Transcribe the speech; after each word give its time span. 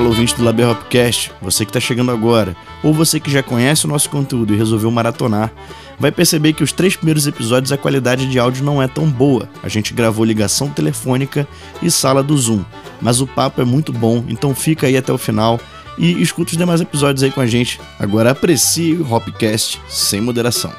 Fala 0.00 0.08
ouvinte 0.08 0.34
do 0.34 0.42
Laber 0.42 0.66
Hopcast, 0.66 1.30
você 1.42 1.62
que 1.62 1.68
está 1.68 1.78
chegando 1.78 2.10
agora, 2.10 2.56
ou 2.82 2.94
você 2.94 3.20
que 3.20 3.30
já 3.30 3.42
conhece 3.42 3.84
o 3.84 3.88
nosso 3.88 4.08
conteúdo 4.08 4.54
e 4.54 4.56
resolveu 4.56 4.90
maratonar, 4.90 5.52
vai 5.98 6.10
perceber 6.10 6.54
que 6.54 6.64
os 6.64 6.72
três 6.72 6.96
primeiros 6.96 7.26
episódios 7.26 7.70
a 7.70 7.76
qualidade 7.76 8.26
de 8.26 8.38
áudio 8.38 8.64
não 8.64 8.82
é 8.82 8.88
tão 8.88 9.06
boa. 9.10 9.46
A 9.62 9.68
gente 9.68 9.92
gravou 9.92 10.24
ligação 10.24 10.70
telefônica 10.70 11.46
e 11.82 11.90
sala 11.90 12.22
do 12.22 12.34
Zoom, 12.34 12.64
mas 12.98 13.20
o 13.20 13.26
papo 13.26 13.60
é 13.60 13.64
muito 13.66 13.92
bom, 13.92 14.24
então 14.26 14.54
fica 14.54 14.86
aí 14.86 14.96
até 14.96 15.12
o 15.12 15.18
final 15.18 15.60
e 15.98 16.22
escuta 16.22 16.52
os 16.52 16.56
demais 16.56 16.80
episódios 16.80 17.22
aí 17.22 17.30
com 17.30 17.42
a 17.42 17.46
gente. 17.46 17.78
Agora 17.98 18.30
aprecie 18.30 18.94
o 18.94 19.12
Hopcast 19.12 19.78
sem 19.86 20.22
moderação. 20.22 20.72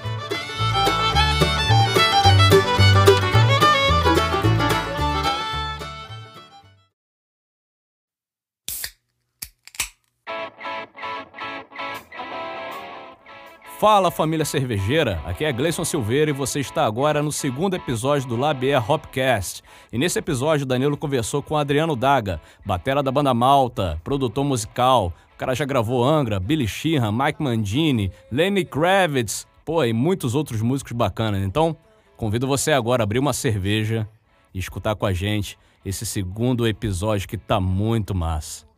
Fala 13.81 14.11
família 14.11 14.45
cervejeira, 14.45 15.19
aqui 15.25 15.43
é 15.43 15.51
Gleison 15.51 15.83
Silveira 15.83 16.29
e 16.29 16.33
você 16.35 16.59
está 16.59 16.85
agora 16.85 17.23
no 17.23 17.31
segundo 17.31 17.73
episódio 17.73 18.29
do 18.29 18.37
Labier 18.37 18.79
Hopcast. 18.91 19.63
E 19.91 19.97
nesse 19.97 20.19
episódio, 20.19 20.67
Danilo 20.67 20.95
conversou 20.95 21.41
com 21.41 21.57
Adriano 21.57 21.95
Daga, 21.95 22.39
batera 22.63 23.01
da 23.01 23.11
banda 23.11 23.33
Malta, 23.33 23.99
produtor 24.03 24.45
musical. 24.45 25.11
O 25.33 25.35
cara 25.35 25.55
já 25.55 25.65
gravou 25.65 26.03
Angra, 26.03 26.39
Billy 26.39 26.67
Sheehan, 26.67 27.11
Mike 27.11 27.41
Mandini, 27.41 28.11
Lenny 28.31 28.63
Kravitz, 28.63 29.47
pô, 29.65 29.83
e 29.83 29.93
muitos 29.93 30.35
outros 30.35 30.61
músicos 30.61 30.91
bacanas. 30.91 31.41
Então, 31.41 31.75
convido 32.15 32.45
você 32.45 32.71
agora 32.73 33.01
a 33.01 33.05
abrir 33.05 33.17
uma 33.17 33.33
cerveja 33.33 34.07
e 34.53 34.59
escutar 34.59 34.93
com 34.93 35.07
a 35.07 35.11
gente 35.11 35.57
esse 35.83 36.05
segundo 36.05 36.67
episódio 36.67 37.27
que 37.27 37.35
tá 37.35 37.59
muito 37.59 38.13
massa. 38.13 38.70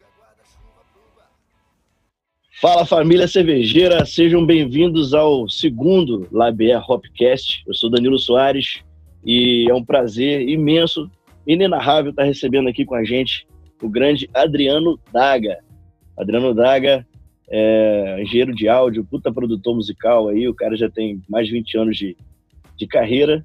Fala 2.61 2.85
família 2.85 3.27
cervejeira, 3.27 4.05
sejam 4.05 4.45
bem-vindos 4.45 5.13
ao 5.13 5.49
segundo 5.49 6.27
Labier 6.31 6.79
Hopcast. 6.89 7.63
Eu 7.67 7.73
sou 7.73 7.89
Danilo 7.89 8.17
Soares 8.17 8.83
e 9.25 9.67
é 9.69 9.73
um 9.73 9.83
prazer 9.83 10.47
imenso, 10.47 11.09
inenarrável 11.47 12.11
estar 12.11 12.23
recebendo 12.23 12.69
aqui 12.69 12.85
com 12.85 12.95
a 12.95 13.03
gente 13.03 13.45
o 13.81 13.89
grande 13.89 14.29
Adriano 14.33 14.99
Daga. 15.11 15.57
Adriano 16.17 16.53
Daga 16.53 17.05
é 17.49 18.21
engenheiro 18.21 18.53
de 18.53 18.69
áudio, 18.69 19.03
puta 19.03 19.33
produtor 19.33 19.75
musical 19.75 20.29
aí, 20.29 20.47
o 20.47 20.53
cara 20.53 20.77
já 20.77 20.89
tem 20.89 21.21
mais 21.27 21.47
de 21.47 21.53
20 21.53 21.77
anos 21.77 21.97
de, 21.97 22.15
de 22.77 22.87
carreira 22.87 23.43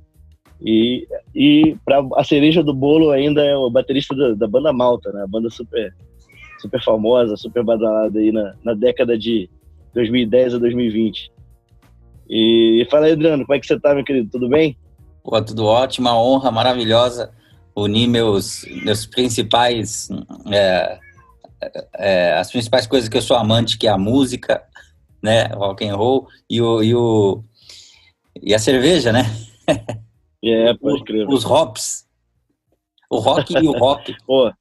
e, 0.61 1.09
e 1.34 1.77
para 1.84 2.06
a 2.14 2.23
cereja 2.23 2.62
do 2.62 2.75
bolo 2.75 3.11
ainda 3.11 3.45
é 3.45 3.56
o 3.56 3.70
baterista 3.70 4.14
da, 4.14 4.34
da 4.34 4.47
banda 4.47 4.73
Malta, 4.73 5.11
né? 5.12 5.23
A 5.23 5.27
banda 5.27 5.48
super 5.51 5.95
super 6.59 6.83
famosa, 6.83 7.37
super 7.37 7.62
badalada 7.62 8.19
aí 8.19 8.33
na, 8.33 8.55
na 8.64 8.75
década 8.75 9.17
de 9.19 9.48
2010 9.95 10.55
a 10.55 10.59
2020. 10.59 11.33
E, 12.31 12.87
fala 12.91 13.06
aí, 13.06 13.12
Adriano, 13.12 13.45
como 13.47 13.56
é 13.56 13.61
que 13.61 13.67
você 13.67 13.78
tá, 13.81 13.95
meu 13.95 14.05
querido? 14.05 14.31
Tudo 14.31 14.48
bem? 14.48 14.77
Pô, 15.25 15.41
tudo 15.42 15.64
ótimo, 15.64 16.09
uma 16.09 16.20
honra 16.20 16.51
maravilhosa 16.51 17.33
unir 17.83 18.09
meus, 18.09 18.64
meus 18.83 19.06
principais, 19.06 20.09
é, 20.51 20.98
é, 21.97 22.33
as 22.34 22.51
principais 22.51 22.86
coisas 22.86 23.09
que 23.09 23.17
eu 23.17 23.23
sou 23.23 23.36
amante, 23.36 23.79
que 23.79 23.86
é 23.86 23.91
a 23.91 23.98
música, 23.98 24.62
né, 25.23 25.47
rock 25.48 25.86
and 25.86 25.95
roll, 25.95 26.27
e 26.51 26.61
o, 26.61 26.83
e, 26.83 26.95
o, 26.95 27.45
e 28.42 28.55
a 28.55 28.59
cerveja, 28.59 29.12
né? 29.12 29.25
É, 30.42 30.75
pode 30.75 31.03
crer. 31.05 31.29
Os 31.29 31.45
hops. 31.45 32.06
O 33.11 33.19
rock 33.19 33.55
e 33.55 33.67
o 33.67 33.73
rock. 33.73 34.14
Pô, 34.27 34.53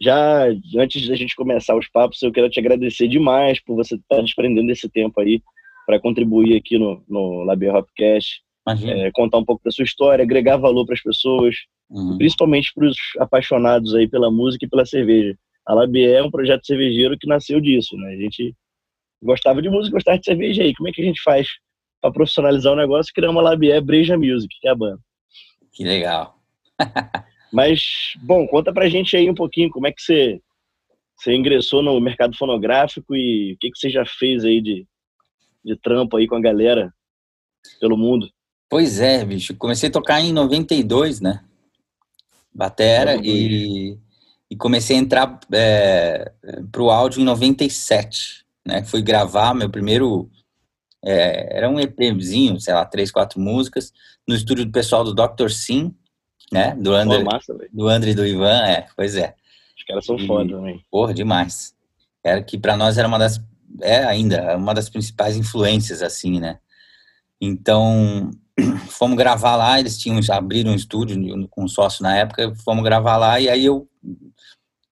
já 0.00 0.46
antes 0.76 1.08
da 1.08 1.14
gente 1.14 1.36
começar 1.36 1.76
os 1.76 1.88
papos, 1.88 2.22
eu 2.22 2.32
quero 2.32 2.50
te 2.50 2.58
agradecer 2.58 3.08
demais 3.08 3.62
por 3.62 3.76
você 3.76 3.94
estar 3.94 4.20
desprendendo 4.20 4.70
esse 4.70 4.88
tempo 4.88 5.20
aí 5.20 5.40
para 5.86 6.00
contribuir 6.00 6.56
aqui 6.56 6.78
no, 6.78 7.02
no 7.08 7.44
Labier 7.44 7.74
Hopcast, 7.74 8.40
é, 8.84 9.10
contar 9.12 9.38
um 9.38 9.44
pouco 9.44 9.62
da 9.64 9.70
sua 9.70 9.84
história, 9.84 10.22
agregar 10.22 10.56
valor 10.56 10.86
para 10.86 10.94
as 10.94 11.02
pessoas, 11.02 11.54
uhum. 11.90 12.16
principalmente 12.16 12.72
para 12.74 12.86
os 12.86 12.96
apaixonados 13.18 13.94
aí 13.94 14.08
pela 14.08 14.30
música 14.30 14.64
e 14.64 14.68
pela 14.68 14.86
cerveja. 14.86 15.36
A 15.66 15.74
Labier 15.74 16.18
é 16.18 16.22
um 16.22 16.30
projeto 16.30 16.66
cervejeiro 16.66 17.16
que 17.18 17.26
nasceu 17.26 17.60
disso, 17.60 17.96
né? 17.96 18.12
A 18.12 18.16
gente 18.16 18.54
gostava 19.22 19.62
de 19.62 19.68
música, 19.68 19.96
gostava 19.96 20.18
de 20.18 20.24
cerveja 20.24 20.62
aí. 20.62 20.74
Como 20.74 20.88
é 20.88 20.92
que 20.92 21.00
a 21.00 21.04
gente 21.04 21.22
faz 21.22 21.48
para 22.00 22.12
profissionalizar 22.12 22.72
o 22.72 22.76
negócio 22.76 23.10
e 23.10 23.14
criar 23.14 23.30
uma 23.30 23.42
Labier 23.42 23.80
Breja 23.80 24.18
Music, 24.18 24.48
que 24.60 24.66
é 24.66 24.72
a 24.72 24.74
banda? 24.74 25.00
Que 25.72 25.84
legal. 25.84 26.36
Mas, 27.52 28.14
bom, 28.22 28.46
conta 28.46 28.72
pra 28.72 28.88
gente 28.88 29.14
aí 29.14 29.28
um 29.28 29.34
pouquinho 29.34 29.70
como 29.70 29.86
é 29.86 29.92
que 29.92 30.00
você, 30.00 30.40
você 31.14 31.34
ingressou 31.34 31.82
no 31.82 32.00
mercado 32.00 32.34
fonográfico 32.36 33.14
e 33.14 33.52
o 33.52 33.58
que, 33.58 33.70
que 33.70 33.78
você 33.78 33.90
já 33.90 34.06
fez 34.06 34.42
aí 34.42 34.62
de, 34.62 34.86
de 35.62 35.76
trampo 35.76 36.16
aí 36.16 36.26
com 36.26 36.36
a 36.36 36.40
galera 36.40 36.92
pelo 37.78 37.96
mundo. 37.96 38.30
Pois 38.70 39.00
é, 39.00 39.22
bicho. 39.22 39.54
Comecei 39.54 39.90
a 39.90 39.92
tocar 39.92 40.22
em 40.22 40.32
92, 40.32 41.20
né? 41.20 41.44
Batera 42.54 43.16
e, 43.22 43.98
e 44.50 44.56
comecei 44.56 44.96
a 44.96 45.00
entrar 45.00 45.38
é, 45.52 46.32
pro 46.70 46.90
áudio 46.90 47.20
em 47.20 47.24
97, 47.24 48.46
né? 48.64 48.82
Fui 48.82 49.02
gravar 49.02 49.54
meu 49.54 49.68
primeiro... 49.68 50.30
É, 51.04 51.58
era 51.58 51.68
um 51.68 51.80
EPzinho, 51.80 52.60
sei 52.60 52.72
lá, 52.72 52.84
três, 52.86 53.10
quatro 53.10 53.40
músicas, 53.40 53.92
no 54.26 54.36
estúdio 54.36 54.64
do 54.64 54.70
pessoal 54.70 55.02
do 55.02 55.12
Dr. 55.12 55.50
Sim, 55.50 55.92
né? 56.52 56.74
Do 56.76 56.94
André, 56.94 57.18
Pô, 57.18 57.24
massa, 57.24 57.56
do 57.72 57.88
André 57.88 58.10
e 58.10 58.14
do 58.14 58.26
Ivan, 58.26 58.66
é, 58.66 58.86
pois 58.94 59.16
é. 59.16 59.34
Os 59.76 59.84
caras 59.84 60.06
são 60.06 60.18
foda 60.18 60.50
também. 60.50 60.84
Porra, 60.90 61.14
demais. 61.14 61.74
Era 62.22 62.42
que 62.42 62.58
para 62.58 62.76
nós 62.76 62.98
era 62.98 63.08
uma 63.08 63.18
das, 63.18 63.40
é 63.80 64.04
ainda, 64.04 64.56
uma 64.56 64.74
das 64.74 64.88
principais 64.88 65.36
influências, 65.36 66.02
assim, 66.02 66.38
né? 66.38 66.58
Então, 67.40 68.30
fomos 68.88 69.16
gravar 69.16 69.56
lá, 69.56 69.80
eles 69.80 69.98
tinham, 69.98 70.20
abriram 70.30 70.72
um 70.72 70.76
estúdio 70.76 71.16
com 71.48 71.64
um 71.64 71.68
sócio 71.68 72.02
na 72.02 72.16
época, 72.16 72.54
fomos 72.64 72.84
gravar 72.84 73.16
lá, 73.16 73.40
e 73.40 73.48
aí 73.48 73.64
eu, 73.64 73.88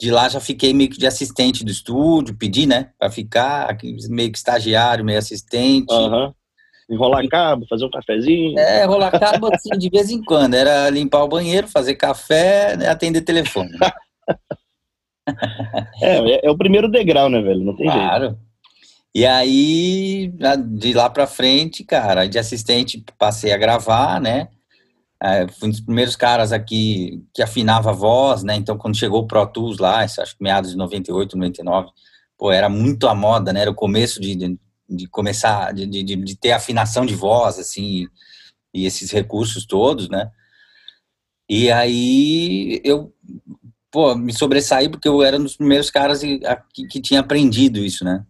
de 0.01 0.11
lá 0.11 0.29
já 0.29 0.41
fiquei 0.41 0.73
meio 0.73 0.91
que 0.91 0.99
de 0.99 1.07
assistente 1.07 1.65
do 1.65 1.71
estúdio, 1.71 2.37
pedi, 2.37 2.67
né, 2.67 2.91
para 2.99 3.11
ficar, 3.11 3.77
meio 4.09 4.33
que 4.33 4.39
estagiário, 4.39 5.05
meio 5.05 5.19
assistente. 5.19 5.93
Uhum. 5.93 6.33
Enrolar 6.91 7.27
cabo, 7.29 7.67
fazer 7.69 7.85
um 7.85 7.91
cafezinho. 7.91 8.59
É, 8.59 8.85
rolar 8.85 9.13
cabo 9.13 9.55
assim, 9.55 9.71
de 9.79 9.89
vez 9.89 10.11
em 10.11 10.23
quando. 10.23 10.55
Era 10.55 10.91
limpar 10.91 11.23
o 11.23 11.29
banheiro, 11.29 11.69
fazer 11.69 11.95
café, 11.95 12.77
né, 12.77 12.89
atender 12.89 13.21
telefone. 13.21 13.71
é, 16.03 16.17
é, 16.17 16.47
é, 16.47 16.51
o 16.51 16.59
primeiro 16.59 16.91
degrau, 16.91 17.29
né, 17.29 17.41
velho? 17.41 17.65
Não 17.65 17.77
tem 17.77 17.87
claro. 17.87 18.25
jeito. 18.25 18.39
E 19.15 19.27
aí, 19.27 20.33
de 20.69 20.93
lá 20.93 21.11
pra 21.11 21.27
frente, 21.27 21.85
cara, 21.85 22.27
de 22.27 22.39
assistente 22.39 23.05
passei 23.19 23.53
a 23.53 23.57
gravar, 23.57 24.21
né? 24.21 24.49
É, 25.23 25.47
fui 25.49 25.69
um 25.69 25.71
dos 25.71 25.81
primeiros 25.81 26.17
caras 26.17 26.53
aqui 26.53 27.23
que 27.35 27.43
afinava 27.43 27.91
a 27.91 27.95
voz, 27.95 28.43
né? 28.43 28.57
Então, 28.57 28.79
quando 28.79 28.97
chegou 28.97 29.23
o 29.23 29.27
Pro 29.27 29.47
Tools 29.47 29.79
lá, 29.79 30.01
acho 30.01 30.37
que 30.37 30.43
meados 30.43 30.71
de 30.71 30.77
98, 30.77 31.37
99, 31.37 31.89
pô, 32.39 32.51
era 32.51 32.69
muito 32.69 33.07
a 33.07 33.15
moda, 33.15 33.53
né? 33.53 33.63
Era 33.63 33.71
o 33.71 33.75
começo 33.75 34.21
de, 34.21 34.35
de 34.91 35.07
começar, 35.07 35.73
de, 35.73 35.87
de, 35.87 36.03
de 36.03 36.37
ter 36.37 36.53
afinação 36.53 37.07
de 37.07 37.15
voz, 37.15 37.59
assim, 37.59 38.07
e 38.75 38.85
esses 38.85 39.11
recursos 39.11 39.65
todos, 39.65 40.09
né? 40.09 40.31
E 41.49 41.71
aí 41.71 42.81
eu, 42.85 43.13
pô, 43.91 44.15
me 44.15 44.33
sobressaí 44.33 44.89
porque 44.89 45.09
eu 45.09 45.23
era 45.23 45.37
um 45.37 45.43
dos 45.43 45.57
primeiros 45.57 45.91
caras 45.91 46.21
que, 46.21 46.87
que 46.89 47.01
tinha 47.01 47.21
aprendido 47.21 47.81
isso, 47.81 48.05
né? 48.05 48.25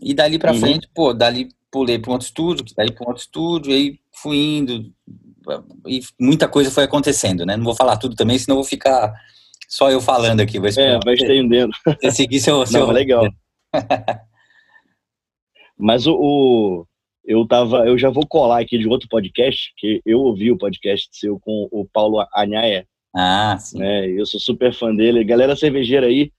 E 0.00 0.14
dali 0.14 0.38
pra 0.38 0.52
uhum. 0.52 0.60
frente, 0.60 0.88
pô, 0.94 1.12
dali 1.12 1.48
pulei 1.70 1.98
para 1.98 2.10
um 2.10 2.14
outro 2.14 2.26
estúdio, 2.26 2.64
dali 2.76 2.92
para 2.92 3.04
um 3.04 3.08
outro 3.08 3.22
estúdio, 3.22 3.72
aí 3.72 3.98
fui 4.12 4.36
indo, 4.36 4.92
e 5.86 6.00
muita 6.20 6.48
coisa 6.48 6.70
foi 6.70 6.84
acontecendo, 6.84 7.46
né? 7.46 7.56
Não 7.56 7.64
vou 7.64 7.74
falar 7.74 7.96
tudo 7.96 8.14
também, 8.14 8.38
senão 8.38 8.56
vou 8.56 8.64
ficar 8.64 9.12
só 9.68 9.90
eu 9.90 10.00
falando 10.00 10.40
aqui. 10.40 10.58
Vou 10.58 10.68
é, 10.68 10.98
vai 11.04 11.14
estendendo. 11.14 11.72
Seguir 12.12 12.40
seu... 12.40 12.64
seu... 12.66 12.86
Não, 12.86 12.92
legal. 12.92 13.26
Mas 15.78 16.06
o, 16.06 16.14
o, 16.14 16.86
eu 17.24 17.46
tava, 17.46 17.86
eu 17.86 17.96
já 17.96 18.10
vou 18.10 18.26
colar 18.26 18.60
aqui 18.60 18.78
de 18.78 18.88
outro 18.88 19.08
podcast, 19.08 19.72
que 19.76 20.00
eu 20.04 20.20
ouvi 20.20 20.50
o 20.50 20.58
podcast 20.58 21.08
seu 21.12 21.38
com 21.38 21.68
o 21.70 21.86
Paulo 21.92 22.24
Anhaia. 22.34 22.86
Ah, 23.14 23.56
sim. 23.58 23.78
Né? 23.78 24.08
Eu 24.08 24.26
sou 24.26 24.40
super 24.40 24.72
fã 24.72 24.94
dele. 24.94 25.24
Galera 25.24 25.54
cervejeira 25.54 26.06
aí, 26.06 26.32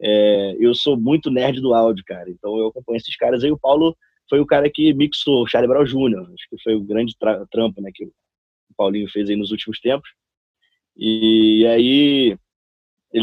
é, 0.00 0.56
eu 0.60 0.74
sou 0.74 0.96
muito 0.96 1.30
nerd 1.30 1.60
do 1.60 1.74
áudio, 1.74 2.04
cara. 2.06 2.30
Então 2.30 2.56
eu 2.58 2.68
acompanho 2.68 2.98
esses 2.98 3.16
caras 3.16 3.42
aí. 3.42 3.50
O 3.50 3.58
Paulo 3.58 3.96
foi 4.28 4.40
o 4.40 4.46
cara 4.46 4.70
que 4.70 4.92
mixou 4.94 5.42
o 5.42 5.46
Charlie 5.46 5.68
Brown 5.68 5.84
Jr., 5.84 6.32
acho 6.34 6.48
que 6.50 6.62
foi 6.62 6.74
o 6.74 6.82
grande 6.82 7.16
trampo 7.50 7.80
né, 7.80 7.90
que 7.92 8.04
o 8.04 8.12
Paulinho 8.76 9.08
fez 9.10 9.28
aí 9.28 9.36
nos 9.36 9.50
últimos 9.50 9.80
tempos. 9.80 10.08
E 10.96 11.66
aí, 11.66 12.36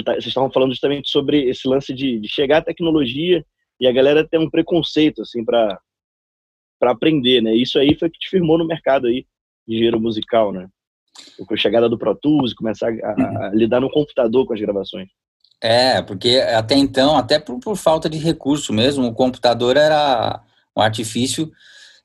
tá, 0.04 0.14
vocês 0.14 0.28
estavam 0.28 0.52
falando 0.52 0.72
justamente 0.72 1.10
sobre 1.10 1.48
esse 1.50 1.68
lance 1.68 1.94
de, 1.94 2.20
de 2.20 2.28
chegar 2.28 2.58
à 2.58 2.62
tecnologia 2.62 3.46
e 3.80 3.88
a 3.88 3.92
galera 3.92 4.28
tem 4.28 4.40
um 4.40 4.50
preconceito, 4.50 5.22
assim, 5.22 5.44
para 5.44 5.80
para 6.78 6.92
aprender, 6.92 7.42
né? 7.42 7.56
Isso 7.56 7.80
aí 7.80 7.98
foi 7.98 8.10
que 8.10 8.20
te 8.20 8.30
firmou 8.30 8.58
no 8.58 8.68
mercado 8.68 9.08
aí 9.08 9.26
de 9.68 9.76
engenheiro 9.76 10.00
musical, 10.00 10.52
né? 10.52 10.68
Com 11.48 11.54
a 11.54 11.58
chegada 11.58 11.88
do 11.88 11.98
Pro 11.98 12.14
Tools, 12.14 12.54
começar 12.54 12.90
a, 12.90 13.46
a, 13.46 13.50
lidar 13.54 13.80
no 13.80 13.90
computador 13.90 14.46
com 14.46 14.54
as 14.54 14.60
gravações. 14.60 15.08
É, 15.62 16.02
porque 16.02 16.38
até 16.56 16.76
então, 16.76 17.16
até 17.16 17.40
por, 17.40 17.60
por 17.60 17.78
falta 17.78 18.10
de 18.10 18.18
recurso 18.18 18.74
mesmo, 18.74 19.08
o 19.08 19.14
computador 19.14 19.78
era 19.78 20.44
um 20.76 20.82
artifício 20.82 21.50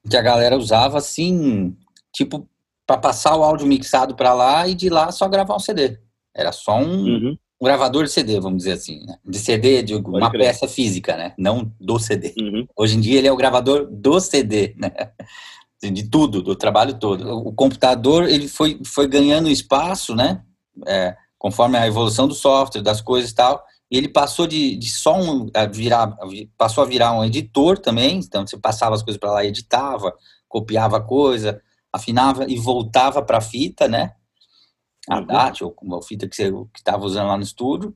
que 0.08 0.16
a 0.16 0.22
galera 0.22 0.56
usava 0.56 0.98
assim, 0.98 1.76
tipo, 2.12 2.48
para 2.86 2.96
passar 2.96 3.36
o 3.36 3.42
áudio 3.42 3.66
mixado 3.66 4.14
para 4.14 4.32
lá 4.32 4.66
e 4.66 4.74
de 4.74 4.88
lá 4.88 5.10
só 5.10 5.28
gravar 5.28 5.56
um 5.56 5.60
CD. 5.60 5.98
Era 6.34 6.52
só 6.52 6.78
um, 6.78 7.04
uhum. 7.04 7.38
Um 7.60 7.64
gravador 7.64 8.04
de 8.04 8.10
CD, 8.10 8.40
vamos 8.40 8.58
dizer 8.58 8.72
assim. 8.72 9.04
Né? 9.06 9.16
De 9.24 9.38
CD, 9.38 9.82
de 9.82 9.94
uma 9.94 10.30
crer. 10.30 10.46
peça 10.46 10.66
física, 10.66 11.16
né? 11.16 11.34
Não 11.36 11.70
do 11.78 11.98
CD. 11.98 12.34
Uhum. 12.38 12.66
Hoje 12.74 12.96
em 12.96 13.00
dia 13.00 13.18
ele 13.18 13.28
é 13.28 13.32
o 13.32 13.36
gravador 13.36 13.86
do 13.90 14.18
CD, 14.18 14.74
né? 14.78 14.90
De 15.82 16.08
tudo, 16.08 16.42
do 16.42 16.56
trabalho 16.56 16.98
todo. 16.98 17.26
O 17.38 17.52
computador 17.52 18.28
ele 18.28 18.48
foi, 18.48 18.80
foi 18.84 19.06
ganhando 19.06 19.48
espaço, 19.48 20.14
né? 20.14 20.42
É, 20.86 21.16
conforme 21.38 21.78
a 21.78 21.86
evolução 21.86 22.28
do 22.28 22.34
software, 22.34 22.82
das 22.82 23.00
coisas 23.00 23.30
e 23.30 23.34
tal. 23.34 23.64
E 23.90 23.96
ele 23.96 24.08
passou 24.08 24.46
de, 24.46 24.76
de 24.76 24.90
só 24.90 25.18
um 25.18 25.48
a 25.54 25.66
virar, 25.66 26.16
passou 26.56 26.84
a 26.84 26.86
virar 26.86 27.12
um 27.12 27.24
editor 27.24 27.78
também. 27.78 28.18
Então 28.18 28.46
você 28.46 28.56
passava 28.56 28.94
as 28.94 29.02
coisas 29.02 29.18
para 29.18 29.32
lá, 29.32 29.44
editava, 29.44 30.14
copiava 30.48 30.98
a 30.98 31.02
coisa, 31.02 31.60
afinava 31.92 32.44
e 32.48 32.56
voltava 32.56 33.22
para 33.22 33.38
a 33.38 33.42
fita, 33.42 33.88
né? 33.88 34.12
A 35.10 35.18
uhum. 35.18 35.26
DAT 35.26 35.62
ou 35.62 35.74
uma 35.82 36.02
fita 36.02 36.28
que 36.28 36.36
você 36.36 36.52
estava 36.76 37.04
usando 37.04 37.28
lá 37.28 37.36
no 37.36 37.42
estúdio. 37.42 37.94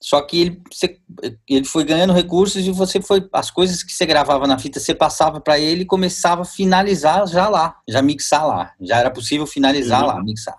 Só 0.00 0.20
que 0.20 0.40
ele, 0.40 0.62
você, 0.70 1.00
ele 1.48 1.64
foi 1.64 1.84
ganhando 1.84 2.12
recursos 2.12 2.66
e 2.66 2.72
você 2.72 3.00
foi 3.00 3.28
as 3.32 3.52
coisas 3.52 3.84
que 3.84 3.92
você 3.92 4.04
gravava 4.04 4.48
na 4.48 4.58
fita, 4.58 4.80
você 4.80 4.92
passava 4.92 5.40
para 5.40 5.60
ele 5.60 5.82
e 5.82 5.86
começava 5.86 6.42
a 6.42 6.44
finalizar 6.44 7.24
já 7.28 7.48
lá, 7.48 7.80
já 7.88 8.02
mixar 8.02 8.44
lá. 8.44 8.74
Já 8.80 8.98
era 8.98 9.12
possível 9.12 9.46
finalizar 9.46 10.00
uhum. 10.00 10.08
lá, 10.08 10.22
mixar. 10.22 10.58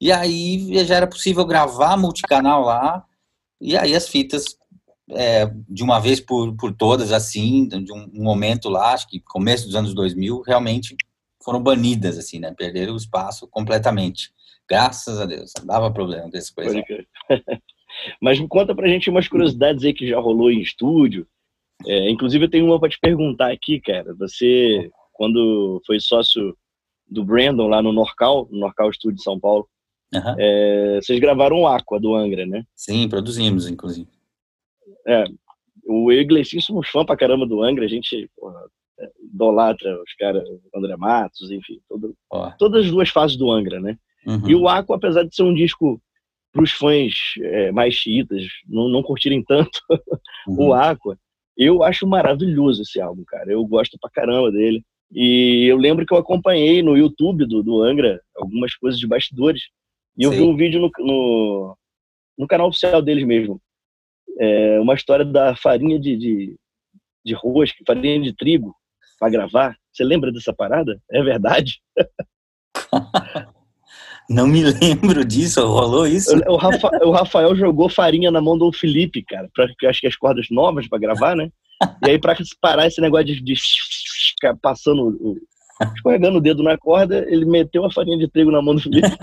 E 0.00 0.12
aí 0.12 0.84
já 0.84 0.94
era 0.94 1.06
possível 1.08 1.44
gravar 1.44 1.96
multicanal 1.96 2.62
lá, 2.62 3.04
e 3.60 3.76
aí 3.76 3.94
as 3.94 4.08
fitas, 4.08 4.56
é, 5.10 5.50
de 5.68 5.82
uma 5.82 5.98
vez 5.98 6.20
por, 6.20 6.54
por 6.56 6.72
todas, 6.72 7.10
assim, 7.10 7.66
de 7.66 7.92
um, 7.92 8.08
um, 8.14 8.22
momento 8.22 8.68
lá, 8.68 8.92
acho 8.92 9.08
que 9.08 9.18
começo 9.20 9.66
dos 9.66 9.74
anos 9.74 9.94
2000, 9.94 10.42
realmente 10.42 10.96
foram 11.42 11.60
banidas, 11.60 12.16
assim, 12.16 12.38
né? 12.38 12.54
Perderam 12.56 12.94
o 12.94 12.96
espaço 12.96 13.48
completamente. 13.48 14.32
Graças 14.68 15.20
a 15.20 15.26
Deus, 15.26 15.52
não 15.58 15.66
dava 15.66 15.92
problema 15.92 16.28
desse 16.28 16.54
coisa. 16.54 16.82
Mas 18.20 18.38
me 18.38 18.46
conta 18.46 18.74
pra 18.74 18.88
gente 18.88 19.08
umas 19.08 19.26
curiosidades 19.26 19.84
aí 19.84 19.94
que 19.94 20.06
já 20.06 20.18
rolou 20.18 20.50
em 20.50 20.60
estúdio. 20.60 21.26
É, 21.86 22.10
inclusive, 22.10 22.44
eu 22.44 22.50
tenho 22.50 22.66
uma 22.66 22.78
para 22.78 22.88
te 22.88 22.98
perguntar 23.00 23.50
aqui, 23.50 23.80
cara. 23.80 24.14
Você, 24.14 24.90
quando 25.12 25.80
foi 25.86 25.98
sócio 26.00 26.56
do 27.08 27.24
Brandon 27.24 27.68
lá 27.68 27.80
no 27.80 27.92
Norcal, 27.92 28.46
no 28.50 28.58
Norcal 28.58 28.92
Studio 28.92 29.16
de 29.16 29.22
São 29.22 29.40
Paulo, 29.40 29.66
Uhum. 30.14 30.34
É, 30.38 31.00
vocês 31.02 31.20
gravaram 31.20 31.60
o 31.60 31.66
Aqua 31.66 32.00
do 32.00 32.14
Angra, 32.14 32.46
né? 32.46 32.64
Sim, 32.74 33.08
produzimos, 33.08 33.68
inclusive. 33.68 34.08
É, 35.06 35.24
o 35.86 36.10
eu 36.10 36.20
e 36.20 36.24
Gleicinho 36.24 36.62
somos 36.62 36.88
fã 36.88 37.04
pra 37.04 37.16
caramba 37.16 37.46
do 37.46 37.62
Angra, 37.62 37.84
a 37.84 37.88
gente 37.88 38.30
porra, 38.36 38.60
é, 39.00 39.10
idolatra 39.22 40.00
os 40.02 40.14
caras, 40.14 40.44
André 40.74 40.96
Matos, 40.96 41.50
enfim, 41.50 41.80
todo, 41.88 42.14
todas 42.58 42.86
as 42.86 42.90
duas 42.90 43.08
fases 43.10 43.36
do 43.36 43.50
Angra, 43.50 43.80
né? 43.80 43.98
Uhum. 44.28 44.46
E 44.46 44.54
o 44.54 44.68
Aqua, 44.68 44.96
apesar 44.96 45.22
de 45.22 45.34
ser 45.34 45.42
um 45.42 45.54
disco 45.54 45.98
para 46.52 46.62
os 46.62 46.70
fãs 46.72 47.14
é, 47.40 47.72
mais 47.72 47.94
chiitas 47.94 48.42
não, 48.68 48.88
não 48.88 49.02
curtirem 49.02 49.42
tanto 49.42 49.80
uhum. 50.46 50.68
o 50.68 50.74
Aqua, 50.74 51.18
eu 51.56 51.82
acho 51.82 52.06
maravilhoso 52.06 52.82
esse 52.82 53.00
álbum, 53.00 53.24
cara. 53.26 53.50
Eu 53.50 53.64
gosto 53.64 53.98
pra 53.98 54.10
caramba 54.10 54.52
dele. 54.52 54.84
E 55.10 55.64
eu 55.66 55.78
lembro 55.78 56.04
que 56.04 56.12
eu 56.12 56.18
acompanhei 56.18 56.82
no 56.82 56.96
YouTube 56.96 57.46
do, 57.46 57.62
do 57.62 57.82
Angra 57.82 58.20
algumas 58.36 58.74
coisas 58.74 59.00
de 59.00 59.06
bastidores. 59.06 59.62
E 60.16 60.24
eu 60.24 60.30
Sim. 60.30 60.36
vi 60.36 60.42
um 60.42 60.56
vídeo 60.56 60.80
no, 60.80 60.90
no, 60.98 61.76
no, 62.36 62.46
canal 62.46 62.68
oficial 62.68 63.00
deles 63.00 63.24
mesmo. 63.24 63.60
É, 64.38 64.78
uma 64.78 64.94
história 64.94 65.24
da 65.24 65.56
farinha 65.56 65.98
de, 65.98 66.16
de, 66.16 66.56
de 67.24 67.34
rosca, 67.34 67.82
farinha 67.86 68.20
de 68.20 68.36
trigo, 68.36 68.74
para 69.18 69.30
gravar. 69.30 69.76
Você 69.90 70.04
lembra 70.04 70.30
dessa 70.30 70.52
parada? 70.52 71.00
É 71.10 71.22
verdade? 71.22 71.80
Não 74.28 74.46
me 74.46 74.62
lembro 74.80 75.24
disso, 75.24 75.66
rolou 75.66 76.06
isso? 76.06 76.36
O, 76.46 76.56
Rafa, 76.56 76.90
o 77.02 77.10
Rafael 77.10 77.56
jogou 77.56 77.88
farinha 77.88 78.30
na 78.30 78.40
mão 78.40 78.58
do 78.58 78.70
Felipe, 78.72 79.22
cara, 79.22 79.48
para 79.54 79.66
acho 79.88 80.00
que 80.00 80.06
as 80.06 80.16
cordas 80.16 80.46
novas 80.50 80.86
para 80.86 80.98
gravar, 80.98 81.34
né? 81.34 81.50
E 82.04 82.10
aí, 82.10 82.18
para 82.18 82.36
parar 82.60 82.86
esse 82.86 83.00
negócio 83.00 83.26
de, 83.26 83.40
de 83.40 83.54
ficar 84.34 84.56
passando, 84.60 85.38
escorregando 85.94 86.38
o 86.38 86.40
dedo 86.40 86.62
na 86.62 86.76
corda, 86.76 87.24
ele 87.28 87.44
meteu 87.44 87.84
a 87.84 87.92
farinha 87.92 88.18
de 88.18 88.28
trigo 88.28 88.50
na 88.50 88.60
mão 88.60 88.74
do 88.74 88.82
Felipe. 88.82 89.08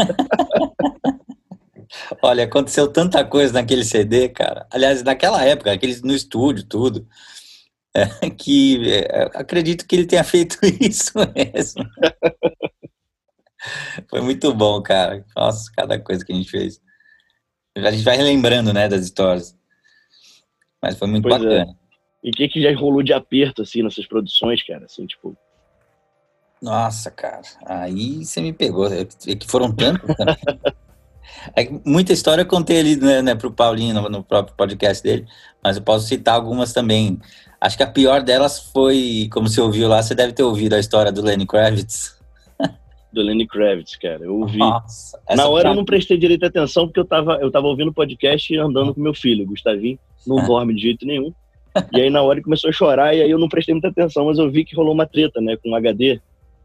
Olha, 2.22 2.46
aconteceu 2.46 2.88
tanta 2.88 3.24
coisa 3.24 3.54
naquele 3.54 3.84
CD, 3.84 4.30
cara. 4.30 4.66
Aliás, 4.72 5.04
naquela 5.04 5.44
época, 5.44 5.72
aqueles 5.72 6.02
no 6.02 6.13
estúdio, 6.13 6.66
tudo. 6.66 7.07
É, 7.94 8.30
que 8.30 8.92
é, 8.92 9.30
acredito 9.36 9.88
que 9.88 9.96
ele 9.96 10.06
tenha 10.06 10.24
feito 10.24 10.57
isso 10.81 11.13
mesmo. 11.34 11.86
Foi 14.09 14.21
muito 14.21 14.53
bom, 14.53 14.81
cara. 14.81 15.25
Nossa, 15.35 15.71
cada 15.75 16.00
coisa 16.00 16.25
que 16.25 16.31
a 16.31 16.35
gente 16.35 16.50
fez. 16.50 16.81
A 17.75 17.91
gente 17.91 18.03
vai 18.03 18.15
relembrando, 18.15 18.73
né, 18.73 18.88
das 18.88 19.03
histórias. 19.03 19.57
Mas 20.81 20.97
foi 20.97 21.07
muito 21.07 21.23
pois 21.23 21.35
é. 21.35 21.38
bacana. 21.39 21.71
É. 21.71 21.85
E 22.23 22.29
o 22.29 22.33
que, 22.33 22.47
que 22.47 22.62
já 22.62 22.73
rolou 22.75 23.03
de 23.03 23.13
aperto, 23.13 23.62
assim, 23.62 23.83
nessas 23.83 24.07
produções, 24.07 24.63
cara? 24.63 24.85
Assim, 24.85 25.06
tipo, 25.06 25.38
nossa, 26.62 27.12
cara, 27.12 27.41
aí 27.65 28.25
você 28.25 28.41
me 28.41 28.53
pegou. 28.53 28.88
É 28.91 29.06
que 29.06 29.45
foram 29.45 29.71
tantos. 29.71 30.09
é 31.56 31.69
muita 31.85 32.13
história 32.13 32.41
eu 32.41 32.47
contei 32.47 32.79
ali 32.79 32.95
né, 32.95 33.21
né, 33.21 33.35
para 33.35 33.47
o 33.47 33.51
Paulinho 33.51 33.94
no, 33.94 34.09
no, 34.09 34.23
próprio 34.23 34.56
podcast 34.56 35.03
dele, 35.03 35.27
mas 35.63 35.77
eu 35.77 35.83
posso 35.83 36.07
citar 36.07 36.33
algumas 36.33 36.73
também. 36.73 37.19
Acho 37.59 37.77
que 37.77 37.83
a 37.83 37.88
pior 37.88 38.23
delas 38.23 38.59
foi, 38.71 39.29
como 39.31 39.47
você 39.47 39.61
ouviu 39.61 39.88
lá, 39.88 40.01
você 40.01 40.15
deve 40.15 40.33
ter 40.33 40.44
ouvido 40.44 40.73
a 40.73 40.79
história 40.79 41.11
do 41.11 41.21
Lenny 41.21 41.45
Kravitz. 41.45 42.15
Do 43.15 43.21
Lenny 43.21 43.47
Kravitz, 43.47 43.95
cara, 43.95 44.25
eu 44.25 44.41
ouvi. 44.41 44.57
Nossa, 44.57 45.17
Na 45.38 45.47
hora 45.47 45.69
eu 45.69 45.73
não 45.73 45.85
prestei 45.85 46.17
direito 46.17 46.45
atenção 46.45 46.85
porque 46.85 47.00
eu 47.00 47.06
tava, 47.06 47.35
eu 47.35 47.50
tava 47.50 47.65
ouvindo 47.65 47.88
o 47.88 47.94
podcast 47.94 48.53
e 48.53 48.57
andando 48.57 48.94
com 48.94 49.00
meu 49.00 49.13
filho, 49.13 49.45
Gustavinho, 49.45 49.97
não 50.27 50.45
dorme 50.45 50.75
de 50.75 50.81
jeito 50.81 51.06
nenhum. 51.06 51.33
E 51.94 52.01
aí 52.01 52.09
na 52.09 52.21
hora 52.21 52.39
ele 52.39 52.44
começou 52.44 52.69
a 52.69 52.73
chorar 52.73 53.15
e 53.15 53.21
aí 53.21 53.31
eu 53.31 53.39
não 53.39 53.47
prestei 53.47 53.73
muita 53.73 53.88
atenção, 53.88 54.25
mas 54.25 54.38
eu 54.38 54.51
vi 54.51 54.65
que 54.65 54.75
rolou 54.75 54.94
uma 54.94 55.06
treta, 55.06 55.39
né, 55.39 55.56
com 55.56 55.69
um 55.69 55.75
HD. 55.75 56.19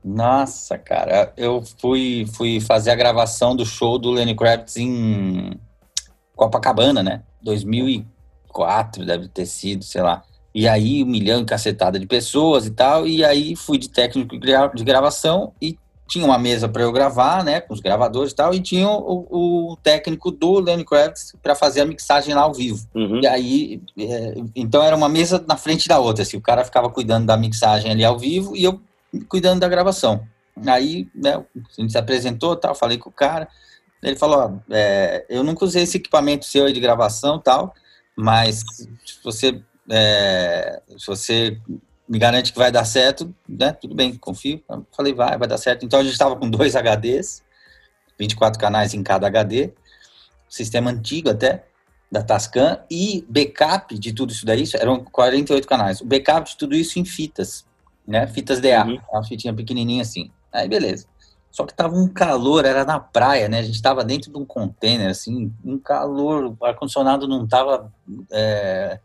Nossa, 0.04 0.76
cara, 0.76 1.32
eu 1.36 1.62
fui, 1.78 2.26
fui 2.34 2.58
fazer 2.58 2.90
a 2.90 2.96
gravação 2.96 3.54
do 3.54 3.64
show 3.64 3.96
do 3.96 4.10
Lenny 4.10 4.34
Kravitz 4.34 4.76
em 4.76 5.52
Copacabana, 6.34 7.00
né? 7.00 7.22
2004 7.44 9.06
deve 9.06 9.28
ter 9.28 9.46
sido, 9.46 9.84
sei 9.84 10.02
lá. 10.02 10.24
E 10.52 10.66
aí, 10.66 11.04
um 11.04 11.06
milhão 11.06 11.42
e 11.42 11.44
cacetada 11.44 11.96
de 11.96 12.06
pessoas 12.06 12.66
e 12.66 12.72
tal. 12.72 13.06
E 13.06 13.24
aí, 13.24 13.54
fui 13.54 13.78
de 13.78 13.88
técnico 13.88 14.36
de 14.36 14.84
gravação 14.84 15.52
e 15.62 15.78
tinha 16.10 16.24
uma 16.24 16.38
mesa 16.38 16.68
para 16.68 16.82
eu 16.82 16.90
gravar, 16.90 17.44
né? 17.44 17.60
Com 17.60 17.72
os 17.72 17.80
gravadores 17.80 18.32
e 18.32 18.34
tal. 18.34 18.52
E 18.52 18.60
tinha 18.60 18.88
o, 18.88 19.70
o 19.70 19.76
técnico 19.76 20.32
do 20.32 20.58
Lenny 20.58 20.84
Kravitz 20.84 21.34
para 21.40 21.54
fazer 21.54 21.82
a 21.82 21.86
mixagem 21.86 22.34
lá 22.34 22.42
ao 22.42 22.52
vivo. 22.52 22.84
Uhum. 22.94 23.20
E 23.22 23.26
aí, 23.26 23.80
é, 23.96 24.34
então 24.56 24.82
era 24.82 24.96
uma 24.96 25.08
mesa 25.08 25.42
na 25.46 25.56
frente 25.56 25.88
da 25.88 26.00
outra. 26.00 26.22
Assim, 26.22 26.36
o 26.36 26.40
cara 26.40 26.64
ficava 26.64 26.90
cuidando 26.90 27.26
da 27.26 27.36
mixagem 27.36 27.92
ali 27.92 28.04
ao 28.04 28.18
vivo 28.18 28.56
e 28.56 28.64
eu 28.64 28.80
cuidando 29.28 29.60
da 29.60 29.68
gravação. 29.68 30.26
Aí, 30.66 31.08
né, 31.14 31.36
a 31.36 31.80
gente 31.80 31.92
se 31.92 31.98
apresentou, 31.98 32.56
tal, 32.56 32.74
falei 32.74 32.98
com 32.98 33.08
o 33.08 33.12
cara, 33.12 33.48
ele 34.02 34.16
falou, 34.16 34.38
ó, 34.38 34.74
é, 34.74 35.24
eu 35.28 35.44
nunca 35.44 35.64
usei 35.64 35.84
esse 35.84 35.96
equipamento 35.96 36.44
seu 36.44 36.66
aí 36.66 36.72
de 36.72 36.80
gravação, 36.80 37.38
tal, 37.38 37.72
mas 38.16 38.64
se 39.04 39.22
você, 39.22 39.60
é, 39.88 40.82
se 40.98 41.06
você 41.06 41.56
me 42.10 42.18
garante 42.18 42.52
que 42.52 42.58
vai 42.58 42.72
dar 42.72 42.84
certo, 42.84 43.34
né, 43.48 43.72
tudo 43.72 43.94
bem, 43.94 44.14
confio. 44.16 44.62
Eu 44.68 44.86
falei, 44.94 45.14
vai, 45.14 45.38
vai 45.38 45.48
dar 45.48 45.58
certo. 45.58 45.86
Então 45.86 46.00
a 46.00 46.02
gente 46.02 46.12
estava 46.12 46.36
com 46.36 46.50
dois 46.50 46.74
HDs, 46.74 47.42
24 48.18 48.60
canais 48.60 48.92
em 48.92 49.02
cada 49.02 49.26
HD, 49.28 49.72
sistema 50.48 50.90
antigo 50.90 51.30
até, 51.30 51.64
da 52.10 52.22
Tascam, 52.22 52.80
e 52.90 53.24
backup 53.28 53.96
de 53.96 54.12
tudo 54.12 54.32
isso 54.32 54.44
daí, 54.44 54.64
eram 54.74 55.04
48 55.04 55.66
canais. 55.66 56.00
O 56.00 56.04
backup 56.04 56.50
de 56.50 56.56
tudo 56.56 56.74
isso 56.74 56.98
em 56.98 57.04
fitas 57.04 57.64
né? 58.10 58.26
Fitas 58.26 58.60
DA, 58.60 58.84
uhum. 58.84 58.98
uma 59.12 59.24
fitinha 59.24 59.54
pequenininha 59.54 60.02
assim. 60.02 60.30
Aí 60.52 60.68
beleza. 60.68 61.06
Só 61.50 61.64
que 61.64 61.74
tava 61.74 61.96
um 61.96 62.08
calor, 62.08 62.64
era 62.64 62.84
na 62.84 62.98
praia, 62.98 63.48
né? 63.48 63.60
A 63.60 63.62
gente 63.62 63.80
tava 63.80 64.04
dentro 64.04 64.32
de 64.32 64.38
um 64.38 64.44
container, 64.44 65.10
assim, 65.10 65.52
um 65.64 65.78
calor, 65.78 66.56
o 66.58 66.64
ar-condicionado 66.64 67.26
não 67.26 67.46
tava 67.46 67.92
é, 68.30 69.00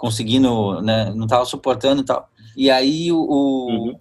conseguindo, 0.00 0.80
né? 0.80 1.12
Não 1.14 1.26
tava 1.26 1.44
suportando 1.44 2.00
e 2.00 2.04
tal. 2.06 2.26
E 2.56 2.70
aí 2.70 3.12
o, 3.12 3.18
uhum. 3.18 3.98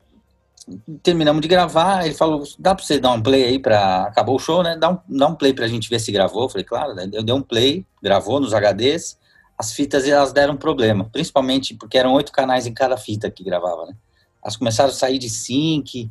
terminamos 1.04 1.42
de 1.42 1.48
gravar, 1.50 2.06
ele 2.06 2.16
falou, 2.16 2.42
dá 2.58 2.74
pra 2.74 2.86
você 2.86 2.98
dar 2.98 3.12
um 3.12 3.22
play 3.22 3.44
aí 3.44 3.60
pra... 3.60 4.04
Acabou 4.04 4.38
o 4.38 4.40
show, 4.40 4.64
né? 4.64 4.78
Dá 4.78 4.92
um, 4.92 4.98
dá 5.10 5.28
um 5.28 5.36
play 5.36 5.54
pra 5.54 5.68
gente 5.68 5.90
ver 5.90 6.00
se 6.00 6.10
gravou. 6.10 6.44
Eu 6.44 6.50
falei, 6.50 6.64
claro, 6.64 6.96
eu 7.12 7.22
dei 7.22 7.36
um 7.36 7.42
play, 7.42 7.86
gravou 8.02 8.40
nos 8.40 8.54
HDs, 8.54 9.20
as 9.58 9.74
fitas 9.74 10.08
elas 10.08 10.32
deram 10.32 10.56
problema, 10.56 11.04
principalmente 11.12 11.76
porque 11.76 11.98
eram 11.98 12.14
oito 12.14 12.32
canais 12.32 12.66
em 12.66 12.74
cada 12.74 12.96
fita 12.96 13.30
que 13.30 13.44
gravava, 13.44 13.88
né? 13.88 13.94
Elas 14.42 14.56
começaram 14.56 14.90
a 14.90 14.94
sair 14.94 15.20
de 15.20 15.30
sync, 15.30 16.10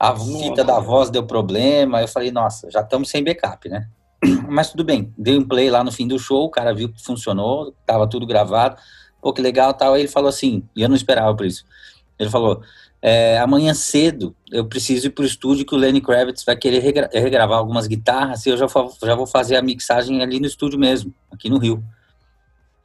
a 0.00 0.16
fita 0.16 0.64
da 0.64 0.80
voz 0.80 1.10
deu 1.10 1.24
problema. 1.24 2.00
Eu 2.00 2.08
falei, 2.08 2.32
nossa, 2.32 2.68
já 2.72 2.80
estamos 2.80 3.08
sem 3.08 3.22
backup, 3.22 3.68
né? 3.68 3.86
Mas 4.50 4.72
tudo 4.72 4.82
bem, 4.82 5.14
dei 5.16 5.38
um 5.38 5.46
play 5.46 5.70
lá 5.70 5.84
no 5.84 5.92
fim 5.92 6.08
do 6.08 6.18
show, 6.18 6.46
o 6.46 6.50
cara 6.50 6.74
viu 6.74 6.88
que 6.88 7.00
funcionou, 7.00 7.72
tava 7.86 8.08
tudo 8.08 8.26
gravado, 8.26 8.76
pô, 9.20 9.32
que 9.32 9.42
legal 9.42 9.74
tal. 9.74 9.94
Aí 9.94 10.02
ele 10.02 10.08
falou 10.08 10.28
assim, 10.28 10.62
e 10.74 10.82
eu 10.82 10.88
não 10.88 10.96
esperava 10.96 11.34
por 11.36 11.46
isso. 11.46 11.64
Ele 12.18 12.30
falou: 12.30 12.62
é, 13.00 13.38
amanhã 13.38 13.72
cedo 13.74 14.34
eu 14.50 14.66
preciso 14.66 15.06
ir 15.06 15.10
pro 15.10 15.24
estúdio 15.24 15.64
que 15.64 15.74
o 15.74 15.78
Lenny 15.78 16.00
Kravitz 16.00 16.42
vai 16.44 16.56
querer 16.56 16.80
regra 16.80 17.08
regravar 17.12 17.58
algumas 17.58 17.86
guitarras 17.86 18.44
e 18.44 18.50
eu 18.50 18.56
já, 18.56 18.66
já 19.04 19.14
vou 19.14 19.26
fazer 19.26 19.56
a 19.56 19.62
mixagem 19.62 20.20
ali 20.20 20.40
no 20.40 20.46
estúdio 20.46 20.78
mesmo, 20.78 21.14
aqui 21.30 21.48
no 21.48 21.58
Rio. 21.58 21.82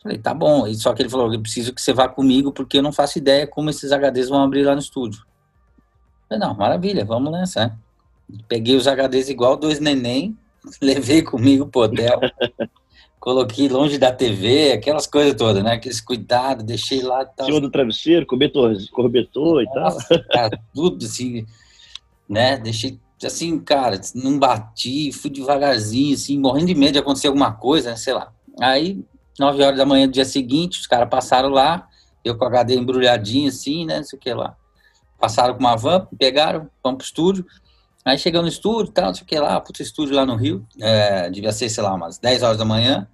Falei, 0.02 0.18
tá 0.18 0.34
bom. 0.34 0.68
E 0.68 0.76
só 0.76 0.94
que 0.94 1.02
ele 1.02 1.10
falou: 1.10 1.34
eu 1.34 1.42
preciso 1.42 1.74
que 1.74 1.82
você 1.82 1.94
vá 1.94 2.08
comigo 2.08 2.52
porque 2.52 2.78
eu 2.78 2.84
não 2.84 2.92
faço 2.92 3.18
ideia 3.18 3.48
como 3.48 3.70
esses 3.70 3.92
HDs 3.92 4.30
vão 4.30 4.44
abrir 4.44 4.64
lá 4.64 4.74
no 4.74 4.82
estúdio. 4.82 5.26
Falei, 6.30 6.48
não, 6.48 6.54
maravilha, 6.54 7.04
vamos 7.04 7.32
nessa. 7.32 7.68
Né? 7.68 7.78
Peguei 8.48 8.76
os 8.76 8.86
HDs 8.86 9.30
igual 9.30 9.58
dois 9.58 9.80
neném, 9.80 10.38
levei 10.80 11.24
comigo 11.24 11.68
pro 11.68 11.82
hotel, 11.82 12.20
coloquei 13.24 13.70
longe 13.70 13.98
da 13.98 14.12
TV, 14.12 14.74
aquelas 14.74 15.08
coisas 15.08 15.34
todas, 15.34 15.64
né? 15.64 15.76
Aqueles 15.76 16.02
cuidados, 16.02 16.66
deixei 16.66 17.02
lá. 17.02 17.24
Tal. 17.24 17.46
Cima 17.46 17.62
do 17.62 17.72
travesseiro, 17.72 18.26
cobertor, 18.26 18.76
cobertor 18.92 19.64
e 19.64 19.66
tal. 19.72 19.98
Cara, 20.30 20.60
tudo 20.76 21.06
assim, 21.06 21.46
né? 22.28 22.58
Deixei 22.58 23.00
assim, 23.24 23.58
cara, 23.62 23.98
não 24.14 24.38
bati, 24.38 25.14
fui 25.14 25.30
devagarzinho, 25.30 26.14
assim, 26.14 26.38
morrendo 26.38 26.68
de 26.68 26.76
medo 26.76 26.92
de 26.92 27.00
acontecer 27.00 27.28
alguma 27.28 27.54
coisa, 27.54 27.92
né? 27.92 27.96
sei 27.96 28.14
lá. 28.14 28.34
Aí, 28.60 29.02
nove 29.40 29.64
horas 29.64 29.78
da 29.78 29.86
manhã 29.86 30.06
do 30.06 30.12
dia 30.12 30.26
seguinte, 30.26 30.82
os 30.82 30.86
caras 30.86 31.08
passaram 31.08 31.48
lá, 31.48 31.88
eu 32.26 32.38
com 32.38 32.44
o 32.44 32.48
HD 32.50 32.76
embrulhadinho, 32.76 33.48
assim, 33.48 33.86
né? 33.86 34.00
Não 34.00 34.04
sei 34.04 34.20
o 34.20 34.22
que 34.22 34.34
lá. 34.34 34.58
Passaram 35.18 35.54
com 35.54 35.62
uma 35.62 35.78
van, 35.78 36.06
pegaram, 36.20 36.70
vamos 36.84 36.98
pro 36.98 37.06
estúdio. 37.06 37.46
Aí 38.04 38.18
chegou 38.18 38.42
no 38.42 38.50
estúdio 38.50 38.92
tal, 38.92 39.06
não 39.06 39.14
sei 39.14 39.24
o 39.24 39.26
que 39.26 39.40
lá, 39.40 39.62
puto 39.62 39.82
estúdio 39.82 40.14
lá 40.14 40.26
no 40.26 40.36
Rio, 40.36 40.68
é, 40.82 41.30
devia 41.30 41.54
ser, 41.54 41.70
sei 41.70 41.82
lá, 41.82 41.94
umas 41.94 42.18
10 42.18 42.44
horas 42.44 42.58
da 42.58 42.66
manhã, 42.66 43.08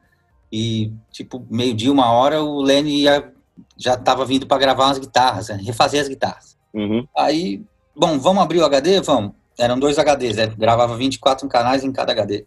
e 0.51 0.93
tipo, 1.11 1.45
meio-dia, 1.49 1.91
uma 1.91 2.11
hora, 2.11 2.43
o 2.43 2.61
Lenny 2.61 3.03
ia, 3.03 3.31
já 3.77 3.95
tava 3.97 4.25
vindo 4.25 4.47
para 4.47 4.57
gravar 4.57 4.85
umas 4.85 4.99
guitarras, 4.99 5.49
né, 5.49 5.59
refazer 5.61 6.01
as 6.01 6.07
guitarras. 6.07 6.57
Uhum. 6.73 7.07
Aí, 7.17 7.63
bom, 7.95 8.17
vamos 8.19 8.43
abrir 8.43 8.59
o 8.59 8.65
HD? 8.65 9.01
Vamos. 9.01 9.33
Eram 9.57 9.77
dois 9.77 9.97
HDs, 9.97 10.37
né? 10.37 10.47
gravava 10.47 10.95
24 10.95 11.47
canais 11.49 11.83
em 11.83 11.91
cada 11.91 12.13
HD. 12.13 12.45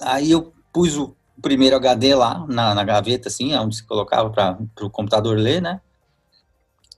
Aí 0.00 0.30
eu 0.30 0.52
pus 0.72 0.96
o 0.96 1.14
primeiro 1.40 1.76
HD 1.76 2.14
lá 2.14 2.46
na, 2.48 2.74
na 2.74 2.84
gaveta, 2.84 3.28
assim, 3.28 3.54
onde 3.54 3.76
se 3.76 3.84
colocava 3.84 4.30
para 4.30 4.58
o 4.80 4.90
computador 4.90 5.36
ler, 5.36 5.60
né? 5.60 5.80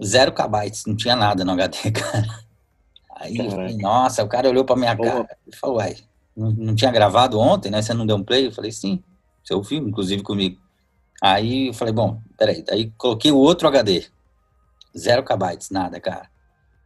Zero 0.04 0.32
kbytes, 0.32 0.84
não 0.87 0.94
tinha 0.94 1.16
nada 1.16 1.44
no 1.44 1.52
HD, 1.52 1.90
cara. 1.92 2.44
Aí, 3.16 3.37
falei, 3.50 3.76
nossa, 3.78 4.23
o 4.23 4.28
cara 4.28 4.49
olhou 4.49 4.64
pra 4.64 4.76
minha 4.76 4.96
cara 4.96 5.26
e 5.46 5.56
falou, 5.56 5.76
uai, 5.76 5.96
não, 6.37 6.50
não, 6.50 6.75
tinha 6.75 6.90
gravado 6.90 7.38
ontem, 7.38 7.70
né? 7.70 7.80
Você 7.80 7.94
não 7.94 8.04
deu 8.04 8.16
um 8.16 8.25
play? 8.25 8.49
Eu 8.49 8.52
falei, 8.52 8.73
sim, 8.73 9.02
você 9.44 9.54
ouviu, 9.54 9.86
inclusive 9.86 10.22
comigo. 10.22 10.60
Aí 11.22 11.68
eu 11.68 11.74
falei, 11.74 11.92
bom, 11.92 12.20
peraí, 12.36 12.62
daí 12.62 12.92
coloquei 12.96 13.30
o 13.30 13.38
outro 13.38 13.68
HD. 13.68 14.06
Zero 14.96 15.24
kbytes, 15.24 15.70
nada, 15.70 16.00
cara. 16.00 16.28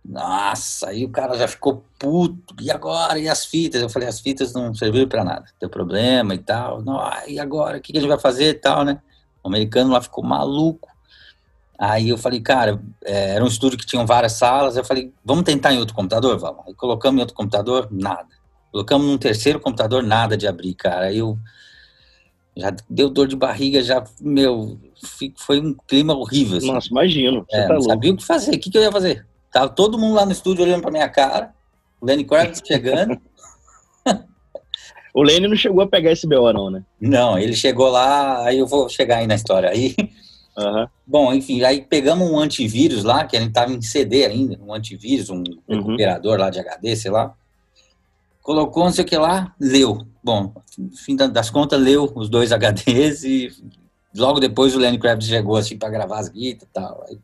Nossa, 0.05 0.89
aí 0.89 1.05
o 1.05 1.11
cara 1.11 1.37
já 1.37 1.47
ficou 1.47 1.85
puto. 1.99 2.55
E 2.61 2.71
agora? 2.71 3.19
E 3.19 3.29
as 3.29 3.45
fitas? 3.45 3.83
Eu 3.83 3.91
falei, 3.91 4.09
as 4.09 4.21
fitas 4.21 4.55
não 4.55 4.75
serviram 4.75 5.09
para 5.09 5.25
nada. 5.25 5.45
Deu 5.61 5.69
problema 5.69 6.35
e 6.35 6.39
tal. 6.39 6.83
Não, 6.83 6.99
e 7.27 7.39
agora? 7.39 7.79
O 7.79 7.81
que, 7.81 7.93
que 7.93 7.99
a 7.99 8.01
gente 8.01 8.09
vai 8.09 8.19
fazer 8.19 8.49
e 8.51 8.55
tal, 8.55 8.85
né? 8.85 9.03
O 9.43 9.49
americano 9.49 9.93
lá 9.93 10.01
ficou 10.01 10.25
maluco. 10.25 10.89
Aí 11.79 12.09
eu 12.09 12.19
falei, 12.19 12.41
cara, 12.41 12.81
é, 13.05 13.35
era 13.35 13.45
um 13.45 13.49
estúdio 13.49 13.79
que 13.79 13.87
tinha 13.87 14.05
várias 14.05 14.33
salas. 14.33 14.77
Eu 14.77 14.85
falei, 14.85 15.13
vamos 15.25 15.45
tentar 15.45 15.73
em 15.73 15.79
outro 15.79 15.95
computador? 15.95 16.39
Vamos. 16.39 16.67
Aí 16.67 16.75
colocamos 16.75 17.19
em 17.19 17.21
outro 17.21 17.37
computador, 17.37 17.89
nada. 17.91 18.29
Colocamos 18.73 19.07
num 19.07 19.19
terceiro 19.19 19.61
computador, 19.61 20.03
nada 20.03 20.37
de 20.37 20.47
abrir, 20.47 20.75
cara. 20.75 21.07
Aí 21.07 21.19
eu 21.19 21.39
já 22.59 22.75
deu 22.91 23.09
dor 23.09 23.29
de 23.29 23.37
barriga, 23.37 23.83
já, 23.83 24.05
meu, 24.21 24.79
foi 25.37 25.61
um 25.61 25.75
clima 25.87 26.15
horrível. 26.15 26.59
Assim. 26.59 26.73
Nossa, 26.73 26.89
imagino. 26.89 27.47
É, 27.51 27.67
tá 27.67 27.75
não 27.75 27.83
sabia 27.83 28.13
o 28.13 28.17
que 28.17 28.25
fazer, 28.25 28.55
o 28.55 28.59
que, 28.59 28.71
que 28.71 28.77
eu 28.77 28.83
ia 28.83 28.93
fazer? 28.93 29.27
Tava 29.51 29.69
todo 29.69 29.99
mundo 29.99 30.15
lá 30.15 30.27
no 30.27 30.33
estúdio 30.33 30.65
olhando 30.65 30.83
pra 30.83 30.91
minha 30.91 31.09
cara, 31.09 31.55
o 32.01 32.07
Lenny 32.07 32.25
Kravitz 32.25 32.61
chegando. 32.67 33.19
o 35.15 35.23
Lenny 35.23 35.49
não 35.49 35.57
chegou 35.57 35.83
a 35.83 35.87
pegar 35.87 36.13
esse 36.13 36.27
BO, 36.27 36.53
não, 36.53 36.69
né? 36.69 36.83
Não, 37.01 37.39
ele 37.39 37.55
chegou 37.55 37.89
lá, 37.89 38.45
aí 38.45 38.59
eu 38.59 38.67
vou 38.67 38.89
chegar 38.89 39.19
aí 39.19 39.27
na 39.27 39.37
história. 39.37 39.71
Aí 39.71 39.95
Uhum. 40.59 40.89
Bom, 41.07 41.33
enfim, 41.33 41.63
aí 41.63 41.83
pegamos 41.83 42.29
um 42.29 42.39
antivírus 42.39 43.05
lá, 43.05 43.25
que 43.25 43.37
a 43.37 43.41
gente 43.41 43.51
estava 43.51 43.73
em 43.73 43.81
CD 43.81 44.25
ainda, 44.25 44.59
um 44.61 44.75
antivírus, 44.75 45.31
um 45.31 45.45
uhum. 45.69 45.77
recuperador 45.77 46.37
lá 46.37 46.51
de 46.51 46.59
HD, 46.59 46.97
sei 46.97 47.13
lá. 47.13 47.33
Colocou 48.49 48.85
não 48.85 48.91
sei 48.91 49.05
o 49.05 49.07
que 49.07 49.15
lá, 49.15 49.55
leu. 49.61 50.07
Bom, 50.25 50.55
no 50.79 50.97
fim 50.97 51.15
das 51.15 51.51
contas, 51.51 51.79
leu 51.79 52.11
os 52.15 52.31
dois 52.31 52.49
HDs 52.57 53.23
e 53.23 53.53
logo 54.17 54.41
depois 54.41 54.75
o 54.75 54.79
Lenny 54.79 54.99
Kravitz 54.99 55.29
chegou 55.29 55.59
assim 55.59 55.77
para 55.77 55.91
gravar 55.91 56.19
as 56.19 56.31
guitas 56.31 56.67
e 56.67 56.73
tal. 56.73 57.05
Aí, 57.07 57.19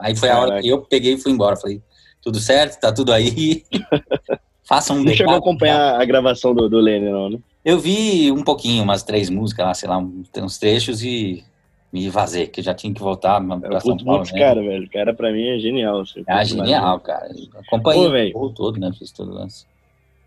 aí 0.00 0.14
foi 0.14 0.28
Caraca. 0.28 0.44
a 0.44 0.52
hora 0.52 0.60
que 0.60 0.68
eu 0.68 0.82
peguei 0.82 1.14
e 1.14 1.18
fui 1.18 1.32
embora. 1.32 1.56
Falei, 1.56 1.80
tudo 2.20 2.38
certo, 2.38 2.78
tá 2.78 2.92
tudo 2.92 3.10
aí. 3.10 3.64
Faça 4.68 4.92
um 4.92 5.02
Não 5.02 5.14
chegou 5.14 5.32
a 5.32 5.38
acompanhar 5.38 5.98
a 5.98 6.04
gravação 6.04 6.54
do, 6.54 6.68
do 6.68 6.78
Lenny, 6.78 7.08
não, 7.08 7.30
né? 7.30 7.38
Eu 7.64 7.80
vi 7.80 8.30
um 8.30 8.44
pouquinho, 8.44 8.82
umas 8.82 9.02
três 9.02 9.30
músicas 9.30 9.64
lá, 9.64 9.72
sei 9.72 9.88
lá, 9.88 9.96
uns 9.96 10.58
trechos 10.58 11.02
e 11.02 11.42
me 11.90 12.10
vazei, 12.10 12.48
que 12.48 12.60
já 12.60 12.74
tinha 12.74 12.92
que 12.92 13.00
voltar 13.00 13.40
pra 13.60 13.80
São 13.80 13.96
Paulo. 13.96 14.24
Né? 14.30 14.38
cara, 14.38 14.60
velho. 14.60 14.84
O 14.84 14.90
cara, 14.90 15.14
pra 15.14 15.32
mim, 15.32 15.48
é 15.48 15.58
genial. 15.58 16.02
É 16.26 16.44
genial, 16.44 17.00
cara. 17.00 17.30
Acompanhei 17.66 18.32
o 18.34 18.50
todo, 18.50 18.78
né? 18.78 18.92
Fiz 18.92 19.10
todo 19.10 19.30
o 19.30 19.34
lance. 19.34 19.64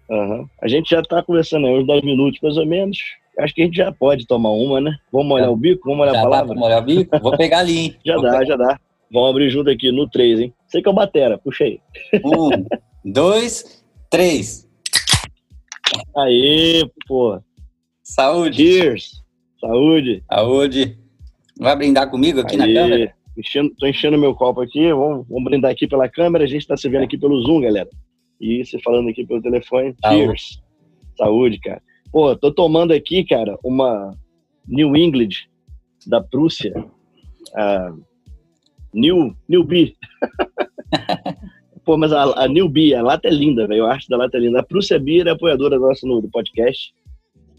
Uhum. 0.09 0.47
A 0.61 0.67
gente 0.67 0.89
já 0.89 1.01
tá 1.01 1.21
conversando 1.21 1.67
aí 1.67 1.73
uns 1.73 1.87
10 1.87 2.01
minutos, 2.03 2.39
mais 2.41 2.57
ou 2.57 2.65
menos. 2.65 2.97
Acho 3.37 3.53
que 3.53 3.61
a 3.61 3.65
gente 3.65 3.77
já 3.77 3.91
pode 3.91 4.25
tomar 4.25 4.51
uma, 4.51 4.81
né? 4.81 4.97
Vamos 5.11 5.27
molhar 5.27 5.47
é. 5.47 5.51
o 5.51 5.55
bico? 5.55 5.83
Vamos 5.85 5.99
molhar 5.99 6.15
já 6.15 6.19
a 6.19 6.23
palavra? 6.23 6.47
Dá 6.47 6.53
pra 6.53 6.59
molhar 6.59 6.81
o 6.81 6.85
bico? 6.85 7.19
Vou 7.19 7.37
pegar 7.37 7.59
ali, 7.59 7.77
hein? 7.77 7.95
já 8.05 8.15
Vou 8.15 8.23
dá, 8.23 8.31
pegar. 8.31 8.45
já 8.45 8.55
dá. 8.55 8.79
Vamos 9.11 9.29
abrir 9.29 9.49
junto 9.49 9.69
aqui 9.69 9.91
no 9.91 10.09
3, 10.09 10.39
hein? 10.41 10.53
Sei 10.67 10.81
que 10.81 10.89
é 10.89 10.91
o 10.91 10.95
Batera, 10.95 11.37
puxa 11.37 11.63
aí. 11.63 11.79
Um, 12.23 12.49
dois, 13.05 13.83
três. 14.09 14.67
Aê, 16.17 16.83
pô. 17.07 17.39
Saúde. 18.03 18.57
Cheers. 18.57 19.23
Saúde. 19.59 20.23
Saúde. 20.29 20.97
Vai 21.59 21.75
brindar 21.75 22.09
comigo 22.09 22.39
aqui 22.39 22.59
Aí, 22.59 22.73
na 22.73 22.81
câmera? 22.81 23.13
Enchendo, 23.37 23.73
tô 23.77 23.87
enchendo 23.87 24.17
meu 24.17 24.35
copo 24.35 24.61
aqui, 24.61 24.91
vamos, 24.91 25.25
vamos 25.27 25.43
brindar 25.45 25.71
aqui 25.71 25.87
pela 25.87 26.09
câmera, 26.09 26.43
a 26.43 26.47
gente 26.47 26.61
está 26.61 26.75
se 26.75 26.89
vendo 26.89 27.03
aqui 27.03 27.17
pelo 27.17 27.41
Zoom, 27.41 27.61
galera. 27.61 27.89
E 28.39 28.63
você 28.63 28.79
falando 28.79 29.09
aqui 29.09 29.25
pelo 29.25 29.41
telefone. 29.41 29.95
Saúde. 30.01 30.17
Cheers. 30.17 30.63
Saúde, 31.17 31.59
cara. 31.59 31.81
Pô, 32.11 32.35
tô 32.35 32.51
tomando 32.51 32.91
aqui, 32.91 33.23
cara, 33.23 33.57
uma 33.63 34.17
New 34.67 34.95
England 34.95 35.29
da 36.07 36.21
Prússia. 36.21 36.73
Uh, 37.53 38.01
New, 38.93 39.35
New 39.47 39.63
B. 39.63 39.95
Pô, 41.85 41.97
mas 41.97 42.11
a, 42.11 42.43
a 42.43 42.47
New 42.47 42.69
B, 42.69 42.93
a 42.93 43.01
lata 43.01 43.27
é 43.27 43.31
linda, 43.31 43.67
velho. 43.67 43.85
A 43.85 43.93
arte 43.93 44.07
da 44.09 44.17
lata 44.17 44.37
é 44.37 44.41
linda. 44.41 44.59
A 44.59 44.63
Prússia 44.63 44.99
Beer 44.99 45.27
é 45.27 45.31
apoiadora 45.31 45.79
nossa 45.79 46.05
no, 46.05 46.21
do 46.21 46.29
podcast. 46.29 46.93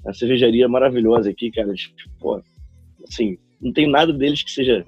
A 0.07 0.13
cervejaria 0.13 0.69
maravilhosa 0.69 1.31
aqui, 1.31 1.51
cara. 1.51 1.73
Pô, 2.19 2.41
assim, 3.07 3.39
não 3.61 3.73
tem 3.73 3.89
nada 3.89 4.13
deles 4.13 4.43
que 4.43 4.51
seja. 4.51 4.87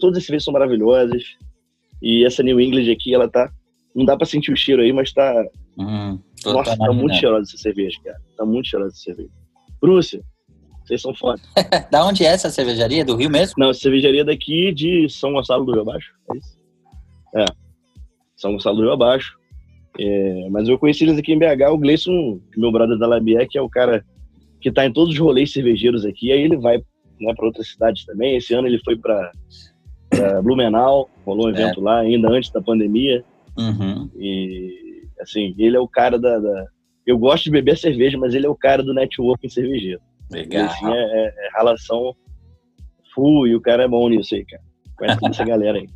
Todas 0.00 0.18
as 0.18 0.24
cervejas 0.24 0.44
são 0.44 0.52
maravilhosas. 0.52 1.36
E 2.00 2.24
essa 2.24 2.42
New 2.42 2.60
England 2.60 2.90
aqui, 2.90 3.14
ela 3.14 3.28
tá. 3.28 3.52
Não 3.98 4.04
dá 4.04 4.16
pra 4.16 4.24
sentir 4.24 4.52
o 4.52 4.56
cheiro 4.56 4.80
aí, 4.80 4.92
mas 4.92 5.12
tá. 5.12 5.44
Uhum, 5.76 6.20
Nossa, 6.46 6.76
tá 6.76 6.92
muito 6.92 7.16
cheirosa 7.16 7.48
essa 7.48 7.58
cerveja, 7.58 7.98
cara. 8.04 8.16
Tá 8.36 8.44
muito 8.44 8.68
cheirosa 8.68 8.94
essa 8.94 9.02
cerveja. 9.02 9.28
Prússia, 9.80 10.22
vocês 10.84 11.02
são 11.02 11.12
foda. 11.12 11.42
da 11.90 12.06
onde 12.06 12.24
é 12.24 12.28
essa 12.28 12.48
cervejaria? 12.48 13.04
Do 13.04 13.16
Rio 13.16 13.28
mesmo? 13.28 13.54
Não, 13.58 13.74
cervejaria 13.74 14.24
daqui 14.24 14.72
de 14.72 15.08
São 15.10 15.32
Gonçalo 15.32 15.64
do 15.64 15.72
Rio 15.72 15.82
Abaixo. 15.82 16.12
É 16.32 16.36
isso? 16.36 16.58
É. 17.34 17.44
São 18.36 18.52
Gonçalo 18.52 18.76
do 18.76 18.82
Rio 18.82 18.92
Abaixo. 18.92 19.36
É, 19.98 20.48
mas 20.48 20.68
eu 20.68 20.78
conheci 20.78 21.02
eles 21.02 21.18
aqui 21.18 21.32
em 21.32 21.38
BH, 21.40 21.72
o 21.72 21.78
Gleison, 21.78 22.40
meu 22.56 22.70
brother 22.70 22.96
da 22.96 23.08
Labier, 23.08 23.48
que 23.48 23.58
é 23.58 23.60
o 23.60 23.68
cara 23.68 24.04
que 24.60 24.70
tá 24.70 24.86
em 24.86 24.92
todos 24.92 25.12
os 25.12 25.18
rolês 25.18 25.52
cervejeiros 25.52 26.04
aqui, 26.04 26.30
aí 26.30 26.40
ele 26.40 26.56
vai 26.56 26.78
né, 27.20 27.34
para 27.34 27.46
outras 27.46 27.68
cidades 27.68 28.04
também. 28.04 28.36
Esse 28.36 28.54
ano 28.54 28.68
ele 28.68 28.78
foi 28.84 28.96
para 28.96 29.32
Blumenau, 30.42 31.10
rolou 31.26 31.46
um 31.46 31.48
é. 31.48 31.52
evento 31.52 31.80
é. 31.80 31.82
lá, 31.82 31.98
ainda 31.98 32.30
antes 32.30 32.50
da 32.50 32.62
pandemia. 32.62 33.24
Uhum. 33.58 34.10
E, 34.16 35.02
assim, 35.20 35.54
ele 35.58 35.76
é 35.76 35.80
o 35.80 35.88
cara 35.88 36.18
da, 36.18 36.38
da, 36.38 36.66
Eu 37.06 37.18
gosto 37.18 37.44
de 37.44 37.50
beber 37.50 37.76
cerveja, 37.76 38.16
mas 38.16 38.34
ele 38.34 38.46
é 38.46 38.48
o 38.48 38.56
cara 38.56 38.82
do 38.82 38.94
networking 38.94 39.48
cervejeiro. 39.48 40.00
Legal. 40.30 40.66
Assim, 40.66 40.86
é, 40.86 40.98
é, 40.98 41.26
é, 41.26 41.50
relação 41.56 42.14
full 43.14 43.46
e 43.46 43.56
o 43.56 43.60
cara 43.60 43.84
é 43.84 43.88
bom 43.88 44.08
nisso 44.08 44.34
aí, 44.34 44.44
cara. 44.44 44.62
Conhece 44.96 45.26
essa 45.26 45.44
galera 45.46 45.78
aí. 45.78 45.88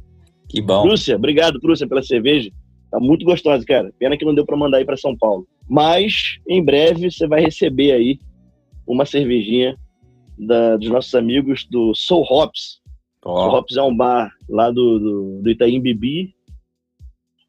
Que 0.49 0.61
bom. 0.61 0.83
Prússia, 0.83 1.17
obrigado, 1.17 1.61
Prússia, 1.61 1.87
pela 1.87 2.03
cerveja. 2.03 2.51
Tá 2.91 3.01
muito 3.01 3.25
gostosa, 3.25 3.65
cara. 3.65 3.91
Pena 3.99 4.17
que 4.17 4.25
não 4.25 4.35
deu 4.35 4.45
para 4.45 4.57
mandar 4.57 4.79
aí 4.79 4.85
para 4.85 4.97
São 4.97 5.17
Paulo. 5.17 5.47
Mas, 5.69 6.39
em 6.47 6.63
breve, 6.63 7.11
você 7.11 7.27
vai 7.27 7.41
receber 7.41 7.93
aí 7.93 8.19
uma 8.87 9.07
cervejinha 9.07 9.77
da, 10.39 10.77
dos 10.77 10.91
nossos 10.91 11.15
amigos 11.15 11.67
do 11.71 11.95
Soul 11.95 12.27
Hops. 12.29 12.81
Oh. 13.25 13.35
Soul 13.35 13.55
Hops 13.55 13.77
é 13.77 13.83
um 13.83 13.97
bar 13.97 14.31
lá 14.49 14.71
do, 14.71 14.99
do, 14.99 15.43
do 15.43 15.51
Itaim 15.51 15.81
Bibi. 15.81 16.35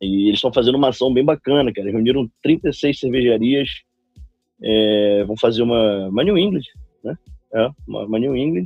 E 0.03 0.27
eles 0.27 0.35
estão 0.35 0.53
fazendo 0.53 0.75
uma 0.75 0.89
ação 0.89 1.13
bem 1.13 1.23
bacana, 1.23 1.71
cara. 1.71 1.89
Reuniram 1.89 2.29
36 2.41 2.99
cervejarias 2.99 3.69
é, 4.61 5.23
vão 5.25 5.37
fazer 5.37 5.61
uma, 5.61 6.07
uma 6.07 6.23
New 6.23 6.37
England, 6.37 6.63
né? 7.03 7.17
É, 7.53 7.69
uma, 7.87 8.05
uma 8.05 8.19
New 8.19 8.35
England. 8.35 8.65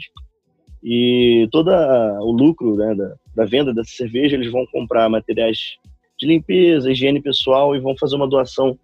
E 0.84 1.48
todo 1.52 1.72
o 1.72 2.32
lucro 2.32 2.76
né, 2.76 2.94
da, 2.96 3.16
da 3.36 3.46
venda 3.46 3.74
dessa 3.74 3.92
cerveja, 3.92 4.36
eles 4.36 4.52
vão 4.52 4.66
comprar 4.68 5.10
materiais 5.10 5.78
de 6.20 6.28
limpeza, 6.28 6.92
higiene 6.92 7.22
pessoal 7.22 7.76
e 7.76 7.80
vão 7.80 7.96
fazer 7.98 8.16
uma 8.16 8.28
doação 8.28 8.78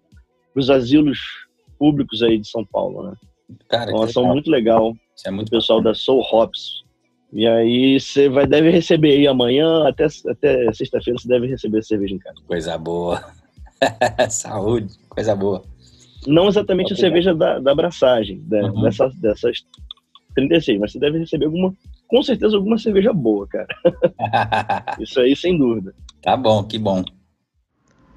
para 0.52 0.60
os 0.60 0.70
asilos 0.70 1.18
públicos 1.78 2.22
aí 2.22 2.38
de 2.38 2.48
São 2.48 2.64
Paulo, 2.64 3.10
né? 3.10 3.16
Cara, 3.68 3.92
uma 3.92 4.04
ação 4.04 4.22
legal. 4.22 4.34
muito 4.34 4.50
legal. 4.50 4.96
Isso 5.16 5.28
é 5.28 5.30
muito 5.30 5.48
o 5.48 5.50
pessoal 5.50 5.78
bacana. 5.80 5.92
da 5.92 5.98
Soul 5.98 6.22
Hops. 6.30 6.83
E 7.34 7.48
aí 7.48 7.98
você 7.98 8.28
vai 8.28 8.46
deve 8.46 8.70
receber 8.70 9.10
aí 9.10 9.26
amanhã 9.26 9.88
até 9.88 10.06
até 10.28 10.72
sexta-feira 10.72 11.18
você 11.18 11.26
deve 11.26 11.48
receber 11.48 11.82
cerveja 11.82 12.14
em 12.14 12.18
casa. 12.18 12.36
Coisa 12.46 12.78
boa. 12.78 13.24
Saúde, 14.30 14.94
coisa 15.08 15.34
boa. 15.34 15.64
Não 16.28 16.46
exatamente 16.46 16.92
a 16.92 16.96
cerveja 16.96 17.34
da, 17.34 17.58
da 17.58 17.72
abraçagem, 17.72 18.40
né, 18.48 18.62
uhum. 18.62 18.82
dessas, 18.82 19.14
dessas 19.16 19.58
36, 20.36 20.78
mas 20.78 20.92
você 20.92 20.98
deve 21.00 21.18
receber 21.18 21.46
alguma, 21.46 21.74
com 22.06 22.22
certeza, 22.22 22.56
alguma 22.56 22.78
cerveja 22.78 23.12
boa, 23.12 23.46
cara. 23.48 23.66
Isso 25.00 25.20
aí, 25.20 25.34
sem 25.36 25.58
dúvida. 25.58 25.92
Tá 26.22 26.36
bom, 26.36 26.62
que 26.64 26.78
bom. 26.78 27.04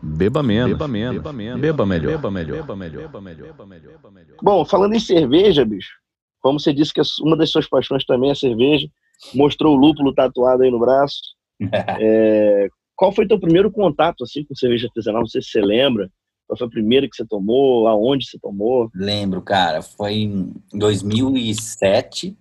Beba 0.01 0.43
menos, 0.43 0.73
beba 0.73 0.87
menos, 0.87 1.17
beba, 1.17 1.33
menos, 1.33 1.59
beba 1.59 1.85
melhor, 1.85 2.11
beba 2.11 2.31
melhor, 2.31 2.61
beba 2.61 2.75
melhor, 2.75 3.01
beba 3.01 3.21
melhor, 3.21 3.47
beba 3.47 3.65
melhor, 3.65 3.91
beba 3.93 4.11
melhor. 4.11 4.37
Bom, 4.41 4.63
falando 4.63 4.93
em 4.93 4.99
cerveja, 4.99 5.65
bicho, 5.65 5.95
como 6.39 6.59
você 6.59 6.71
disse 6.71 6.93
que 6.93 7.01
uma 7.21 7.35
das 7.35 7.49
suas 7.49 7.67
paixões 7.67 8.05
também 8.05 8.29
é 8.29 8.35
cerveja, 8.35 8.87
mostrou 9.33 9.75
o 9.75 9.79
lúpulo 9.79 10.13
tatuado 10.13 10.63
aí 10.63 10.71
no 10.71 10.79
braço. 10.79 11.19
é, 11.99 12.69
qual 12.95 13.11
foi 13.11 13.27
teu 13.27 13.39
primeiro 13.39 13.71
contato 13.71 14.23
assim 14.23 14.43
com 14.43 14.55
cerveja 14.55 14.87
artesanal? 14.87 15.21
Não 15.21 15.27
sei 15.27 15.41
se 15.41 15.49
você 15.49 15.61
lembra. 15.61 16.09
Qual 16.47 16.57
foi 16.57 16.67
a 16.67 16.71
primeira 16.71 17.07
que 17.09 17.15
você 17.15 17.25
tomou? 17.25 17.87
Aonde 17.87 18.25
você 18.25 18.39
tomou? 18.39 18.89
Lembro, 18.95 19.41
cara. 19.41 19.81
Foi 19.81 20.13
em 20.13 20.53
2007. 20.73 22.37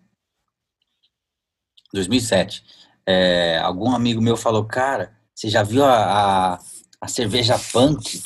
2007. 1.93 2.65
É, 3.05 3.59
algum 3.59 3.91
amigo 3.91 4.21
meu 4.21 4.37
falou, 4.37 4.65
cara, 4.65 5.17
você 5.35 5.49
já 5.49 5.63
viu 5.63 5.85
a, 5.85 6.55
a, 6.55 6.59
a 7.01 7.09
cerveja 7.09 7.59
punk? 7.73 8.17
Eu 8.17 8.23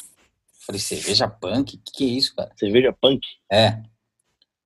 falei, 0.67 0.81
cerveja 0.81 1.29
punk? 1.29 1.77
O 1.77 1.79
que, 1.79 1.93
que 1.93 2.05
é 2.05 2.09
isso, 2.09 2.35
cara? 2.37 2.53
Cerveja 2.57 2.95
punk? 3.01 3.27
É. 3.51 3.83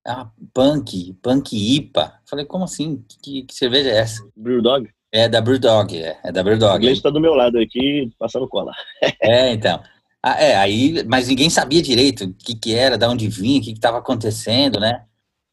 Ah, 0.06 0.28
punk, 0.52 1.14
punk 1.22 1.56
IPA. 1.56 2.20
Falei, 2.28 2.44
como 2.44 2.64
assim? 2.64 3.02
Que, 3.22 3.42
que 3.42 3.54
cerveja 3.54 3.88
é 3.90 3.96
essa? 3.96 4.22
Brewdog? 4.36 4.88
É 5.10 5.28
da 5.28 5.40
Brewdog, 5.40 5.96
é, 5.96 6.18
é 6.24 6.32
da 6.32 6.42
Brewdog. 6.42 6.74
O 6.74 6.76
inglês 6.78 6.98
está 6.98 7.08
do 7.08 7.20
meu 7.20 7.34
lado 7.34 7.58
aqui, 7.58 8.12
passando 8.18 8.48
cola. 8.48 8.72
é, 9.22 9.52
então. 9.52 9.80
Ah, 10.22 10.42
é, 10.42 10.56
aí, 10.56 11.04
mas 11.06 11.28
ninguém 11.28 11.48
sabia 11.48 11.80
direito 11.80 12.24
o 12.24 12.34
que, 12.34 12.54
que 12.54 12.74
era, 12.74 12.98
de 12.98 13.06
onde 13.06 13.28
vinha, 13.28 13.60
o 13.60 13.62
que 13.62 13.72
estava 13.72 13.98
acontecendo, 13.98 14.80
né? 14.80 15.04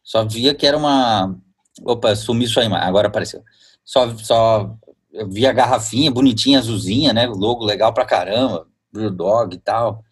Só 0.03 0.25
via 0.25 0.55
que 0.55 0.65
era 0.65 0.77
uma. 0.77 1.37
Opa, 1.83 2.15
sumiu 2.15 2.47
sua 2.47 2.65
imagem, 2.65 2.87
agora 2.87 3.07
apareceu. 3.07 3.43
Só, 3.85 4.09
só 4.17 4.75
eu 5.13 5.29
via 5.29 5.49
a 5.49 5.53
garrafinha 5.53 6.09
bonitinha, 6.09 6.59
azulzinha, 6.59 7.13
né? 7.13 7.27
O 7.27 7.33
logo 7.33 7.63
legal 7.63 7.93
pra 7.93 8.05
caramba, 8.05 8.67
Brewdog 8.91 9.55
e 9.55 9.59
tal. 9.59 10.03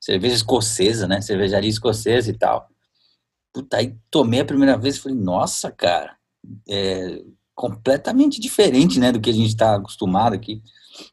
Cerveja 0.00 0.34
escocesa, 0.34 1.06
né? 1.06 1.20
Cervejaria 1.20 1.70
escocesa 1.70 2.30
e 2.30 2.34
tal. 2.34 2.68
Puta, 3.52 3.78
aí 3.78 3.96
tomei 4.10 4.40
a 4.40 4.44
primeira 4.44 4.76
vez 4.76 4.96
e 4.96 5.00
falei, 5.00 5.18
nossa, 5.18 5.70
cara, 5.70 6.16
é 6.68 7.22
completamente 7.54 8.40
diferente, 8.40 9.00
né, 9.00 9.10
do 9.10 9.20
que 9.20 9.30
a 9.30 9.32
gente 9.32 9.48
está 9.48 9.74
acostumado 9.74 10.34
aqui. 10.34 10.62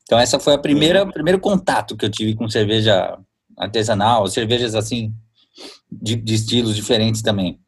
Então 0.04 0.20
essa 0.20 0.40
foi 0.40 0.54
a 0.54 0.60
primeira 0.60 1.04
uhum. 1.04 1.12
primeiro 1.12 1.40
contato 1.40 1.98
que 1.98 2.06
eu 2.06 2.10
tive 2.10 2.36
com 2.36 2.48
cerveja 2.48 3.18
artesanal, 3.58 4.28
cervejas 4.28 4.76
assim 4.76 5.14
de, 5.92 6.16
de 6.16 6.36
estilos 6.36 6.76
diferentes 6.76 7.22
também. 7.22 7.60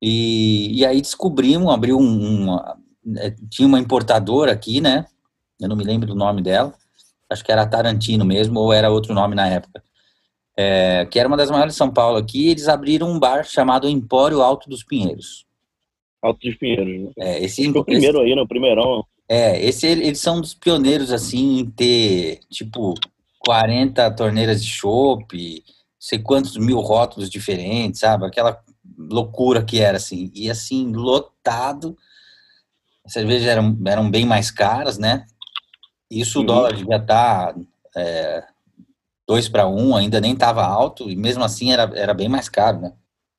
E, 0.00 0.78
e 0.78 0.86
aí 0.86 1.00
descobrimos, 1.00 1.72
abriu 1.72 1.98
um, 1.98 2.42
uma, 2.44 2.78
é, 3.16 3.34
tinha 3.50 3.66
uma 3.66 3.80
importadora 3.80 4.52
aqui, 4.52 4.80
né? 4.80 5.06
Eu 5.60 5.68
não 5.68 5.76
me 5.76 5.84
lembro 5.84 6.06
do 6.06 6.14
nome 6.14 6.42
dela. 6.42 6.72
Acho 7.30 7.44
que 7.44 7.50
era 7.50 7.66
Tarantino 7.66 8.24
mesmo 8.24 8.60
ou 8.60 8.72
era 8.72 8.90
outro 8.90 9.14
nome 9.14 9.34
na 9.34 9.48
época 9.48 9.82
é, 10.56 11.06
que 11.10 11.18
era 11.18 11.28
uma 11.28 11.36
das 11.36 11.50
maiores 11.50 11.74
de 11.74 11.78
São 11.78 11.90
Paulo 11.90 12.16
aqui, 12.16 12.48
eles 12.48 12.68
abriram 12.68 13.10
um 13.10 13.18
bar 13.18 13.44
chamado 13.44 13.88
Empório 13.88 14.40
Alto 14.40 14.68
dos 14.68 14.84
Pinheiros. 14.84 15.44
Alto 16.22 16.38
dos 16.40 16.56
Pinheiros. 16.56 16.86
Né? 16.86 17.10
É, 17.18 17.44
esse, 17.44 17.68
o 17.68 17.84
primeiro 17.84 18.20
aí, 18.20 18.34
né? 18.34 18.44
primeirão. 18.48 19.04
É, 19.28 19.60
esse, 19.64 19.86
eles 19.86 20.20
são 20.20 20.40
dos 20.40 20.54
pioneiros, 20.54 21.10
assim, 21.10 21.58
em 21.58 21.70
ter, 21.70 22.40
tipo, 22.50 22.94
40 23.40 24.10
torneiras 24.12 24.62
de 24.62 24.70
chopp, 24.70 25.64
sei 25.98 26.18
quantos 26.18 26.56
mil 26.56 26.78
rótulos 26.80 27.28
diferentes, 27.28 28.00
sabe? 28.00 28.26
Aquela 28.26 28.62
loucura 28.96 29.64
que 29.64 29.80
era, 29.80 29.96
assim. 29.96 30.30
E, 30.34 30.50
assim, 30.50 30.92
lotado. 30.92 31.96
As 33.04 33.12
cervejas 33.12 33.48
eram, 33.48 33.76
eram 33.86 34.10
bem 34.10 34.24
mais 34.24 34.50
caras, 34.50 34.98
né? 34.98 35.26
Isso 36.10 36.38
uhum. 36.38 36.44
o 36.44 36.46
dólar 36.46 36.74
devia 36.74 36.96
estar... 36.96 37.54
Tá, 37.54 37.60
é, 37.96 38.53
2 39.26 39.48
para 39.48 39.66
1 39.66 39.96
ainda 39.96 40.20
nem 40.20 40.32
estava 40.32 40.64
alto 40.64 41.10
e 41.10 41.16
mesmo 41.16 41.42
assim 41.42 41.72
era, 41.72 41.90
era 41.94 42.14
bem 42.14 42.28
mais 42.28 42.48
caro, 42.48 42.80
né? 42.80 42.92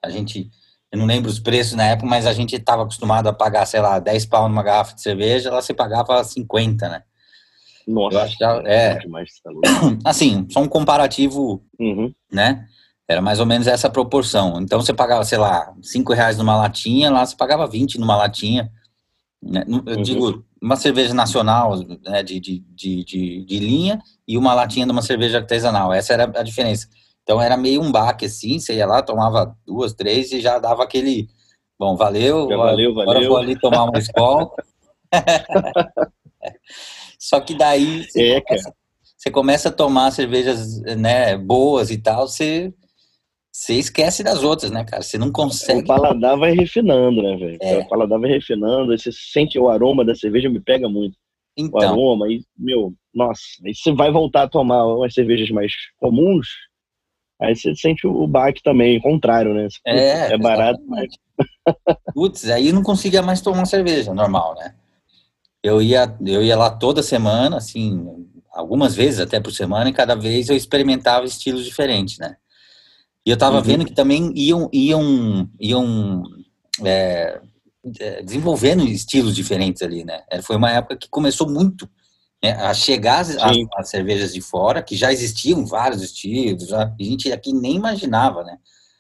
A 0.04 0.10
gente, 0.10 0.50
eu 0.92 1.00
não 1.00 1.06
lembro 1.06 1.30
os 1.30 1.40
preços 1.40 1.74
na 1.74 1.86
época, 1.86 2.08
mas 2.08 2.26
a 2.26 2.34
gente 2.34 2.56
estava 2.56 2.84
acostumado 2.84 3.28
a 3.28 3.34
pagar, 3.34 3.66
sei 3.66 3.82
lá, 3.82 4.00
10 4.00 4.26
pau 4.26 4.48
numa 4.50 4.64
garrafa 4.64 4.96
de 4.96 5.02
cerveja, 5.02 5.52
lá 5.52 5.62
você 5.62 5.74
pagava 5.74 6.24
50, 6.24 6.90
né? 6.90 7.04
Nossa, 7.88 8.18
eu 8.18 8.22
acho 8.22 8.38
que, 8.38 8.44
é, 8.44 8.98
demais, 8.98 9.30
tá 9.44 9.52
assim, 10.04 10.48
só 10.52 10.62
um 10.62 10.68
comparativo, 10.68 11.64
uhum. 11.80 12.12
né? 12.32 12.66
Era 13.08 13.22
mais 13.22 13.40
ou 13.40 13.46
menos 13.46 13.68
essa 13.68 13.90
proporção. 13.90 14.60
Então 14.60 14.82
você 14.82 14.92
pagava, 14.92 15.24
sei 15.24 15.38
lá, 15.38 15.72
5 15.82 16.12
reais 16.14 16.38
numa 16.38 16.58
latinha, 16.58 17.12
lá 17.12 17.24
você 17.24 17.36
pagava 17.36 17.68
20 17.68 18.00
numa 18.00 18.16
latinha. 18.16 18.72
Né? 19.46 19.64
Eu 19.68 19.98
uhum. 19.98 20.02
digo, 20.02 20.44
uma 20.60 20.76
cerveja 20.76 21.14
nacional 21.14 21.78
né, 22.04 22.24
de, 22.24 22.40
de, 22.40 22.60
de, 22.60 23.04
de, 23.04 23.46
de 23.46 23.60
linha 23.60 24.02
e 24.28 24.38
uma 24.38 24.54
latinha 24.56 24.86
de 24.86 24.92
uma 24.92 25.04
cerveja 25.04 25.38
artesanal. 25.38 25.94
Essa 25.94 26.14
era 26.14 26.24
a 26.24 26.44
diferença. 26.44 26.88
Então 27.22 27.40
era 27.42 27.56
meio 27.56 27.82
um 27.82 27.92
baque 27.92 28.26
assim, 28.26 28.60
você 28.60 28.76
ia 28.76 28.86
lá, 28.86 29.02
tomava 29.02 29.56
duas, 29.66 29.94
três 29.94 30.32
e 30.32 30.42
já 30.42 30.58
dava 30.58 30.84
aquele. 30.84 31.28
Bom, 31.78 31.96
valeu, 31.96 32.48
já 32.50 32.58
valeu, 32.58 32.92
agora 32.92 33.14
valeu. 33.14 33.30
vou 33.30 33.38
ali 33.38 33.60
tomar 33.60 33.84
uma 33.84 34.00
escola. 34.00 34.50
Só 37.20 37.40
que 37.40 37.56
daí 37.56 38.04
você, 38.04 38.34
é, 38.34 38.42
começa, 38.42 38.74
você, 39.18 39.32
começa, 39.32 39.70
a 39.70 39.72
tomar 39.72 40.12
cervejas 40.12 40.80
né, 40.82 41.38
boas 41.38 41.90
e 41.90 41.98
tal, 41.98 42.28
você, 42.28 42.74
você 43.56 43.76
esquece 43.76 44.22
das 44.22 44.44
outras, 44.44 44.70
né, 44.70 44.84
cara? 44.84 45.02
Você 45.02 45.18
não 45.18 45.32
consegue. 45.32 45.80
O 45.80 45.86
paladar 45.86 46.38
vai 46.38 46.52
refinando, 46.52 47.24
né, 47.24 47.38
velho? 47.38 47.58
É. 47.62 47.78
O 47.80 47.88
paladar 47.88 48.20
vai 48.20 48.30
refinando, 48.30 48.92
aí 48.92 49.00
você 49.00 49.14
sente 49.14 49.58
o 49.58 49.70
aroma 49.70 50.04
da 50.04 50.14
cerveja, 50.14 50.50
me 50.50 50.60
pega 50.60 50.90
muito. 50.90 51.18
Então. 51.56 51.80
O 51.80 51.82
aroma, 51.82 52.28
e, 52.30 52.44
meu, 52.58 52.94
nossa, 53.14 53.42
aí 53.66 53.74
você 53.74 53.94
vai 53.94 54.12
voltar 54.12 54.44
a 54.44 54.50
tomar 54.50 54.86
umas 54.86 55.14
cervejas 55.14 55.50
mais 55.52 55.72
comuns, 55.98 56.50
aí 57.42 57.56
você 57.56 57.74
sente 57.76 58.06
o 58.06 58.28
baque 58.28 58.62
também, 58.62 58.98
o 58.98 59.02
contrário, 59.02 59.54
né? 59.54 59.70
Você, 59.70 59.80
é, 59.86 60.34
é 60.34 60.38
barato, 60.38 60.82
mas... 60.86 61.08
Putz, 62.14 62.50
aí 62.50 62.74
não 62.74 62.84
conseguia 62.84 63.22
mais 63.22 63.40
tomar 63.40 63.66
cerveja 63.68 64.14
normal, 64.14 64.56
né? 64.56 64.76
Eu 65.64 65.82
ia, 65.82 66.14
eu 66.26 66.44
ia 66.44 66.58
lá 66.58 66.70
toda 66.70 67.02
semana, 67.02 67.56
assim, 67.56 68.06
algumas 68.52 68.94
vezes 68.94 69.22
até 69.22 69.40
por 69.40 69.52
semana, 69.52 69.90
e 69.90 69.94
cada 69.94 70.14
vez 70.14 70.50
eu 70.50 70.58
experimentava 70.58 71.26
estilos 71.26 71.64
diferentes, 71.64 72.20
né? 72.20 72.36
E 73.26 73.30
eu 73.32 73.38
tava 73.38 73.58
uhum. 73.58 73.64
vendo 73.64 73.86
que 73.86 73.94
também 73.94 74.32
iam, 74.36 74.70
iam, 74.72 75.50
iam 75.60 76.24
é, 76.84 77.42
é 78.00 78.22
desenvolvendo 78.22 78.86
estilos 78.88 79.36
diferentes 79.36 79.82
ali, 79.82 80.04
né? 80.04 80.24
É, 80.30 80.42
foi 80.42 80.56
uma 80.56 80.72
época 80.72 80.96
que 80.96 81.10
começou 81.10 81.50
muito 81.50 81.90
né, 82.44 82.52
a 82.52 82.74
chegar 82.74 83.20
as, 83.20 83.36
as, 83.38 83.58
as, 83.76 83.90
cervejas 83.90 84.34
de 84.34 84.42
fora, 84.42 84.84
que 84.84 84.96
já 84.96 85.12
existiam 85.12 85.66
vários 85.66 86.04
estilos, 86.04 86.72
a 86.72 86.94
gente 87.00 87.32
aqui 87.32 87.52
nem 87.52 87.76
imaginava, 87.76 88.44
né? 88.44 88.58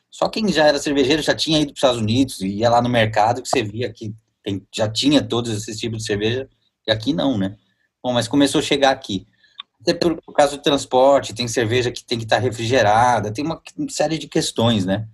Só 0.09 0.27
quem 0.29 0.51
já 0.51 0.65
era 0.65 0.79
cervejeiro 0.79 1.21
já 1.21 1.35
tinha 1.35 1.59
ido 1.59 1.67
para 1.67 1.73
os 1.73 1.77
Estados 1.77 2.01
Unidos, 2.01 2.41
e 2.41 2.47
ia 2.47 2.69
lá 2.69 2.81
no 2.81 2.89
mercado 2.89 3.41
que 3.41 3.49
você 3.49 3.61
via 3.61 3.91
que 3.91 4.15
tem, 4.41 4.65
já 4.73 4.89
tinha 4.89 5.21
todos 5.21 5.51
esses 5.51 5.77
tipos 5.77 5.99
de 5.99 6.05
cerveja, 6.05 6.49
e 6.87 6.91
aqui 6.91 7.13
não, 7.13 7.37
né? 7.37 7.55
Bom, 8.01 8.13
mas 8.13 8.27
começou 8.27 8.59
a 8.59 8.63
chegar 8.63 8.91
aqui. 8.91 9.27
Até 9.85 9.93
por, 9.93 10.19
por 10.21 10.33
causa 10.33 10.57
do 10.57 10.63
transporte, 10.63 11.33
tem 11.33 11.47
cerveja 11.47 11.91
que 11.91 12.03
tem 12.03 12.17
que 12.17 12.23
estar 12.23 12.37
tá 12.37 12.41
refrigerada, 12.41 13.31
tem 13.31 13.45
uma 13.45 13.61
série 13.89 14.17
de 14.17 14.27
questões, 14.27 14.85
né? 14.85 15.07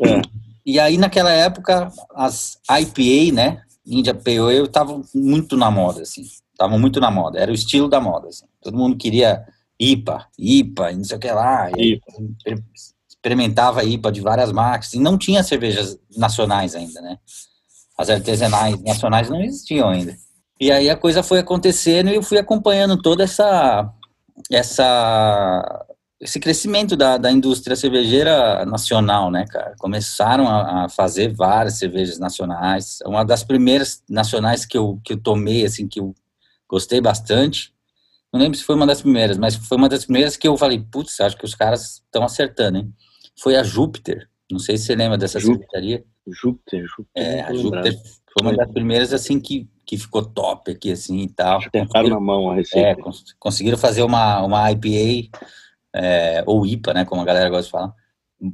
É. 0.00 0.22
E 0.64 0.80
aí, 0.80 0.96
naquela 0.96 1.30
época, 1.30 1.92
as 2.14 2.58
IPA, 2.70 3.34
né? 3.34 3.62
India 3.86 4.14
Pale 4.14 4.38
Ale, 4.38 4.62
estavam 4.62 5.02
muito 5.14 5.56
na 5.56 5.70
moda, 5.70 6.00
assim 6.00 6.24
estavam 6.54 6.78
muito 6.78 7.00
na 7.00 7.10
moda, 7.10 7.38
era 7.38 7.50
o 7.50 7.54
estilo 7.54 7.88
da 7.88 8.00
moda. 8.00 8.28
Assim. 8.28 8.46
Todo 8.62 8.78
mundo 8.78 8.96
queria 8.96 9.44
IPA, 9.78 10.26
IPA, 10.38 10.92
não 10.92 11.04
sei 11.04 11.16
o 11.16 11.20
que 11.20 11.30
lá. 11.30 11.68
experimentava 13.06 13.84
IPA 13.84 14.12
de 14.12 14.20
várias 14.20 14.52
marcas. 14.52 14.94
E 14.94 14.98
não 14.98 15.18
tinha 15.18 15.42
cervejas 15.42 15.98
nacionais 16.16 16.74
ainda, 16.74 17.00
né? 17.02 17.18
As 17.98 18.08
artesanais 18.08 18.80
nacionais 18.82 19.28
não 19.28 19.40
existiam 19.42 19.88
ainda. 19.88 20.16
E 20.60 20.70
aí 20.70 20.88
a 20.88 20.96
coisa 20.96 21.22
foi 21.22 21.38
acontecendo 21.38 22.10
e 22.10 22.14
eu 22.14 22.22
fui 22.22 22.38
acompanhando 22.38 23.00
toda 23.00 23.24
essa 23.24 23.92
essa 24.50 25.86
esse 26.20 26.40
crescimento 26.40 26.96
da, 26.96 27.18
da 27.18 27.30
indústria 27.30 27.76
cervejeira 27.76 28.64
nacional, 28.64 29.30
né, 29.30 29.44
cara? 29.46 29.74
Começaram 29.78 30.48
a, 30.48 30.84
a, 30.84 30.88
fazer 30.88 31.34
várias 31.34 31.74
cervejas 31.74 32.18
nacionais. 32.18 33.00
Uma 33.04 33.24
das 33.24 33.44
primeiras 33.44 34.02
nacionais 34.08 34.64
que 34.64 34.78
eu, 34.78 34.98
que 35.04 35.12
eu 35.12 35.20
tomei, 35.20 35.66
assim, 35.66 35.86
que 35.86 36.00
eu 36.00 36.14
gostei 36.66 36.98
bastante. 36.98 37.74
Não 38.32 38.40
lembro 38.40 38.56
se 38.56 38.64
foi 38.64 38.74
uma 38.74 38.86
das 38.86 39.02
primeiras, 39.02 39.36
mas 39.36 39.54
foi 39.54 39.76
uma 39.76 39.88
das 39.88 40.04
primeiras 40.04 40.34
que 40.36 40.48
eu 40.48 40.56
falei, 40.56 40.80
putz, 40.80 41.20
acho 41.20 41.36
que 41.36 41.44
os 41.44 41.54
caras 41.54 42.02
estão 42.04 42.24
acertando, 42.24 42.78
hein? 42.78 42.94
Foi 43.38 43.56
a 43.56 43.62
Júpiter. 43.62 44.28
Não 44.50 44.58
sei 44.58 44.78
se 44.78 44.86
você 44.86 44.96
lembra 44.96 45.18
dessa 45.18 45.38
cervejaria. 45.38 46.04
Júpiter, 46.26 46.86
Júpiter. 46.86 47.22
É, 47.22 47.42
a 47.42 47.52
Júpiter 47.52 47.92
foi 47.92 48.48
uma 48.48 48.56
das 48.56 48.72
primeiras, 48.72 49.12
assim, 49.12 49.38
que, 49.38 49.68
que 49.86 49.98
ficou 49.98 50.24
top 50.24 50.70
aqui, 50.70 50.92
assim, 50.92 51.20
e 51.20 51.28
tal. 51.28 51.60
Tentaram 51.70 52.08
na 52.08 52.20
mão 52.20 52.50
a 52.50 52.54
receita. 52.54 53.00
É, 53.00 53.12
conseguiram 53.38 53.78
fazer 53.78 54.02
uma, 54.02 54.42
uma 54.42 54.70
IPA 54.70 55.30
é, 55.94 56.42
ou 56.44 56.66
IPA, 56.66 56.92
né, 56.92 57.04
como 57.04 57.22
a 57.22 57.24
galera 57.24 57.48
gosta 57.48 57.64
de 57.64 57.70
falar, 57.70 57.94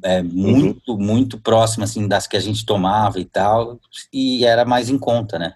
é, 0.05 0.23
muito, 0.23 0.93
uhum. 0.93 0.99
muito 0.99 1.40
próxima, 1.40 1.85
assim, 1.85 2.07
das 2.07 2.27
que 2.27 2.37
a 2.37 2.40
gente 2.40 2.66
tomava 2.66 3.19
e 3.19 3.25
tal, 3.25 3.81
e 4.12 4.45
era 4.45 4.64
mais 4.64 4.90
em 4.90 4.99
conta, 4.99 5.38
né. 5.38 5.55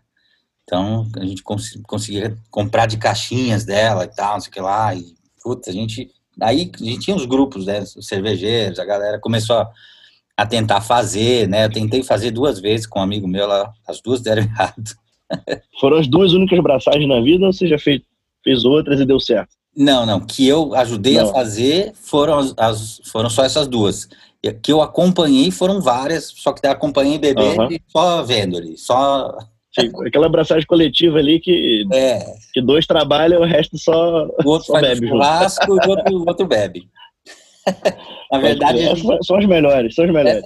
Então, 0.65 1.07
a 1.19 1.25
gente 1.25 1.43
cons 1.43 1.79
conseguia 1.87 2.35
comprar 2.51 2.87
de 2.87 2.97
caixinhas 2.97 3.65
dela 3.67 4.05
e 4.05 4.09
tal, 4.09 4.35
não 4.35 4.41
sei 4.41 4.49
o 4.49 4.53
que 4.53 4.61
lá, 4.61 4.95
e, 4.95 5.15
puta, 5.43 5.71
a 5.71 5.73
gente... 5.73 6.11
Aí 6.41 6.73
a 6.75 6.85
gente 6.85 7.01
tinha 7.01 7.17
os 7.17 7.27
grupos, 7.27 7.67
né, 7.67 7.81
os 7.81 8.09
cervejeiros, 8.09 8.81
a 8.81 8.85
galera 8.85 9.21
começou 9.21 9.57
a, 9.57 9.71
a 10.37 10.45
tentar 10.45 10.81
fazer, 10.81 11.47
né, 11.49 11.67
eu 11.67 11.71
tentei 11.71 12.03
fazer 12.03 12.33
duas 12.33 12.59
vezes 12.59 12.87
com 12.87 12.99
um 12.99 13.03
amigo 13.03 13.29
meu 13.29 13.47
lá, 13.47 13.73
as 13.87 14.01
duas 14.01 14.21
deram 14.21 14.43
errado. 14.43 14.97
Foram 15.81 15.99
as 15.99 16.07
duas 16.07 16.33
únicas 16.33 16.59
braçagens 16.61 17.09
na 17.09 17.21
vida 17.21 17.47
ou 17.47 17.53
você 17.53 17.67
já 17.67 17.79
fez, 17.79 18.01
fez 18.43 18.65
outras 18.65 19.01
e 19.01 19.07
deu 19.07 19.21
certo? 19.21 19.51
Não, 19.77 20.07
não. 20.07 20.21
Que 20.21 20.47
eu 20.47 20.75
ajudei 20.75 21.17
não. 21.17 21.29
a 21.29 21.33
fazer 21.33 21.93
foram, 21.95 22.39
as, 22.39 22.55
as, 22.57 23.01
foram 23.05 23.29
só 23.29 23.45
essas 23.45 23.67
duas. 23.67 24.09
Que 24.63 24.73
eu 24.73 24.83
acompanhei 24.83 25.51
foram 25.51 25.81
várias, 25.81 26.27
só 26.27 26.53
que 26.53 26.67
acompanhei 26.67 27.19
bebê 27.19 27.43
uhum. 27.43 27.69
e 27.71 27.81
só 27.89 28.23
vendo 28.23 28.59
ali. 28.59 28.77
Só. 28.77 29.37
aquela 30.07 30.27
abraçagem 30.27 30.67
coletiva 30.67 31.19
ali 31.19 31.41
que, 31.41 31.87
é. 31.93 32.25
que 32.53 32.61
dois 32.61 32.87
trabalham, 32.87 33.41
o 33.41 33.47
resto 33.47 33.79
só, 33.79 34.27
o 34.27 34.49
outro 34.49 34.67
só 34.67 34.81
bebe. 34.81 35.09
Churrasco 35.09 35.67
e 35.67 35.71
o 35.71 35.91
outro, 35.91 36.25
outro 36.29 36.47
bebe. 36.47 36.89
Na 38.31 38.39
verdade. 38.39 38.81
São 39.23 39.39
as 39.39 39.47
melhores, 39.47 39.95
são 39.95 40.05
as 40.05 40.13
melhores. 40.13 40.45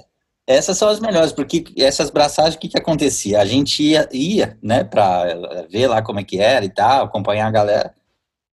Essas 0.49 0.79
são 0.79 0.89
as 0.89 0.99
melhores, 0.99 1.31
porque 1.31 1.63
essas 1.77 2.09
braçagens, 2.09 2.55
o 2.55 2.59
que, 2.59 2.69
que 2.69 2.77
acontecia? 2.77 3.39
A 3.39 3.45
gente 3.45 3.83
ia, 3.83 4.09
ia 4.11 4.57
né, 4.63 4.83
para 4.83 5.67
ver 5.69 5.85
lá 5.85 6.01
como 6.01 6.19
é 6.19 6.23
que 6.23 6.39
era 6.39 6.65
e 6.65 6.69
tal, 6.69 7.05
acompanhar 7.05 7.45
a 7.45 7.51
galera 7.51 7.93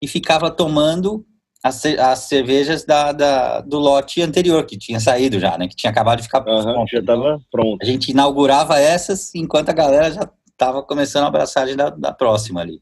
e 0.01 0.07
ficava 0.07 0.49
tomando 0.49 1.25
as, 1.61 1.85
as 1.85 2.19
cervejas 2.19 2.85
da, 2.85 3.11
da, 3.11 3.59
do 3.59 3.77
lote 3.77 4.21
anterior, 4.21 4.65
que 4.65 4.77
tinha 4.77 5.01
saído 5.01 5.37
já, 5.37 5.57
né? 5.57 5.67
Que 5.67 5.75
tinha 5.75 5.91
acabado 5.91 6.19
de 6.19 6.23
ficar 6.23 6.39
uhum, 6.47 6.63
pronto. 6.63 6.89
Já 6.89 6.99
estava 6.99 7.41
pronto. 7.51 7.83
A 7.83 7.85
gente 7.85 8.11
inaugurava 8.11 8.79
essas 8.79 9.35
enquanto 9.35 9.67
a 9.67 9.73
galera 9.73 10.09
já 10.11 10.29
estava 10.49 10.81
começando 10.81 11.25
a 11.25 11.27
abraçagem 11.27 11.75
da, 11.75 11.89
da 11.89 12.13
próxima 12.13 12.61
ali. 12.61 12.81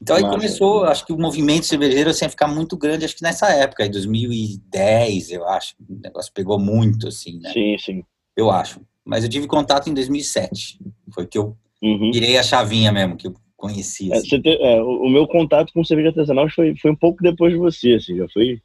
Então 0.00 0.16
aí 0.16 0.22
começou, 0.22 0.84
acho 0.84 1.06
que 1.06 1.12
o 1.12 1.18
movimento 1.18 1.66
cervejeiro 1.66 2.10
assim, 2.10 2.24
a 2.24 2.30
ficar 2.30 2.48
muito 2.48 2.76
grande, 2.76 3.04
acho 3.04 3.16
que 3.16 3.22
nessa 3.22 3.48
época, 3.50 3.86
em 3.86 3.90
2010, 3.90 5.30
eu 5.30 5.48
acho, 5.48 5.74
o 5.80 6.00
negócio 6.02 6.32
pegou 6.32 6.58
muito, 6.58 7.08
assim, 7.08 7.38
né? 7.38 7.52
Sim, 7.52 7.76
sim. 7.78 8.04
Eu 8.36 8.50
acho. 8.50 8.80
Mas 9.04 9.24
eu 9.24 9.30
tive 9.30 9.46
contato 9.46 9.88
em 9.88 9.94
2007, 9.94 10.78
foi 11.12 11.26
que 11.26 11.38
eu 11.38 11.56
uhum. 11.82 12.10
virei 12.12 12.38
a 12.38 12.42
chavinha 12.42 12.92
mesmo, 12.92 13.16
que 13.16 13.26
eu 13.26 13.34
conhecia. 13.56 14.14
É, 14.14 14.18
assim. 14.18 14.40
É, 14.44 14.74
é, 14.74 14.82
o, 14.82 15.04
o, 15.04 15.10
meu 15.10 15.26
contato 15.26 15.72
com 15.72 15.84
cerveja 15.84 16.08
artesanal 16.08 16.48
foi, 16.50 16.74
foi 16.76 16.90
um 16.90 16.96
pouco 16.96 17.22
depois 17.22 17.52
de 17.52 17.58
você, 17.58 17.94
assim, 17.94 18.16
já 18.16 18.28
foi 18.28 18.60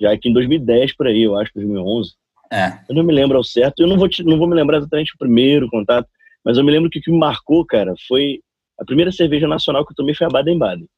já 0.00 0.12
aqui 0.12 0.28
em 0.28 0.32
2010 0.32 0.96
por 0.96 1.06
aí, 1.06 1.22
eu 1.22 1.36
acho, 1.36 1.52
2011. 1.54 2.12
É. 2.52 2.78
Eu 2.88 2.94
não 2.94 3.04
me 3.04 3.12
lembro 3.12 3.36
ao 3.36 3.44
certo, 3.44 3.80
eu 3.80 3.86
não 3.86 3.96
vou, 3.96 4.08
te, 4.08 4.22
não 4.22 4.38
vou 4.38 4.46
me 4.46 4.54
lembrar 4.54 4.78
exatamente 4.78 5.14
o 5.14 5.18
primeiro 5.18 5.68
contato, 5.70 6.08
mas 6.44 6.58
eu 6.58 6.64
me 6.64 6.70
lembro 6.70 6.90
que 6.90 6.98
o 6.98 7.02
que 7.02 7.10
me 7.10 7.18
marcou, 7.18 7.64
cara, 7.64 7.94
foi 8.06 8.40
a 8.78 8.84
primeira 8.84 9.12
cerveja 9.12 9.46
nacional 9.46 9.84
que 9.84 9.92
eu 9.92 9.96
tomei 9.96 10.14
foi 10.14 10.26
a 10.26 10.30
Baden-Baden. 10.30 10.88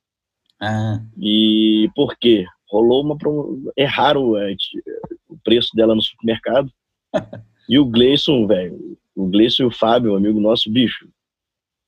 Ah. 0.61 1.01
E 1.19 1.91
por 1.95 2.17
quê? 2.17 2.45
Rolou 2.69 3.03
uma. 3.03 3.17
Erraram 3.77 4.37
é, 4.37 4.55
o 5.29 5.39
preço 5.39 5.75
dela 5.75 5.95
no 5.95 6.03
supermercado. 6.03 6.71
e 7.69 7.79
o 7.79 7.85
Gleison, 7.85 8.47
velho, 8.47 8.99
o 9.15 9.27
Gleison 9.27 9.65
e 9.65 9.67
o 9.67 9.71
Fábio, 9.71 10.15
amigo 10.15 10.41
nosso, 10.41 10.71
bicho, 10.71 11.09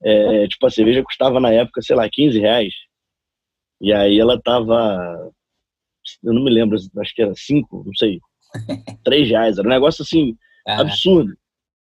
é, 0.03 0.47
tipo, 0.47 0.67
a 0.67 0.71
cerveja 0.71 1.03
custava 1.03 1.41
na 1.41 1.51
época, 1.51 1.83
sei 1.83 1.97
lá, 1.97 2.09
15 2.09 2.39
reais. 2.39 2.75
E 3.81 3.93
aí 3.93 4.19
ela 4.19 4.41
tava. 4.41 5.33
Eu 6.23 6.33
não 6.33 6.43
me 6.43 6.51
lembro, 6.51 6.79
acho 6.99 7.15
que 7.15 7.23
era 7.23 7.35
5, 7.35 7.85
não 7.85 7.95
sei. 7.95 8.21
3 9.05 9.29
reais. 9.29 9.59
Era 9.59 9.67
um 9.67 9.71
negócio 9.71 10.03
assim, 10.03 10.37
ah. 10.67 10.81
absurdo. 10.81 11.37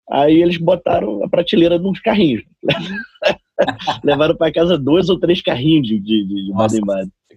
Aí 0.09 0.41
eles 0.41 0.57
botaram 0.57 1.23
a 1.23 1.29
prateleira 1.29 1.77
nos 1.79 1.99
carrinhos. 1.99 2.43
Levaram 4.03 4.35
para 4.35 4.51
casa 4.51 4.77
dois 4.77 5.09
ou 5.09 5.19
três 5.19 5.41
carrinhos 5.41 5.87
de, 5.87 5.99
de, 5.99 6.25
de 6.25 6.51
Nossa, 6.51 6.79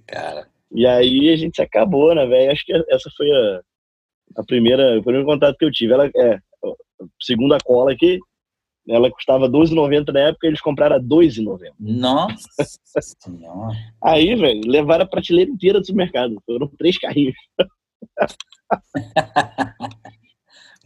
Cara. 0.06 0.46
E 0.72 0.86
aí 0.86 1.30
a 1.30 1.36
gente 1.36 1.56
se 1.56 1.62
acabou, 1.62 2.14
né, 2.14 2.26
velho? 2.26 2.50
Acho 2.50 2.64
que 2.64 2.72
essa 2.72 3.10
foi 3.16 3.30
a, 3.30 3.60
a 4.36 4.44
primeira, 4.44 4.98
o 4.98 5.02
primeiro 5.02 5.26
contato 5.26 5.56
que 5.56 5.64
eu 5.64 5.70
tive. 5.70 5.92
Ela 5.92 6.06
é, 6.06 6.38
segundo 7.20 7.54
a 7.54 7.58
cola 7.60 7.92
aqui, 7.92 8.18
ela 8.88 9.10
custava 9.10 9.46
R$12,90 9.46 10.12
na 10.12 10.20
época, 10.20 10.46
eles 10.46 10.60
compraram 10.60 10.96
a 10.96 10.98
R$2,90. 10.98 11.72
Nossa 11.78 12.48
senhora. 13.20 13.74
Aí, 14.02 14.34
velho, 14.36 14.60
levaram 14.64 15.04
a 15.04 15.08
prateleira 15.08 15.50
inteira 15.50 15.80
do 15.80 15.86
supermercado. 15.86 16.40
Foram 16.46 16.68
três 16.78 16.98
carrinhos. 16.98 17.34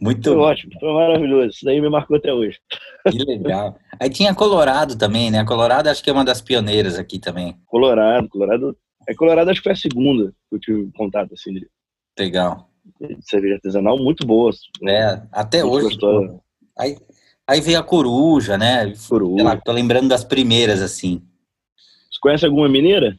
Muito 0.01 0.33
foi 0.33 0.35
ótimo, 0.35 0.73
foi 0.79 0.93
maravilhoso. 0.93 1.49
Isso 1.49 1.63
daí 1.63 1.79
me 1.79 1.87
marcou 1.87 2.17
até 2.17 2.33
hoje. 2.33 2.59
Que 3.07 3.23
legal. 3.23 3.77
Aí 3.99 4.09
tinha 4.09 4.33
Colorado 4.33 4.97
também, 4.97 5.29
né? 5.29 5.45
Colorado 5.45 5.87
acho 5.87 6.03
que 6.03 6.09
é 6.09 6.13
uma 6.13 6.25
das 6.25 6.41
pioneiras 6.41 6.97
aqui 6.97 7.19
também. 7.19 7.55
Colorado, 7.67 8.27
Colorado. 8.27 8.75
É 9.07 9.13
Colorado 9.13 9.51
acho 9.51 9.59
que 9.59 9.63
foi 9.63 9.73
a 9.73 9.75
segunda 9.75 10.33
que 10.49 10.55
eu 10.55 10.59
tive 10.59 10.91
contato 10.93 11.35
assim. 11.35 11.53
De... 11.53 11.69
Legal. 12.17 12.67
De 12.99 13.15
cerveja 13.21 13.55
artesanal 13.55 13.95
muito 13.99 14.25
boa. 14.25 14.49
É, 14.87 15.21
até 15.31 15.63
hoje. 15.63 15.95
Aí, 16.79 16.97
aí 17.47 17.61
veio 17.61 17.79
a 17.79 17.83
coruja, 17.83 18.57
né? 18.57 18.91
Coruja. 19.07 19.43
Lá, 19.43 19.57
tô 19.57 19.71
lembrando 19.71 20.09
das 20.09 20.23
primeiras 20.23 20.81
assim. 20.81 21.21
Você 22.11 22.19
conhece 22.19 22.45
alguma 22.45 22.67
mineira? 22.67 23.15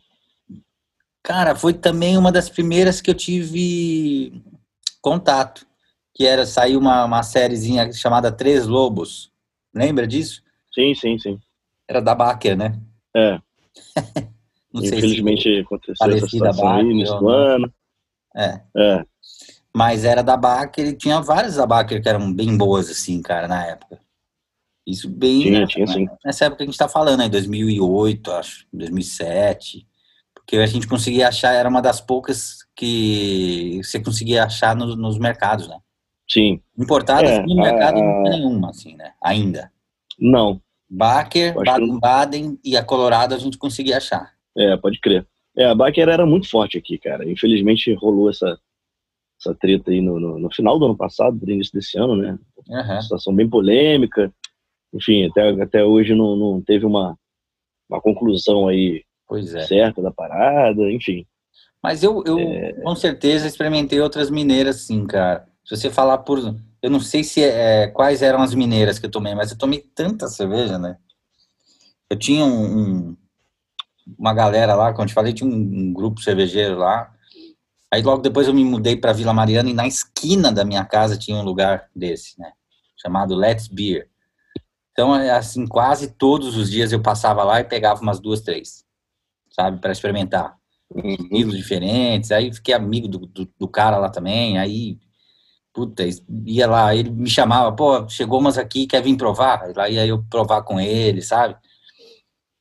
Cara, 1.22 1.54
foi 1.54 1.74
também 1.74 2.18
uma 2.18 2.32
das 2.32 2.48
primeiras 2.48 3.00
que 3.00 3.08
eu 3.08 3.14
tive 3.14 4.42
contato 5.00 5.64
que 6.14 6.26
era 6.26 6.44
saiu 6.44 6.78
uma, 6.78 7.04
uma 7.04 7.22
sériezinha 7.22 7.92
chamada 7.92 8.30
Três 8.30 8.66
Lobos. 8.66 9.30
Lembra 9.74 10.06
disso? 10.06 10.42
Sim, 10.72 10.94
sim, 10.94 11.18
sim. 11.18 11.38
Era 11.88 12.00
da 12.00 12.14
Baker, 12.14 12.56
né? 12.56 12.78
É. 13.14 13.40
Infelizmente 14.74 15.42
se 15.42 15.60
aconteceu 15.60 16.10
essa 16.10 16.26
situação 16.28 16.64
Baker, 16.64 16.80
aí 16.80 16.94
nesse 16.94 17.12
ano. 17.12 17.72
É. 18.34 18.60
é. 18.76 19.04
Mas 19.74 20.04
era 20.04 20.22
da 20.22 20.36
Baker 20.36 20.86
e 20.86 20.96
tinha 20.96 21.20
várias 21.20 21.56
da 21.56 21.66
Baker 21.66 22.02
que 22.02 22.08
eram 22.08 22.32
bem 22.32 22.56
boas, 22.56 22.90
assim, 22.90 23.20
cara, 23.22 23.48
na 23.48 23.66
época. 23.66 23.98
Isso 24.86 25.08
bem... 25.08 25.42
Tinha, 25.42 25.60
né, 25.60 25.66
tinha, 25.66 25.86
sim. 25.86 26.08
Nessa 26.24 26.46
época 26.46 26.58
que 26.58 26.62
a 26.64 26.66
gente 26.66 26.78
tá 26.78 26.88
falando, 26.88 27.22
em 27.22 27.30
2008, 27.30 28.32
acho, 28.32 28.66
2007. 28.72 29.86
Porque 30.34 30.56
a 30.56 30.66
gente 30.66 30.88
conseguia 30.88 31.28
achar, 31.28 31.52
era 31.54 31.68
uma 31.68 31.80
das 31.80 32.00
poucas 32.00 32.66
que 32.74 33.80
você 33.82 34.00
conseguia 34.00 34.44
achar 34.44 34.74
no, 34.74 34.96
nos 34.96 35.18
mercados, 35.18 35.68
né? 35.68 35.78
Sim. 36.32 36.62
Importadas 36.78 37.30
é, 37.30 37.42
no 37.42 37.56
mercado 37.56 37.98
a... 37.98 38.02
não 38.02 38.22
tem 38.22 38.32
nenhuma, 38.32 38.70
assim, 38.70 38.96
né? 38.96 39.12
Ainda. 39.22 39.70
Não. 40.18 40.62
Baker, 40.88 41.54
Baden-Baden 41.54 42.58
e 42.64 42.74
a 42.74 42.82
Colorado 42.82 43.34
a 43.34 43.38
gente 43.38 43.58
conseguia 43.58 43.98
achar. 43.98 44.32
É, 44.56 44.74
pode 44.78 44.98
crer. 44.98 45.26
É, 45.54 45.66
a 45.66 45.74
Baker 45.74 46.08
era 46.08 46.24
muito 46.24 46.48
forte 46.48 46.78
aqui, 46.78 46.96
cara. 46.96 47.30
Infelizmente 47.30 47.92
rolou 47.94 48.30
essa, 48.30 48.58
essa 49.38 49.54
treta 49.54 49.90
aí 49.90 50.00
no, 50.00 50.18
no, 50.18 50.38
no 50.38 50.54
final 50.54 50.78
do 50.78 50.86
ano 50.86 50.96
passado, 50.96 51.38
no 51.40 51.52
início 51.52 51.74
desse 51.74 51.98
ano, 51.98 52.16
né? 52.16 52.38
Uhum. 52.66 52.76
Uma 52.76 53.02
situação 53.02 53.34
bem 53.34 53.48
polêmica. 53.48 54.32
Enfim, 54.94 55.26
até, 55.26 55.50
até 55.62 55.84
hoje 55.84 56.14
não, 56.14 56.34
não 56.34 56.62
teve 56.62 56.86
uma, 56.86 57.14
uma 57.90 58.00
conclusão 58.00 58.68
aí 58.68 59.02
é. 59.30 59.60
certa 59.66 60.00
da 60.00 60.10
parada, 60.10 60.90
enfim. 60.90 61.26
Mas 61.82 62.02
eu, 62.02 62.22
eu 62.24 62.38
é... 62.38 62.72
com 62.72 62.94
certeza 62.94 63.46
experimentei 63.46 64.00
outras 64.00 64.30
mineiras, 64.30 64.76
sim, 64.76 65.06
cara. 65.06 65.51
Se 65.64 65.76
você 65.76 65.90
falar 65.90 66.18
por. 66.18 66.38
Eu 66.82 66.90
não 66.90 67.00
sei 67.00 67.22
se 67.22 67.42
é, 67.42 67.86
quais 67.88 68.22
eram 68.22 68.42
as 68.42 68.54
mineiras 68.54 68.98
que 68.98 69.06
eu 69.06 69.10
tomei, 69.10 69.34
mas 69.34 69.50
eu 69.50 69.58
tomei 69.58 69.80
tanta 69.94 70.26
cerveja, 70.28 70.78
né? 70.78 70.96
Eu 72.10 72.18
tinha 72.18 72.44
um, 72.44 73.10
um 73.10 73.16
uma 74.18 74.34
galera 74.34 74.74
lá, 74.74 74.92
como 74.92 75.04
eu 75.04 75.08
te 75.08 75.14
falei, 75.14 75.32
tinha 75.32 75.48
um, 75.48 75.54
um, 75.54 75.92
grupo 75.92 76.20
cervejeiro 76.20 76.76
lá. 76.76 77.12
Aí 77.92 78.02
logo 78.02 78.22
depois 78.22 78.48
eu 78.48 78.54
me 78.54 78.64
mudei 78.64 78.96
para 78.96 79.12
Vila 79.12 79.32
Mariana 79.32 79.70
e 79.70 79.74
na 79.74 79.86
esquina 79.86 80.50
da 80.50 80.64
minha 80.64 80.84
casa 80.84 81.16
tinha 81.16 81.36
um 81.36 81.44
lugar 81.44 81.88
desse, 81.94 82.38
né? 82.40 82.52
Chamado 83.00 83.34
Let's 83.34 83.68
Beer. 83.68 84.08
Então, 84.92 85.14
é, 85.14 85.30
assim, 85.30 85.66
quase 85.66 86.08
todos 86.08 86.56
os 86.56 86.70
dias 86.70 86.92
eu 86.92 87.00
passava 87.00 87.42
lá 87.42 87.60
e 87.60 87.64
pegava 87.64 88.02
umas 88.02 88.20
duas, 88.20 88.40
três, 88.40 88.84
sabe, 89.50 89.80
para 89.80 89.92
experimentar. 89.92 90.56
uhum. 90.94 91.10
estilos 91.10 91.56
diferentes. 91.56 92.30
Aí 92.30 92.52
fiquei 92.52 92.74
amigo 92.74 93.08
do, 93.08 93.18
do, 93.26 93.48
do, 93.58 93.68
cara 93.68 93.96
lá 93.96 94.10
também. 94.10 94.58
Aí, 94.58 94.98
puta, 95.72 96.04
ia 96.44 96.66
lá, 96.66 96.94
ele 96.94 97.10
me 97.10 97.28
chamava, 97.28 97.72
pô, 97.74 98.08
chegou 98.08 98.40
umas 98.40 98.58
aqui, 98.58 98.86
quer 98.86 99.02
vir 99.02 99.16
provar? 99.16 99.72
Lá 99.74 99.88
ia 99.88 100.06
eu 100.06 100.22
provar 100.30 100.62
com 100.62 100.80
ele, 100.80 101.22
sabe? 101.22 101.56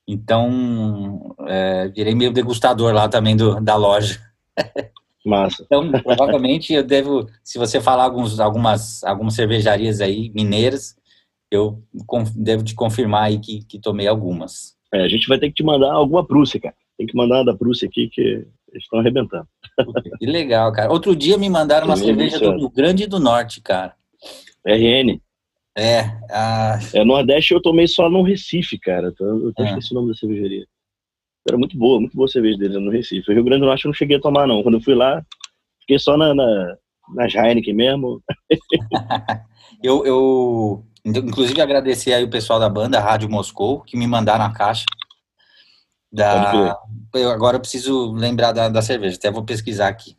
Então, 0.08 1.36
é, 1.47 1.88
virei 1.89 2.15
meio 2.15 2.32
degustador 2.32 2.93
lá 2.93 3.08
também 3.08 3.36
do, 3.36 3.60
da 3.62 3.76
loja. 3.76 4.19
Massa. 5.26 5.63
Então, 5.63 5.91
provavelmente 5.91 6.74
eu 6.74 6.84
devo, 6.84 7.30
se 7.43 7.60
você 7.60 7.80
falar 7.80 8.06
alguns, 8.06 8.39
algumas, 8.39 9.04
algumas 9.04 9.36
cervejarias 9.36 10.02
aí, 10.02 10.32
mineiras, 10.34 10.95
eu 11.52 11.84
devo 12.36 12.63
te 12.63 12.74
confirmar 12.74 13.26
aí 13.26 13.39
que, 13.39 13.63
que 13.65 13.80
tomei 13.80 14.08
algumas. 14.08 14.76
É, 14.93 15.04
a 15.04 15.08
gente 15.08 15.28
vai 15.28 15.38
ter 15.38 15.50
que 15.50 15.56
te 15.56 15.63
mandar 15.63 15.93
alguma 15.93 16.26
Prússia, 16.26 16.60
cara. 16.60 16.76
Tem 16.97 17.06
que 17.06 17.15
mandar 17.15 17.43
da 17.43 17.56
Prússia 17.56 17.88
aqui, 17.88 18.10
que 18.10 18.21
eles 18.21 18.84
estão 18.84 19.00
arrebentando. 19.00 19.47
Que 20.20 20.26
legal, 20.26 20.72
cara. 20.72 20.91
Outro 20.91 21.15
dia 21.15 21.38
me 21.38 21.50
mandaram 21.50 21.88
uma 21.88 21.98
cerveja 21.98 22.39
do 22.39 22.58
Rio 22.58 22.70
Grande 22.70 23.08
do 23.08 23.20
Norte, 23.20 23.62
cara. 23.62 23.96
RN. 24.65 25.20
É, 25.78 26.02
a... 26.30 26.80
é. 26.94 27.04
Nordeste 27.04 27.54
eu 27.54 27.62
tomei 27.62 27.88
só 27.88 28.10
no 28.10 28.24
Recife, 28.24 28.78
cara. 28.78 29.13
Eu 29.20 29.50
até 29.50 29.63
é. 29.63 29.65
esqueci 29.67 29.94
o 29.94 29.96
nome 29.96 30.10
da 30.10 30.15
cervejaria. 30.15 30.65
Era 31.48 31.58
muito 31.58 31.78
boa, 31.78 32.00
muito 32.00 32.15
boa 32.15 32.28
a 32.28 32.32
cerveja 32.32 32.58
deles 32.58 32.80
no 32.80 32.91
Recife. 32.91 33.32
O 33.32 33.34
Rio 33.34 33.44
Grande 33.44 33.62
do 33.62 33.65
Norte 33.67 33.86
eu 33.86 33.89
não 33.89 33.94
cheguei 33.94 34.17
a 34.17 34.22
tomar, 34.22 34.48
não. 34.48 34.62
Quando 34.62 34.76
eu 34.76 34.82
fui 34.82 34.94
lá, 34.94 35.24
fiquei 35.80 35.98
só 35.98 36.15
na, 36.17 36.36
na, 36.36 36.78
nas 37.15 37.34
Heineken 37.34 37.74
mesmo. 37.74 38.22
eu, 39.82 40.06
eu, 40.06 40.86
inclusive, 41.04 41.60
agradecer 41.62 42.13
aí 42.13 42.24
o 42.24 42.30
pessoal 42.30 42.60
da 42.60 42.70
banda 42.70 43.00
Rádio 43.00 43.30
Moscou, 43.30 43.82
que 43.82 43.98
me 43.98 44.06
mandaram 44.06 44.46
a 44.46 44.54
caixa. 44.54 44.86
Da... 46.12 46.78
Eu, 47.15 47.30
agora 47.32 47.58
eu 47.58 47.62
preciso 47.62 48.12
lembrar 48.13 48.52
da, 48.52 48.67
da 48.69 48.82
cerveja, 48.82 49.15
até 49.15 49.32
vou 49.32 49.43
pesquisar 49.43 49.88
aqui. 49.88 50.15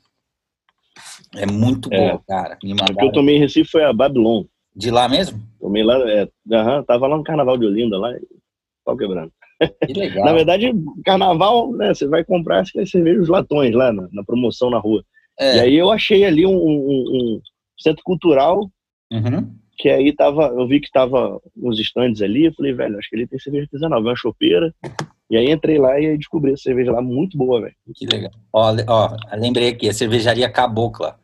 É 1.36 1.46
muito 1.46 1.88
é. 1.92 1.96
boa, 1.96 2.22
cara. 2.26 2.58
Me 2.62 2.70
mandaram... 2.70 2.94
O 2.94 2.98
que 2.98 3.04
eu 3.04 3.12
tomei 3.12 3.36
em 3.36 3.40
Recife 3.40 3.70
foi 3.70 3.84
a 3.84 3.92
Babylon. 3.92 4.44
De 4.74 4.90
lá 4.90 5.08
mesmo? 5.08 5.40
Tomei 5.60 5.82
lá, 5.82 5.98
é, 6.10 6.22
uhum, 6.24 6.82
tava 6.84 7.06
lá 7.06 7.16
no 7.16 7.24
Carnaval 7.24 7.58
de 7.58 7.66
Olinda, 7.66 7.98
lá, 7.98 8.10
pau 8.84 8.96
quebrando. 8.96 9.30
Que 9.86 9.92
legal. 9.94 10.24
na 10.24 10.32
verdade, 10.32 10.72
carnaval, 11.04 11.72
né, 11.72 11.94
você 11.94 12.06
vai 12.06 12.24
comprar 12.24 12.60
as 12.60 12.90
cervejas 12.90 13.28
latões 13.28 13.74
lá 13.74 13.92
na, 13.92 14.08
na, 14.12 14.24
promoção 14.24 14.70
na 14.70 14.78
rua. 14.78 15.04
É. 15.38 15.56
E 15.56 15.60
aí 15.60 15.74
eu 15.74 15.90
achei 15.90 16.24
ali 16.24 16.46
um, 16.46 16.56
um, 16.56 17.36
um 17.36 17.40
centro 17.78 18.02
cultural, 18.02 18.70
uhum. 19.12 19.54
que 19.76 19.88
aí 19.88 20.12
tava, 20.14 20.46
eu 20.46 20.66
vi 20.66 20.80
que 20.80 20.90
tava 20.90 21.40
uns 21.56 21.78
estandes 21.78 22.22
ali, 22.22 22.46
eu 22.46 22.54
falei, 22.54 22.72
velho, 22.72 22.98
acho 22.98 23.08
que 23.08 23.16
ele 23.16 23.26
tem 23.26 23.38
cerveja 23.38 23.64
artesanal, 23.64 24.00
uma 24.00 24.16
chopeira. 24.16 24.74
E 25.32 25.36
aí 25.38 25.50
entrei 25.50 25.78
lá 25.78 25.98
e 25.98 26.18
descobri 26.18 26.52
a 26.52 26.56
cerveja 26.58 26.92
lá 26.92 27.00
muito 27.00 27.38
boa, 27.38 27.62
velho. 27.62 27.74
Que 27.94 28.04
legal. 28.04 28.30
Ó, 28.52 28.76
ó, 28.86 29.16
lembrei 29.32 29.70
aqui, 29.70 29.88
a 29.88 29.94
cervejaria 29.94 30.52
Cabocla. 30.52 31.18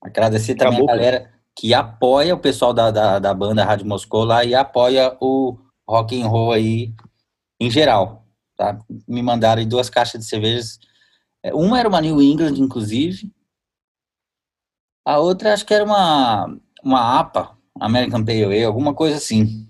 Agradecer 0.00 0.54
também 0.54 0.74
Cabocla. 0.74 0.92
a 0.92 0.96
galera 0.96 1.32
que 1.58 1.74
apoia 1.74 2.36
o 2.36 2.38
pessoal 2.38 2.72
da, 2.72 2.92
da, 2.92 3.18
da 3.18 3.34
banda 3.34 3.64
Rádio 3.64 3.84
Moscou 3.84 4.22
lá 4.22 4.44
e 4.44 4.54
apoia 4.54 5.16
o 5.20 5.58
rock 5.88 6.22
and 6.22 6.28
roll 6.28 6.52
aí 6.52 6.94
em 7.60 7.68
geral, 7.68 8.24
tá? 8.56 8.78
Me 9.08 9.20
mandaram 9.20 9.66
duas 9.66 9.90
caixas 9.90 10.20
de 10.20 10.26
cervejas. 10.28 10.78
É, 11.42 11.52
uma 11.52 11.80
era 11.80 11.88
uma 11.88 12.00
New 12.00 12.22
England, 12.22 12.54
inclusive. 12.60 13.28
A 15.04 15.18
outra 15.18 15.52
acho 15.52 15.66
que 15.66 15.74
era 15.74 15.82
uma, 15.84 16.46
uma 16.80 17.18
APA, 17.18 17.58
American 17.80 18.24
Pale 18.24 18.44
Ale, 18.44 18.62
alguma 18.62 18.94
coisa 18.94 19.16
assim. 19.16 19.68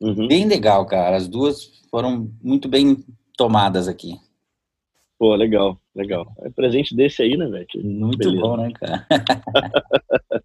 Uhum. 0.00 0.26
Bem 0.26 0.48
legal, 0.48 0.86
cara. 0.86 1.18
As 1.18 1.28
duas 1.28 1.81
foram 1.92 2.32
muito 2.42 2.70
bem 2.70 3.04
tomadas 3.36 3.86
aqui. 3.86 4.18
Pô, 5.18 5.34
legal, 5.36 5.78
legal. 5.94 6.26
É 6.40 6.48
presente 6.48 6.96
desse 6.96 7.22
aí, 7.22 7.36
né, 7.36 7.46
velho? 7.46 7.66
Muito 7.84 8.18
Beleza. 8.18 8.40
bom, 8.40 8.56
né, 8.56 8.72
cara? 8.72 9.06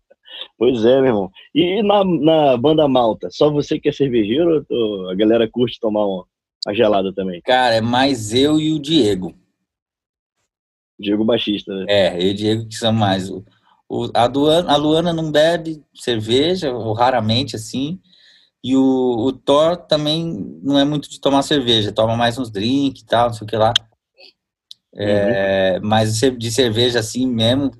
pois 0.57 0.83
é, 0.85 0.97
meu 0.97 1.05
irmão. 1.05 1.31
E 1.55 1.81
na, 1.81 2.03
na 2.03 2.57
banda 2.57 2.85
malta, 2.87 3.29
só 3.31 3.49
você 3.49 3.79
que 3.79 3.87
é 3.87 3.93
cervejeiro 3.93 4.65
ou 4.69 5.09
a 5.09 5.15
galera 5.15 5.49
curte 5.49 5.79
tomar 5.79 6.05
uma, 6.05 6.25
a 6.67 6.73
gelada 6.73 7.13
também? 7.13 7.41
Cara, 7.41 7.75
é 7.75 7.81
mais 7.81 8.33
eu 8.33 8.59
e 8.59 8.73
o 8.73 8.79
Diego. 8.79 9.33
Diego 10.99 11.23
baixista, 11.23 11.73
né? 11.73 11.85
É, 11.87 12.17
eu 12.17 12.27
e 12.27 12.31
o 12.31 12.35
Diego 12.35 12.67
que 12.67 12.75
são 12.75 12.91
mais. 12.91 13.29
O, 13.29 13.43
o, 13.87 14.09
a, 14.13 14.25
Luana, 14.25 14.73
a 14.73 14.75
Luana 14.75 15.13
não 15.13 15.31
bebe 15.31 15.81
cerveja, 15.95 16.73
ou 16.73 16.91
raramente 16.91 17.55
assim. 17.55 17.99
E 18.67 18.75
o, 18.75 18.81
o 18.81 19.31
Thor 19.31 19.77
também 19.77 20.25
não 20.61 20.77
é 20.77 20.83
muito 20.83 21.09
de 21.09 21.21
tomar 21.21 21.41
cerveja, 21.41 21.93
toma 21.93 22.17
mais 22.17 22.37
uns 22.37 22.51
drinks 22.51 23.01
e 23.01 23.05
tal, 23.05 23.27
não 23.27 23.33
sei 23.33 23.45
o 23.45 23.49
que 23.49 23.55
lá. 23.55 23.73
É, 24.93 25.79
uhum. 25.81 25.87
Mas 25.87 26.19
de 26.19 26.51
cerveja 26.51 26.99
assim 26.99 27.25
mesmo, 27.25 27.71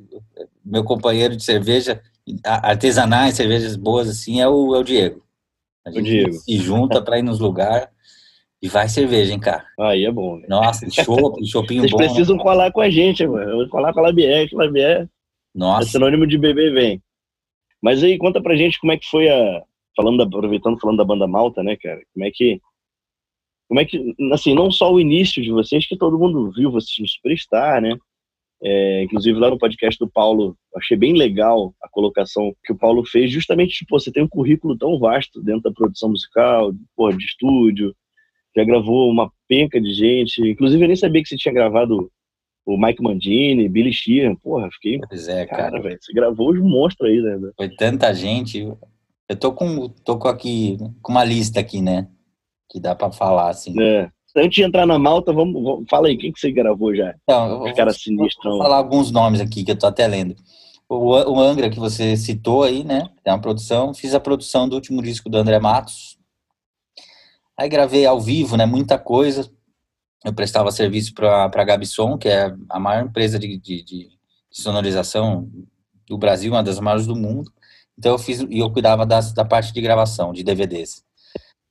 meu 0.63 0.86
companheiro 0.86 1.36
de 1.36 1.43
cerveja, 1.43 2.02
artesanais, 2.41 3.36
cervejas 3.36 3.76
boas 3.76 4.08
assim, 4.08 4.39
é 4.39 4.47
o, 4.47 4.73
é 4.76 4.80
o 4.80 4.84
Diego. 4.84 5.21
A 5.86 5.91
gente 5.91 6.04
o 6.04 6.04
Diego. 6.06 6.34
se 6.36 6.58
junta 6.58 7.02
para 7.02 7.19
ir 7.19 7.23
nos 7.23 7.39
lugares. 7.39 7.89
E 8.62 8.69
vai 8.69 8.88
cerveja, 8.88 9.34
hein, 9.34 9.39
cara? 9.39 9.65
Aí 9.78 10.06
é 10.06 10.12
bom. 10.12 10.38
Véio. 10.38 10.50
Nossa, 10.50 10.89
chopp, 10.89 11.45
chopinho 11.45 11.82
Vocês 11.82 11.91
bom. 11.91 11.97
Vocês 11.97 12.12
precisam 12.13 12.38
né? 12.38 12.43
colar 12.43 12.71
com 12.71 12.80
a 12.80 12.89
gente, 12.89 13.28
mano. 13.28 13.52
Eu 13.52 13.58
vou 13.58 13.67
colar 13.67 13.93
com 13.93 14.00
a 14.00 14.04
Labier, 14.04 14.47
que 14.47 14.56
Labier 14.56 15.06
Nossa. 15.54 15.89
é 15.89 15.91
sinônimo 15.91 16.26
de 16.26 16.38
bebê 16.38 16.71
vem. 16.71 17.04
Mas 17.82 18.02
aí, 18.02 18.17
conta 18.17 18.41
pra 18.41 18.56
gente 18.56 18.80
como 18.80 18.93
é 18.93 18.97
que 18.97 19.06
foi 19.06 19.28
a... 19.28 19.63
Falando 19.97 20.17
da... 20.19 20.23
Aproveitando, 20.23 20.79
falando 20.79 20.97
da 20.97 21.03
banda 21.03 21.27
Malta, 21.27 21.62
né, 21.62 21.75
cara? 21.75 21.99
Como 22.13 22.25
é 22.25 22.31
que... 22.31 22.62
Como 23.67 23.79
é 23.81 23.86
que... 23.86 24.15
Assim, 24.31 24.53
não 24.53 24.71
só 24.71 24.93
o 24.93 24.99
início 24.99 25.43
de 25.43 25.51
vocês, 25.51 25.86
que 25.86 25.97
todo 25.97 26.17
mundo 26.17 26.51
viu 26.55 26.71
vocês 26.71 26.97
no 26.99 27.07
Superstar, 27.07 27.81
né? 27.81 27.97
É, 28.62 29.03
inclusive 29.03 29.38
lá 29.38 29.49
no 29.49 29.57
podcast 29.57 29.99
do 29.99 30.10
Paulo, 30.10 30.57
achei 30.75 30.97
bem 30.97 31.13
legal 31.13 31.75
a 31.81 31.89
colocação 31.89 32.55
que 32.63 32.73
o 32.73 32.77
Paulo 32.77 33.05
fez, 33.05 33.31
justamente, 33.31 33.75
tipo, 33.75 33.99
você 33.99 34.12
tem 34.12 34.23
um 34.23 34.27
currículo 34.27 34.75
tão 34.75 34.97
vasto 34.97 35.41
dentro 35.43 35.62
da 35.63 35.71
produção 35.71 36.10
musical, 36.10 36.73
porra, 36.95 37.15
de 37.15 37.25
estúdio, 37.25 37.95
já 38.55 38.63
gravou 38.63 39.12
uma 39.12 39.31
penca 39.47 39.79
de 39.79 39.93
gente. 39.93 40.41
Inclusive, 40.41 40.83
eu 40.83 40.88
nem 40.88 40.95
sabia 40.95 41.21
que 41.21 41.29
você 41.29 41.38
tinha 41.38 41.53
gravado 41.53 42.12
o 42.65 42.77
Mike 42.77 43.01
Mandini, 43.01 43.69
Billy 43.69 43.93
Sheehan. 43.93 44.36
Porra, 44.36 44.69
fiquei. 44.71 44.99
Pois 45.07 45.27
é, 45.27 45.45
cara. 45.45 45.71
cara 45.71 45.81
velho, 45.81 45.97
você 46.01 46.12
gravou 46.12 46.51
os 46.51 46.60
monstros 46.60 47.10
aí, 47.10 47.21
né? 47.21 47.51
Foi 47.55 47.69
tanta 47.69 48.13
gente. 48.13 48.67
Eu 49.30 49.36
tô 49.36 49.52
com, 49.52 49.90
tô 49.90 50.18
com 50.18 50.28
aqui, 50.28 50.78
com 51.02 51.12
uma 51.12 51.24
lista 51.24 51.60
aqui, 51.60 51.82
né? 51.82 52.08
Que 52.70 52.80
dá 52.80 52.96
pra 52.96 53.12
falar, 53.12 53.50
assim. 53.50 53.80
É. 53.82 54.10
Antes 54.36 54.56
de 54.56 54.63
entrar 54.63 54.86
na 54.86 55.00
malta, 55.00 55.34
vamos, 55.34 55.63
vamos 55.63 55.86
fala 55.90 56.08
aí, 56.08 56.18
quem 56.18 56.32
que 56.32 56.40
você 56.40 56.52
gravou 56.52 56.96
já? 56.96 57.16
Então, 57.24 57.68
eu 57.68 57.74
cara 57.74 57.92
sinistro. 57.92 58.52
Vou 58.52 58.62
falar 58.62 58.78
alguns 58.78 59.12
nomes 59.12 59.42
aqui 59.42 59.63
que 59.63 59.72
eu 59.72 59.80
tô 59.80 59.88
até 59.88 60.06
lendo. 60.06 60.36
O, 60.88 61.10
o 61.10 61.40
Angra, 61.40 61.70
que 61.70 61.80
você 61.80 62.16
citou 62.16 62.63
aí, 62.63 62.84
né? 62.84 63.10
É 63.26 63.32
uma 63.32 63.42
produção. 63.42 63.94
Fiz 63.94 64.13
a 64.13 64.20
produção 64.20 64.70
do 64.70 64.76
último 64.76 65.02
disco 65.02 65.30
do 65.30 65.38
André 65.38 65.60
Matos, 65.60 66.18
Aí 67.58 67.68
gravei 67.68 68.06
ao 68.06 68.22
vivo, 68.22 68.56
né, 68.56 68.68
muita 68.68 69.00
coisa. 69.00 69.50
Eu 70.24 70.32
prestava 70.32 70.72
serviço 70.72 71.13
para 71.16 71.46
a 71.46 71.63
Gabson, 71.63 72.16
que 72.18 72.30
é 72.30 72.54
a 72.70 72.80
maior 72.80 73.04
empresa 73.04 73.40
de, 73.40 73.58
de, 73.58 73.84
de, 73.84 74.10
sonorização 74.52 75.50
do 76.08 76.18
Brasil, 76.18 76.52
uma 76.52 76.63
das 76.63 76.80
maiores 76.80 77.08
do 77.08 77.16
mundo. 77.16 77.52
Então 77.97 78.13
eu 78.13 78.19
fiz 78.19 78.41
e 78.41 78.60
eu 78.60 78.69
cuidava 78.71 79.05
das, 79.05 79.33
da 79.33 79.43
parte 79.43 79.73
de 79.73 79.81
gravação 79.81 80.31
de 80.31 80.43
DVDs 80.43 81.03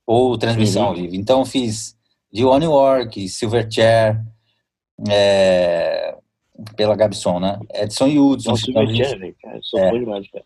ou 0.06 0.36
transmissão 0.36 0.82
uhum. 0.82 0.88
ao 0.88 0.94
vivo. 0.94 1.14
Então 1.14 1.40
eu 1.40 1.44
fiz 1.44 1.96
de 2.32 2.44
One 2.44 2.66
Work, 2.66 3.28
Silverchair, 3.28 4.22
é, 5.08 6.16
pela 6.76 6.96
Gabson, 6.96 7.38
né? 7.38 7.58
Edson 7.74 8.06
Hudson. 8.06 8.56
Silverchair, 8.56 9.18
velho, 9.18 9.36
cara. 9.42 9.58
Sou 9.62 9.80
é. 9.80 9.98
demais, 9.98 10.30
cara. 10.30 10.44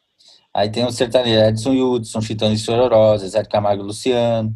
Aí 0.53 0.71
tem 0.71 0.85
o 0.85 0.91
sertanejo 0.91 1.45
Edson 1.45 1.73
Hudson, 1.73 2.21
Chitão 2.21 2.53
de 2.53 2.59
Sororosa, 2.59 3.29
Zé 3.29 3.45
Camargo 3.45 3.83
Luciano. 3.83 4.55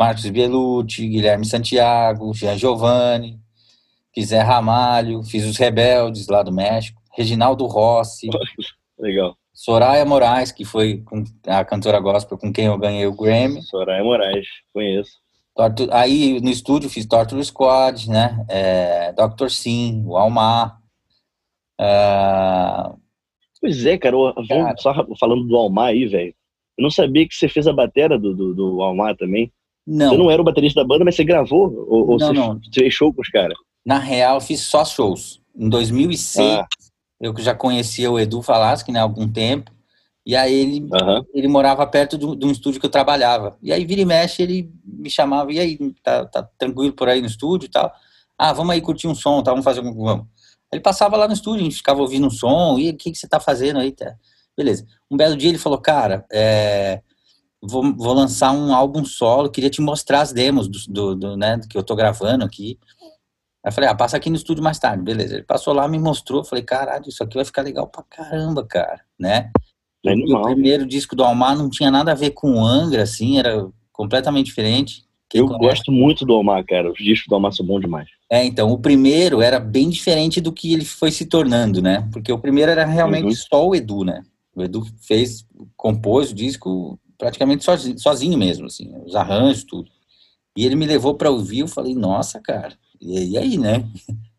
Marcos 0.00 0.24
Bielucci, 0.30 1.06
Guilherme 1.06 1.44
Santiago, 1.44 2.32
Jean 2.32 2.56
Giovanni, 2.56 3.38
Zé 4.18 4.40
Ramalho, 4.40 5.22
fiz 5.22 5.44
os 5.44 5.58
Rebeldes 5.58 6.26
lá 6.26 6.42
do 6.42 6.50
México, 6.50 7.02
Reginaldo 7.14 7.66
Rossi. 7.66 8.30
Legal. 8.98 9.36
Soraya 9.60 10.06
Moraes, 10.06 10.50
que 10.50 10.64
foi 10.64 11.04
a 11.46 11.62
cantora 11.66 12.00
gospel 12.00 12.38
com 12.38 12.50
quem 12.50 12.64
eu 12.64 12.78
ganhei 12.78 13.06
o 13.06 13.12
Grammy. 13.12 13.60
Soraya 13.60 14.02
Moraes, 14.02 14.46
conheço. 14.72 15.10
Aí 15.92 16.40
no 16.40 16.48
estúdio 16.48 16.88
fiz 16.88 17.04
Torture 17.04 17.44
Squad, 17.44 18.08
né? 18.08 18.42
É, 18.48 19.12
Dr. 19.12 19.50
Sim, 19.50 20.02
o 20.06 20.16
Almar. 20.16 20.80
Uh... 21.78 22.98
Pois 23.60 23.84
é, 23.84 23.98
cara, 23.98 24.16
cara, 24.48 24.74
só 24.78 24.94
falando 25.20 25.46
do 25.46 25.54
Almar 25.54 25.88
aí, 25.88 26.06
velho. 26.06 26.34
Eu 26.78 26.82
não 26.82 26.90
sabia 26.90 27.28
que 27.28 27.34
você 27.34 27.46
fez 27.46 27.66
a 27.66 27.72
bateria 27.74 28.18
do, 28.18 28.34
do, 28.34 28.54
do 28.54 28.80
Almar 28.80 29.14
também. 29.14 29.52
Não. 29.86 30.08
Você 30.08 30.16
não 30.16 30.30
era 30.30 30.40
o 30.40 30.44
baterista 30.44 30.80
da 30.80 30.88
banda, 30.88 31.04
mas 31.04 31.16
você 31.16 31.24
gravou? 31.24 31.70
Ou, 31.86 32.12
ou 32.12 32.18
não, 32.18 32.28
você 32.28 32.32
não. 32.32 32.60
fez 32.72 32.94
show 32.94 33.12
com 33.12 33.20
os 33.20 33.28
caras? 33.28 33.58
Na 33.84 33.98
real, 33.98 34.36
eu 34.36 34.40
fiz 34.40 34.60
só 34.60 34.86
shows. 34.86 35.38
Em 35.54 35.68
2006, 35.68 36.50
ah. 36.50 36.66
Eu 37.20 37.34
já 37.38 37.54
conhecia 37.54 38.10
o 38.10 38.18
Edu 38.18 38.42
Falaschi, 38.42 38.90
né, 38.90 38.98
há 38.98 39.02
algum 39.02 39.28
tempo. 39.28 39.70
E 40.24 40.36
aí 40.36 40.52
ele, 40.52 40.80
uhum. 40.80 41.24
ele 41.34 41.48
morava 41.48 41.86
perto 41.86 42.16
de, 42.16 42.36
de, 42.36 42.46
um 42.46 42.50
estúdio 42.50 42.80
que 42.80 42.86
eu 42.86 42.90
trabalhava. 42.90 43.56
E 43.62 43.72
aí, 43.72 43.84
vira 43.84 44.00
e 44.00 44.04
mexe, 44.04 44.42
ele 44.42 44.72
me 44.84 45.10
chamava, 45.10 45.52
e 45.52 45.58
aí, 45.58 45.78
tá, 46.02 46.24
tá 46.26 46.42
tranquilo 46.58 46.92
por 46.92 47.08
aí 47.08 47.20
no 47.20 47.26
estúdio 47.26 47.66
e 47.66 47.70
tal? 47.70 47.92
Ah, 48.38 48.52
vamos 48.52 48.72
aí 48.72 48.80
curtir 48.80 49.08
um 49.08 49.14
som, 49.14 49.42
tá? 49.42 49.50
Vamos 49.50 49.64
fazer 49.64 49.80
um. 49.80 49.92
Vamos. 49.92 50.26
Ele 50.72 50.80
passava 50.80 51.16
lá 51.16 51.26
no 51.26 51.34
estúdio, 51.34 51.62
a 51.62 51.64
gente 51.64 51.76
ficava 51.76 52.00
ouvindo 52.00 52.26
um 52.26 52.30
som, 52.30 52.78
e 52.78 52.90
o 52.90 52.96
que, 52.96 53.10
que 53.10 53.18
você 53.18 53.26
tá 53.26 53.40
fazendo 53.40 53.80
aí? 53.80 53.92
Tá? 53.92 54.14
Beleza. 54.56 54.86
Um 55.10 55.16
belo 55.16 55.36
dia 55.36 55.48
ele 55.48 55.58
falou, 55.58 55.78
cara, 55.78 56.24
é, 56.30 57.00
vou, 57.60 57.94
vou 57.96 58.12
lançar 58.12 58.52
um 58.52 58.74
álbum 58.74 59.04
solo, 59.04 59.50
queria 59.50 59.70
te 59.70 59.80
mostrar 59.80 60.20
as 60.20 60.32
demos 60.32 60.68
do, 60.68 60.78
do, 60.88 61.14
do 61.16 61.36
né, 61.36 61.60
que 61.68 61.76
eu 61.76 61.82
tô 61.82 61.96
gravando 61.96 62.44
aqui. 62.44 62.78
Aí 63.62 63.68
eu 63.68 63.72
falei, 63.72 63.90
ah, 63.90 63.94
passa 63.94 64.16
aqui 64.16 64.30
no 64.30 64.36
estúdio 64.36 64.64
mais 64.64 64.78
tarde, 64.78 65.02
beleza. 65.02 65.34
Ele 65.34 65.42
passou 65.42 65.74
lá, 65.74 65.86
me 65.86 65.98
mostrou, 65.98 66.44
falei, 66.44 66.64
caralho, 66.64 67.08
isso 67.08 67.22
aqui 67.22 67.34
vai 67.34 67.44
ficar 67.44 67.62
legal 67.62 67.86
pra 67.86 68.02
caramba, 68.02 68.64
cara, 68.64 69.00
né? 69.18 69.50
É 70.04 70.12
o 70.14 70.42
primeiro 70.42 70.86
disco 70.86 71.14
do 71.14 71.22
Almar 71.22 71.56
não 71.56 71.68
tinha 71.68 71.90
nada 71.90 72.12
a 72.12 72.14
ver 72.14 72.30
com 72.30 72.54
o 72.54 72.64
Angra, 72.64 73.02
assim, 73.02 73.38
era 73.38 73.68
completamente 73.92 74.46
diferente. 74.46 75.04
Quem 75.28 75.42
eu 75.42 75.46
conhece? 75.46 75.64
gosto 75.64 75.92
muito 75.92 76.24
do 76.24 76.32
Almar, 76.32 76.64
cara. 76.64 76.90
Os 76.90 76.98
discos 76.98 77.28
do 77.28 77.34
Almar 77.34 77.52
são 77.52 77.64
bons 77.64 77.80
demais. 77.80 78.08
É, 78.30 78.44
então, 78.44 78.72
o 78.72 78.78
primeiro 78.78 79.42
era 79.42 79.60
bem 79.60 79.90
diferente 79.90 80.40
do 80.40 80.52
que 80.52 80.72
ele 80.72 80.84
foi 80.84 81.10
se 81.10 81.26
tornando, 81.26 81.82
né? 81.82 82.08
Porque 82.12 82.32
o 82.32 82.38
primeiro 82.38 82.70
era 82.70 82.84
realmente 82.84 83.26
uhum. 83.26 83.34
só 83.34 83.68
o 83.68 83.74
Edu, 83.74 84.04
né? 84.04 84.22
O 84.54 84.62
Edu 84.62 84.84
fez, 85.02 85.46
compôs 85.76 86.30
o 86.30 86.34
disco 86.34 86.98
praticamente 87.18 87.62
sozinho, 87.62 87.98
sozinho 87.98 88.38
mesmo, 88.38 88.66
assim, 88.66 88.90
os 89.04 89.14
arranjos, 89.14 89.64
tudo. 89.64 89.90
E 90.56 90.64
ele 90.64 90.74
me 90.74 90.86
levou 90.86 91.14
para 91.14 91.30
ouvir, 91.30 91.60
eu 91.60 91.68
falei, 91.68 91.94
nossa, 91.94 92.40
cara, 92.40 92.76
e, 93.00 93.38
aí, 93.38 93.56
né? 93.56 93.88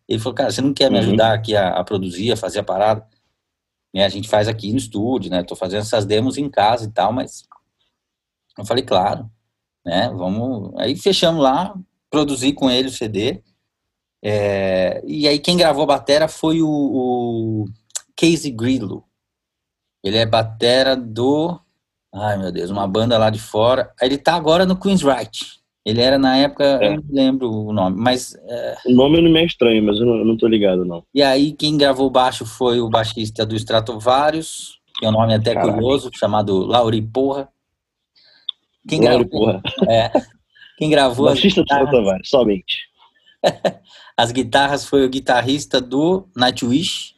Ele 0.07 0.19
falou, 0.19 0.35
cara, 0.35 0.51
você 0.51 0.61
não 0.61 0.73
quer 0.73 0.91
me 0.91 0.97
uhum. 0.97 1.03
ajudar 1.03 1.33
aqui 1.33 1.55
a, 1.55 1.69
a, 1.69 1.83
produzir, 1.83 2.31
a 2.31 2.37
fazer 2.37 2.59
a 2.59 2.63
parada? 2.63 3.07
E 3.93 4.01
a 4.01 4.09
gente 4.09 4.29
faz 4.29 4.47
aqui 4.47 4.71
no 4.71 4.77
estúdio, 4.77 5.31
né? 5.31 5.43
Tô 5.43 5.55
fazendo 5.55 5.81
essas 5.81 6.05
demos 6.05 6.37
em 6.37 6.49
casa 6.49 6.85
e 6.85 6.91
tal, 6.91 7.11
mas 7.11 7.43
eu 8.57 8.65
falei, 8.65 8.83
claro, 8.83 9.29
né? 9.85 10.09
Vamos. 10.09 10.73
Aí 10.77 10.95
fechamos 10.95 11.41
lá, 11.41 11.73
produzi 12.09 12.53
com 12.53 12.69
ele 12.69 12.87
o 12.87 12.91
CD. 12.91 13.41
É... 14.23 15.01
E 15.05 15.27
aí 15.27 15.39
quem 15.39 15.57
gravou 15.57 15.83
a 15.83 15.87
batera 15.87 16.27
foi 16.27 16.61
o, 16.61 16.69
o 16.69 17.65
Casey 18.15 18.51
Grillo. 18.51 19.03
Ele 20.03 20.17
é 20.17 20.25
batera 20.25 20.95
do. 20.95 21.59
Ai 22.13 22.37
meu 22.37 22.51
Deus, 22.51 22.69
uma 22.69 22.87
banda 22.87 23.17
lá 23.17 23.29
de 23.29 23.39
fora. 23.39 23.93
Ele 24.01 24.17
tá 24.17 24.35
agora 24.35 24.65
no 24.65 24.77
Queen's 24.77 25.01
Right. 25.01 25.60
Ele 25.83 25.99
era 25.99 26.19
na 26.19 26.37
época, 26.37 26.63
é. 26.63 26.87
eu 26.87 26.95
não 26.97 27.03
lembro 27.09 27.51
o 27.51 27.73
nome, 27.73 27.97
mas. 27.99 28.35
É... 28.35 28.77
O 28.85 28.93
nome 28.93 29.19
não 29.19 29.31
me 29.31 29.39
é 29.39 29.45
estranho, 29.45 29.83
mas 29.83 29.97
eu 29.99 30.05
não, 30.05 30.17
eu 30.17 30.25
não 30.25 30.37
tô 30.37 30.47
ligado, 30.47 30.85
não. 30.85 31.03
E 31.13 31.23
aí, 31.23 31.53
quem 31.53 31.75
gravou 31.75 32.09
baixo 32.09 32.45
foi 32.45 32.79
o 32.79 32.89
baixista 32.89 33.45
do 33.45 33.55
Stratovarius, 33.55 34.79
que 34.99 35.05
é 35.05 35.09
um 35.09 35.13
nome 35.13 35.33
até 35.33 35.55
Caraca. 35.55 35.73
curioso, 35.73 36.11
chamado 36.13 36.59
Lauri 36.59 37.01
Porra. 37.01 37.49
Quem 38.87 39.03
Lauri 39.03 39.25
gravou, 39.25 39.39
Porra. 39.39 39.61
É, 39.89 40.11
quem 40.77 40.89
gravou. 40.89 41.25
Baixista 41.25 41.61
do 41.61 41.65
Stratovarius, 41.65 42.29
somente. 42.29 42.77
as 44.15 44.31
guitarras 44.31 44.85
foi 44.85 45.03
o 45.03 45.09
guitarrista 45.09 45.81
do 45.81 46.27
Nightwish. 46.35 47.15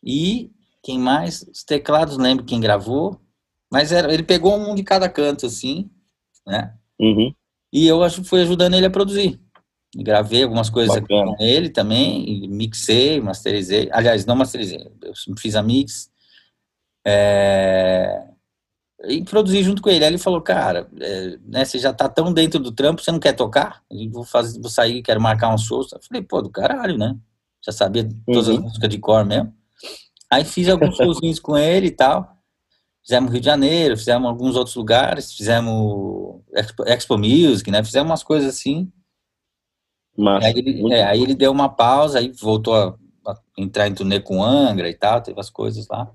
E 0.00 0.52
quem 0.80 0.98
mais? 0.98 1.42
Os 1.42 1.64
teclados, 1.64 2.16
lembro 2.18 2.44
quem 2.44 2.60
gravou. 2.60 3.20
Mas 3.72 3.90
era, 3.90 4.14
ele 4.14 4.22
pegou 4.22 4.56
um 4.56 4.76
de 4.76 4.84
cada 4.84 5.08
canto, 5.08 5.46
assim 5.46 5.90
né? 6.46 6.74
Uhum. 7.00 7.34
E 7.72 7.86
eu 7.86 8.02
acho 8.02 8.22
que 8.22 8.28
fui 8.28 8.42
ajudando 8.42 8.74
ele 8.74 8.86
a 8.86 8.90
produzir. 8.90 9.40
Gravei 9.96 10.42
algumas 10.42 10.68
coisas 10.70 10.96
aqui 10.96 11.06
com 11.06 11.36
ele 11.38 11.70
também, 11.70 12.48
mixei, 12.48 13.20
masterizei. 13.20 13.88
Aliás, 13.92 14.26
não 14.26 14.34
masterizei, 14.34 14.90
eu 15.02 15.12
fiz 15.38 15.54
a 15.54 15.62
mix. 15.62 16.10
É... 17.06 18.24
E 19.06 19.22
produzi 19.22 19.62
junto 19.62 19.82
com 19.82 19.90
ele. 19.90 20.04
Aí 20.04 20.10
ele 20.10 20.18
falou, 20.18 20.40
cara, 20.40 20.88
é, 20.98 21.38
né, 21.44 21.64
você 21.64 21.78
já 21.78 21.92
tá 21.92 22.08
tão 22.08 22.32
dentro 22.32 22.58
do 22.58 22.72
trampo, 22.72 23.02
você 23.02 23.12
não 23.12 23.20
quer 23.20 23.34
tocar? 23.34 23.82
Eu 23.90 24.10
vou, 24.10 24.24
fazer, 24.24 24.60
vou 24.60 24.70
sair, 24.70 25.02
quero 25.02 25.20
marcar 25.20 25.52
um 25.52 25.58
show. 25.58 25.82
Eu 25.92 26.00
falei, 26.02 26.22
pô, 26.22 26.40
do 26.40 26.50
caralho, 26.50 26.96
né? 26.96 27.16
Já 27.64 27.70
sabia 27.70 28.08
todas 28.26 28.48
uhum. 28.48 28.54
as 28.56 28.60
músicas 28.62 28.88
de 28.88 28.98
cor 28.98 29.24
mesmo. 29.24 29.52
Aí 30.30 30.44
fiz 30.44 30.68
alguns 30.68 30.96
showzinhos 30.96 31.38
com 31.38 31.56
ele 31.56 31.88
e 31.88 31.90
tal. 31.90 32.33
Fizemos 33.04 33.30
Rio 33.30 33.40
de 33.40 33.46
Janeiro, 33.46 33.98
fizemos 33.98 34.26
alguns 34.26 34.56
outros 34.56 34.74
lugares, 34.74 35.34
fizemos 35.34 36.40
Expo, 36.54 36.84
Expo 36.84 37.18
Music, 37.18 37.70
né? 37.70 37.84
Fizemos 37.84 38.10
umas 38.10 38.22
coisas 38.22 38.48
assim. 38.48 38.90
Mas, 40.16 40.42
aí, 40.42 40.54
ele, 40.56 40.92
é, 40.92 41.04
aí 41.04 41.22
ele 41.22 41.34
deu 41.34 41.52
uma 41.52 41.68
pausa, 41.68 42.18
aí 42.18 42.32
voltou 42.32 42.74
a, 42.74 42.96
a, 43.26 43.34
entrar 43.58 43.88
em 43.88 43.94
turnê 43.94 44.20
com 44.20 44.42
Angra 44.42 44.88
e 44.88 44.94
tal, 44.94 45.20
teve 45.20 45.38
as 45.38 45.50
coisas 45.50 45.86
lá. 45.88 46.10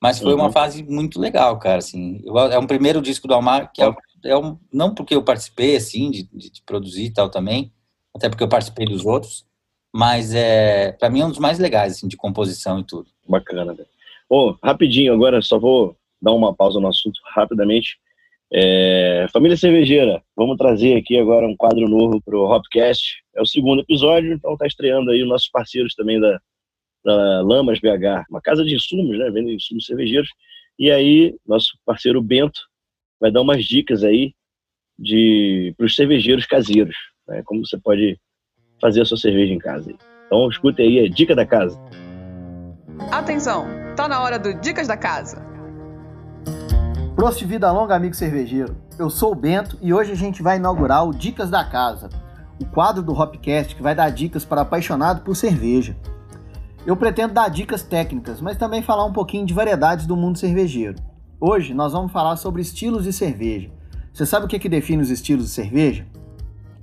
Mas 0.00 0.18
foi 0.18 0.32
uhum. 0.32 0.40
uma 0.40 0.52
fase 0.52 0.82
muito 0.82 1.20
legal, 1.20 1.58
cara, 1.58 1.78
assim. 1.78 2.22
Eu, 2.24 2.38
é 2.38 2.58
um 2.58 2.66
primeiro 2.66 3.02
disco 3.02 3.28
do 3.28 3.34
Almar 3.34 3.70
que 3.70 3.82
é, 3.82 3.94
é 4.24 4.38
um, 4.38 4.58
não 4.72 4.94
porque 4.94 5.14
eu 5.14 5.22
participei, 5.22 5.76
assim, 5.76 6.10
de, 6.10 6.22
de, 6.32 6.50
de, 6.50 6.62
produzir 6.62 7.06
e 7.06 7.12
tal 7.12 7.28
também, 7.28 7.70
até 8.14 8.30
porque 8.30 8.44
eu 8.44 8.48
participei 8.48 8.86
dos 8.86 9.04
outros, 9.04 9.44
mas 9.92 10.34
é, 10.34 10.92
para 10.92 11.10
mim 11.10 11.20
é 11.20 11.26
um 11.26 11.30
dos 11.30 11.38
mais 11.38 11.58
legais, 11.58 11.94
assim, 11.94 12.08
de 12.08 12.16
composição 12.16 12.80
e 12.80 12.84
tudo. 12.84 13.10
Bacana, 13.28 13.74
velho. 13.74 13.88
Ô, 14.30 14.56
rapidinho 14.62 15.12
agora, 15.12 15.42
só 15.42 15.58
vou 15.58 15.96
dar 16.20 16.32
uma 16.32 16.54
pausa 16.54 16.80
no 16.80 16.88
assunto 16.88 17.18
rapidamente. 17.34 17.98
É, 18.52 19.26
família 19.32 19.56
Cervejeira, 19.56 20.22
vamos 20.36 20.56
trazer 20.56 20.96
aqui 20.96 21.18
agora 21.18 21.46
um 21.46 21.56
quadro 21.56 21.88
novo 21.88 22.20
para 22.22 22.36
o 22.36 22.44
Hopcast. 22.44 23.22
É 23.34 23.42
o 23.42 23.46
segundo 23.46 23.82
episódio, 23.82 24.32
então 24.32 24.52
está 24.52 24.66
estreando 24.66 25.10
aí 25.10 25.22
os 25.22 25.28
nossos 25.28 25.48
parceiros 25.48 25.94
também 25.94 26.20
da, 26.20 26.40
da 27.04 27.42
Lamas 27.42 27.80
BH, 27.80 28.28
uma 28.30 28.40
casa 28.40 28.64
de 28.64 28.74
insumos, 28.74 29.18
né? 29.18 29.30
Vendo 29.30 29.50
insumos 29.50 29.86
cervejeiros. 29.86 30.28
E 30.78 30.90
aí, 30.90 31.34
nosso 31.46 31.78
parceiro 31.84 32.22
Bento 32.22 32.60
vai 33.20 33.30
dar 33.30 33.40
umas 33.40 33.64
dicas 33.64 34.04
aí 34.04 34.32
de 34.98 35.74
para 35.76 35.86
os 35.86 35.94
cervejeiros 35.94 36.46
caseiros, 36.46 36.96
né? 37.26 37.42
Como 37.44 37.66
você 37.66 37.78
pode 37.78 38.18
fazer 38.80 39.00
a 39.00 39.04
sua 39.04 39.16
cerveja 39.16 39.52
em 39.52 39.58
casa. 39.58 39.94
Então, 40.26 40.48
escute 40.48 40.82
aí 40.82 41.00
a 41.00 41.08
dica 41.08 41.34
da 41.34 41.46
casa. 41.46 41.78
Atenção, 43.10 43.66
tá 43.96 44.08
na 44.08 44.22
hora 44.22 44.38
do 44.38 44.54
Dicas 44.60 44.88
da 44.88 44.96
Casa. 44.96 45.45
Prost 47.16 47.42
vida 47.44 47.72
longa, 47.72 47.96
amigo 47.96 48.14
cervejeiro. 48.14 48.76
Eu 48.98 49.08
sou 49.08 49.32
o 49.32 49.34
Bento 49.34 49.78
e 49.80 49.92
hoje 49.92 50.12
a 50.12 50.14
gente 50.14 50.42
vai 50.42 50.58
inaugurar 50.58 51.08
o 51.08 51.14
Dicas 51.14 51.48
da 51.48 51.64
Casa, 51.64 52.10
o 52.60 52.66
quadro 52.66 53.02
do 53.02 53.18
Hopcast 53.18 53.74
que 53.74 53.82
vai 53.82 53.94
dar 53.94 54.10
dicas 54.10 54.44
para 54.44 54.60
apaixonado 54.60 55.22
por 55.22 55.34
cerveja. 55.34 55.96
Eu 56.84 56.94
pretendo 56.94 57.32
dar 57.32 57.48
dicas 57.48 57.82
técnicas, 57.82 58.40
mas 58.40 58.58
também 58.58 58.82
falar 58.82 59.06
um 59.06 59.12
pouquinho 59.14 59.46
de 59.46 59.54
variedades 59.54 60.06
do 60.06 60.14
mundo 60.14 60.38
cervejeiro. 60.38 60.96
Hoje 61.40 61.72
nós 61.72 61.94
vamos 61.94 62.12
falar 62.12 62.36
sobre 62.36 62.60
estilos 62.60 63.04
de 63.04 63.12
cerveja. 63.12 63.70
Você 64.12 64.26
sabe 64.26 64.44
o 64.44 64.48
que, 64.48 64.58
que 64.58 64.68
define 64.68 65.02
os 65.02 65.10
estilos 65.10 65.46
de 65.46 65.50
cerveja? 65.52 66.06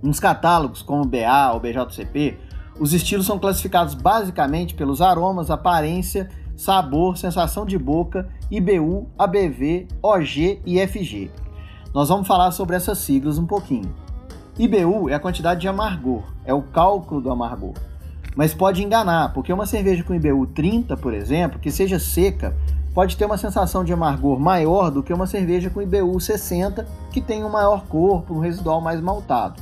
Nos 0.01 0.19
catálogos 0.19 0.81
como 0.81 1.05
BA 1.05 1.53
ou 1.53 1.59
BJCP, 1.59 2.39
os 2.79 2.91
estilos 2.91 3.27
são 3.27 3.37
classificados 3.37 3.93
basicamente 3.93 4.73
pelos 4.73 4.99
aromas, 4.99 5.51
aparência 5.51 6.27
sabor, 6.55 7.17
sensação 7.17 7.65
de 7.65 7.77
boca, 7.77 8.27
IBU, 8.49 9.07
ABV, 9.17 9.87
OG 10.01 10.61
e 10.65 10.87
FG. 10.87 11.31
Nós 11.93 12.09
vamos 12.09 12.27
falar 12.27 12.51
sobre 12.51 12.75
essas 12.75 12.97
siglas 12.99 13.37
um 13.37 13.45
pouquinho. 13.45 13.93
IBU 14.57 15.09
é 15.09 15.15
a 15.15 15.19
quantidade 15.19 15.61
de 15.61 15.67
amargor, 15.67 16.23
é 16.45 16.53
o 16.53 16.61
cálculo 16.61 17.21
do 17.21 17.31
amargor. 17.31 17.73
Mas 18.35 18.53
pode 18.53 18.83
enganar, 18.83 19.33
porque 19.33 19.53
uma 19.53 19.65
cerveja 19.65 20.03
com 20.03 20.13
IBU 20.13 20.47
30, 20.47 20.97
por 20.97 21.13
exemplo, 21.13 21.59
que 21.59 21.71
seja 21.71 21.99
seca, 21.99 22.55
pode 22.93 23.17
ter 23.17 23.25
uma 23.25 23.37
sensação 23.37 23.83
de 23.83 23.93
amargor 23.93 24.39
maior 24.39 24.89
do 24.91 25.03
que 25.03 25.13
uma 25.13 25.27
cerveja 25.27 25.69
com 25.69 25.81
IBU 25.81 26.19
60, 26.19 26.87
que 27.11 27.21
tem 27.21 27.43
um 27.43 27.49
maior 27.49 27.85
corpo, 27.85 28.35
um 28.35 28.39
residual 28.39 28.81
mais 28.81 29.01
maltado. 29.01 29.61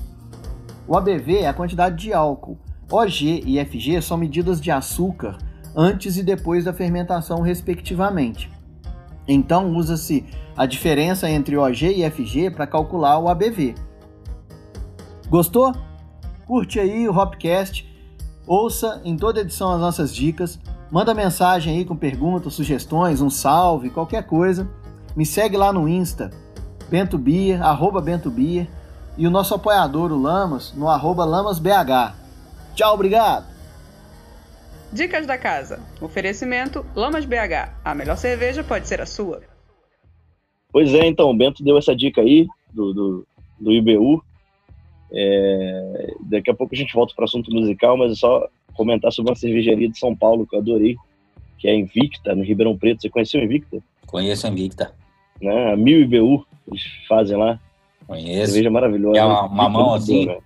O 0.88 0.98
ABV 0.98 1.40
é 1.40 1.48
a 1.48 1.54
quantidade 1.54 1.96
de 1.96 2.14
álcool. 2.14 2.58
OG 2.90 3.44
e 3.46 3.64
FG 3.64 4.02
são 4.02 4.18
medidas 4.18 4.60
de 4.60 4.70
açúcar 4.72 5.38
antes 5.76 6.18
e 6.18 6.24
depois 6.24 6.66
da 6.66 6.74
fermentação, 6.74 7.42
respectivamente. 7.42 8.52
Então, 9.28 9.76
usa-se 9.76 10.26
a 10.56 10.66
diferença 10.66 11.30
entre 11.30 11.58
OG 11.58 11.88
e 11.88 12.10
FG 12.10 12.52
para 12.52 12.68
calcular 12.68 13.20
o 13.20 13.30
ABV. 13.30 13.76
Gostou? 15.30 15.74
Curte 16.46 16.80
aí 16.80 17.08
o 17.08 17.18
Hopcast, 17.18 17.88
ouça 18.46 19.02
em 19.06 19.16
toda 19.16 19.40
edição 19.40 19.72
as 19.72 19.80
nossas 19.80 20.14
dicas, 20.14 20.60
manda 20.92 21.14
mensagem 21.14 21.78
aí 21.78 21.86
com 21.86 21.96
perguntas, 21.96 22.54
sugestões, 22.54 23.22
um 23.22 23.30
salve, 23.30 23.90
qualquer 23.90 24.26
coisa. 24.26 24.70
Me 25.16 25.26
segue 25.26 25.56
lá 25.56 25.72
no 25.72 25.88
Insta, 25.88 26.30
BentoBier, 26.90 27.64
arroba 27.64 28.02
BentoBier, 28.02 28.68
e 29.18 29.26
o 29.26 29.32
nosso 29.32 29.54
apoiador, 29.54 30.12
o 30.12 30.22
Lamas, 30.22 30.74
no 30.76 30.90
arroba 30.90 31.24
LamasBH. 31.24 32.16
Tchau, 32.76 32.94
obrigado! 32.94 33.51
Dicas 34.92 35.26
da 35.26 35.38
casa. 35.38 35.80
Oferecimento 36.02 36.86
Lamas 36.96 37.26
BH. 37.26 37.72
A 37.84 37.96
melhor 37.96 38.18
cerveja 38.18 38.64
pode 38.64 38.88
ser 38.88 39.00
a 39.00 39.06
sua. 39.06 39.42
Pois 40.72 40.94
é, 40.94 41.06
então, 41.06 41.30
o 41.30 41.34
Bento 41.34 41.64
deu 41.64 41.78
essa 41.78 41.96
dica 41.96 42.22
aí 42.22 42.48
do, 42.74 42.94
do, 42.94 43.28
do 43.60 43.72
IBU. 43.72 44.24
É, 45.14 46.14
daqui 46.22 46.50
a 46.50 46.54
pouco 46.54 46.74
a 46.74 46.78
gente 46.78 46.94
volta 46.94 47.14
para 47.14 47.24
o 47.24 47.26
assunto 47.26 47.52
musical, 47.52 47.98
mas 47.98 48.14
é 48.14 48.16
só 48.16 48.48
comentar 48.74 49.12
sobre 49.12 49.32
uma 49.32 49.36
cervejaria 49.36 49.90
de 49.90 49.98
São 49.98 50.16
Paulo 50.16 50.48
que 50.48 50.56
eu 50.56 50.60
adorei, 50.60 50.96
que 51.58 51.68
é 51.68 51.72
a 51.72 51.76
Invicta, 51.76 52.34
no 52.36 52.44
Ribeirão 52.44 52.78
Preto. 52.78 53.02
Você 53.02 53.10
conheceu 53.10 53.42
a 53.42 53.44
Invicta? 53.44 53.84
Conheço 54.08 54.48
a 54.48 54.50
Invicta. 54.50 54.94
Né? 55.42 55.74
A 55.74 55.76
Mil 55.76 56.02
IBU, 56.02 56.46
eles 56.68 56.84
fazem 57.08 57.38
lá. 57.38 57.60
Conheço. 58.08 58.48
Cerveja 58.48 58.70
maravilhosa. 58.70 59.20
É 59.20 59.26
uma, 59.26 59.46
uma 59.46 59.70
mão 59.70 59.94
assim? 59.94 60.26
Boa, 60.26 60.42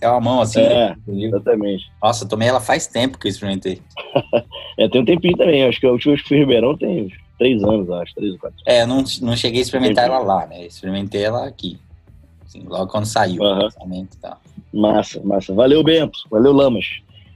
É 0.00 0.08
uma 0.08 0.20
mão 0.20 0.40
assim. 0.40 0.60
É, 0.60 0.94
exatamente. 1.08 1.90
Nossa, 2.02 2.24
eu 2.24 2.28
tomei 2.28 2.48
ela 2.48 2.60
faz 2.60 2.86
tempo 2.86 3.18
que 3.18 3.26
eu 3.26 3.30
experimentei. 3.30 3.80
É, 4.80 4.88
tem 4.88 5.00
um 5.00 5.04
tempinho 5.04 5.36
também. 5.36 5.64
Acho 5.64 5.80
que 5.80 5.86
a 5.86 5.90
última 5.90 6.12
vez 6.12 6.22
que 6.22 6.28
fui 6.28 6.36
em 6.36 6.40
Ribeirão 6.40 6.76
tem 6.76 7.06
uns 7.06 7.12
três 7.36 7.60
anos, 7.64 7.90
acho. 7.90 8.14
Três 8.14 8.32
ou 8.34 8.38
quatro. 8.38 8.56
É, 8.64 8.82
eu 8.82 8.86
não, 8.86 9.02
não 9.22 9.36
cheguei 9.36 9.58
a 9.58 9.62
experimentar 9.62 10.04
ela 10.04 10.20
lá, 10.20 10.46
né? 10.46 10.66
Experimentei 10.66 11.24
ela 11.24 11.48
aqui. 11.48 11.80
Assim, 12.46 12.62
logo 12.64 12.86
quando 12.86 13.04
saiu 13.04 13.42
Aham. 13.42 13.58
o 13.58 13.62
lançamento 13.64 14.14
e 14.14 14.18
tal. 14.18 14.40
Massa, 14.72 15.20
massa. 15.24 15.52
Valeu, 15.52 15.82
Bento. 15.82 16.20
Valeu, 16.30 16.52
Lamas. 16.52 16.86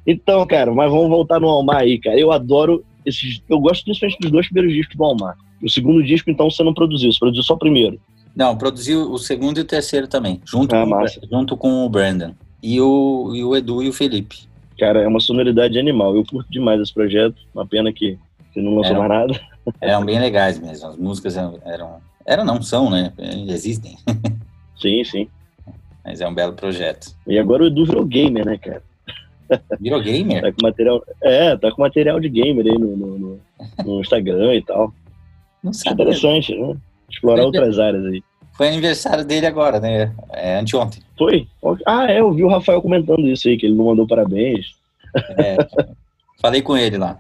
Então, 0.06 0.46
cara, 0.46 0.72
mas 0.72 0.88
vamos 0.88 1.08
voltar 1.08 1.40
no 1.40 1.48
Almar 1.48 1.78
aí, 1.78 1.98
cara. 1.98 2.16
Eu 2.16 2.30
adoro 2.30 2.84
esses. 3.04 3.42
Eu 3.48 3.58
gosto 3.58 3.82
principalmente 3.84 4.20
dos 4.20 4.30
dois 4.30 4.46
primeiros 4.46 4.72
discos 4.72 4.94
do 4.96 5.02
Almar. 5.04 5.36
O 5.60 5.68
segundo 5.68 6.00
disco, 6.04 6.30
então, 6.30 6.48
você 6.48 6.62
não 6.62 6.72
produziu, 6.72 7.12
você 7.12 7.18
produziu 7.18 7.42
só 7.42 7.54
o 7.54 7.58
primeiro. 7.58 8.00
Não, 8.36 8.56
produziu 8.56 9.10
o 9.10 9.18
segundo 9.18 9.58
e 9.58 9.62
o 9.62 9.64
terceiro 9.64 10.06
também, 10.06 10.40
junto, 10.44 10.74
Ah, 10.76 10.84
com, 10.84 10.90
massa. 10.90 11.20
junto 11.28 11.56
com 11.56 11.84
o 11.84 11.88
Brandon. 11.88 12.34
E 12.62 12.80
o, 12.80 13.32
e 13.34 13.42
o 13.44 13.56
Edu 13.56 13.82
e 13.82 13.88
o 13.88 13.92
Felipe. 13.92 14.40
Cara, 14.78 15.02
é 15.02 15.06
uma 15.08 15.20
sonoridade 15.20 15.78
animal. 15.78 16.14
Eu 16.16 16.24
curto 16.24 16.50
demais 16.50 16.80
esse 16.80 16.92
projeto. 16.94 17.36
Uma 17.54 17.66
pena 17.66 17.92
que 17.92 18.18
você 18.52 18.60
não 18.60 18.76
lançou 18.76 18.96
mais 18.96 19.08
nada. 19.08 19.40
Eram 19.80 20.04
bem 20.04 20.18
legais 20.20 20.58
mesmo. 20.58 20.88
As 20.88 20.96
músicas 20.96 21.36
eram. 21.36 21.58
Eram, 21.64 21.96
eram 22.26 22.44
não 22.44 22.62
são, 22.62 22.88
né? 22.90 23.12
Existem. 23.48 23.96
Sim, 24.80 25.04
sim. 25.04 25.28
Mas 26.04 26.20
é 26.20 26.26
um 26.28 26.34
belo 26.34 26.54
projeto. 26.54 27.14
E 27.28 27.38
agora 27.38 27.62
o 27.62 27.66
Edu 27.66 27.84
virou 27.86 28.04
gamer, 28.04 28.44
né, 28.44 28.58
cara? 28.58 28.82
Virou 29.80 30.00
gamer? 30.02 30.42
Tá 30.42 30.50
com 30.52 30.62
material. 30.66 31.04
É, 31.22 31.56
tá 31.56 31.70
com 31.70 31.82
material 31.82 32.18
de 32.18 32.28
gamer 32.28 32.66
aí 32.66 32.76
no, 32.78 32.96
no, 32.96 33.18
no- 33.18 33.40
no 33.84 34.00
Instagram 34.00 34.54
e 34.56 34.62
tal. 34.62 34.92
Não 35.62 35.72
sabe. 35.72 35.94
interessante, 36.02 36.52
né? 36.56 36.76
Explorar 37.08 37.44
outras 37.44 37.78
áreas 37.78 38.04
aí. 38.06 38.22
Foi 38.54 38.68
aniversário 38.68 39.24
dele 39.24 39.46
agora, 39.46 39.80
né? 39.80 40.12
É, 40.30 40.56
anteontem. 40.58 41.02
Foi? 41.16 41.48
Ah, 41.86 42.10
é, 42.10 42.20
eu 42.20 42.32
vi 42.32 42.44
o 42.44 42.48
Rafael 42.48 42.82
comentando 42.82 43.26
isso 43.28 43.48
aí, 43.48 43.56
que 43.56 43.66
ele 43.66 43.74
não 43.74 43.86
mandou 43.86 44.06
parabéns. 44.06 44.74
É, 45.38 45.56
falei 46.40 46.62
com 46.62 46.76
ele 46.76 46.98
lá. 46.98 47.18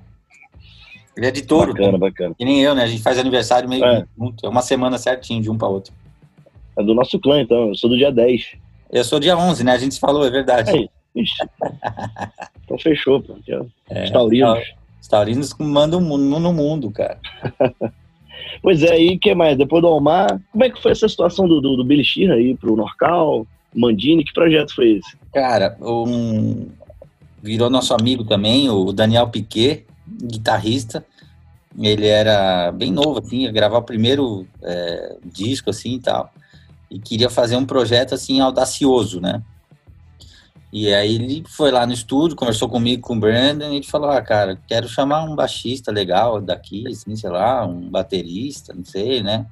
Ele 1.16 1.26
é 1.26 1.30
de 1.30 1.42
touro, 1.42 1.72
Bacana, 1.74 1.98
bacana. 1.98 2.34
que 2.36 2.44
nem 2.44 2.62
eu, 2.62 2.74
né? 2.74 2.84
A 2.84 2.86
gente 2.86 3.02
faz 3.02 3.18
aniversário 3.18 3.68
meio 3.68 3.84
É. 3.84 4.04
junto. 4.18 4.46
É 4.46 4.48
uma 4.48 4.62
semana 4.62 4.96
certinho 4.98 5.42
de 5.42 5.50
um 5.50 5.58
para 5.58 5.68
outro. 5.68 5.92
É 6.78 6.82
do 6.82 6.94
nosso 6.94 7.18
clã, 7.18 7.40
então. 7.40 7.68
Eu 7.68 7.74
sou 7.74 7.90
do 7.90 7.96
dia 7.98 8.10
10. 8.10 8.52
Eu 8.90 9.04
sou 9.04 9.20
dia 9.20 9.36
11, 9.36 9.62
né? 9.64 9.72
A 9.72 9.78
gente 9.78 9.94
se 9.94 10.00
falou, 10.00 10.24
é 10.26 10.30
verdade. 10.30 10.88
Ixi. 11.14 11.34
então 12.64 12.78
fechou, 12.78 13.20
pô. 13.22 13.36
É, 13.90 14.04
Os 14.04 14.10
taurinos. 14.10 14.58
Os 15.00 15.08
taurinos 15.08 15.54
mandam 15.58 16.00
no 16.00 16.52
mundo, 16.52 16.90
cara. 16.90 17.18
Pois 18.60 18.82
é, 18.82 19.00
e 19.00 19.16
o 19.16 19.18
que 19.18 19.34
mais? 19.34 19.56
Depois 19.56 19.82
do 19.82 19.88
Almar, 19.88 20.40
como 20.50 20.64
é 20.64 20.70
que 20.70 20.80
foi 20.82 20.92
essa 20.92 21.08
situação 21.08 21.46
do, 21.48 21.60
do, 21.60 21.76
do 21.76 21.84
Billy 21.84 22.04
Sheehan 22.04 22.34
aí 22.34 22.56
pro 22.56 22.76
Norcal, 22.76 23.46
Mandini? 23.74 24.24
Que 24.24 24.32
projeto 24.32 24.74
foi 24.74 24.98
esse? 24.98 25.16
Cara, 25.32 25.76
um... 25.80 26.66
virou 27.42 27.70
nosso 27.70 27.94
amigo 27.94 28.24
também, 28.24 28.68
o 28.68 28.92
Daniel 28.92 29.28
Piquet, 29.28 29.86
guitarrista. 30.06 31.04
Ele 31.78 32.06
era 32.06 32.70
bem 32.70 32.92
novo, 32.92 33.20
assim, 33.20 33.44
ia 33.44 33.52
gravar 33.52 33.78
o 33.78 33.82
primeiro 33.82 34.46
é, 34.62 35.16
disco, 35.24 35.70
assim, 35.70 35.94
e 35.94 36.00
tal. 36.00 36.30
E 36.90 36.98
queria 36.98 37.30
fazer 37.30 37.56
um 37.56 37.64
projeto, 37.64 38.14
assim, 38.14 38.40
audacioso, 38.40 39.20
né? 39.20 39.42
E 40.72 40.92
aí 40.94 41.16
ele 41.16 41.44
foi 41.46 41.70
lá 41.70 41.86
no 41.86 41.92
estúdio, 41.92 42.34
conversou 42.34 42.66
comigo, 42.66 43.02
com 43.02 43.14
o 43.14 43.20
Brandon, 43.20 43.72
e 43.72 43.76
ele 43.76 43.86
falou, 43.86 44.10
ah, 44.10 44.22
cara, 44.22 44.58
quero 44.66 44.88
chamar 44.88 45.22
um 45.22 45.36
baixista 45.36 45.92
legal 45.92 46.40
daqui, 46.40 46.88
assim, 46.88 47.14
sei 47.14 47.28
lá, 47.28 47.66
um 47.66 47.90
baterista, 47.90 48.72
não 48.72 48.82
sei, 48.82 49.22
né? 49.22 49.44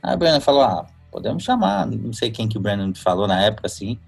Aí 0.00 0.14
o 0.14 0.18
Brandon 0.18 0.40
falou, 0.40 0.62
ah, 0.62 0.86
podemos 1.10 1.42
chamar, 1.42 1.84
não 1.84 2.12
sei 2.12 2.30
quem 2.30 2.48
que 2.48 2.56
o 2.56 2.60
Brandon 2.60 2.94
falou 2.94 3.26
na 3.26 3.42
época, 3.42 3.66
assim. 3.66 3.98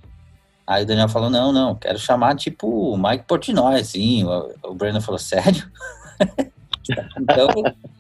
Aí 0.65 0.85
o 0.85 0.87
Daniel 0.87 1.09
falou, 1.09 1.29
não, 1.29 1.53
não, 1.53 1.75
quero 1.75 1.99
chamar, 1.99 2.37
tipo, 2.37 2.69
o 2.69 2.97
Mike 2.97 3.25
Portnoy, 3.27 3.81
assim. 3.81 4.23
O, 4.25 4.55
o 4.63 4.75
Brandon 4.75 5.01
falou, 5.01 5.19
sério? 5.19 5.69
então, 7.19 7.49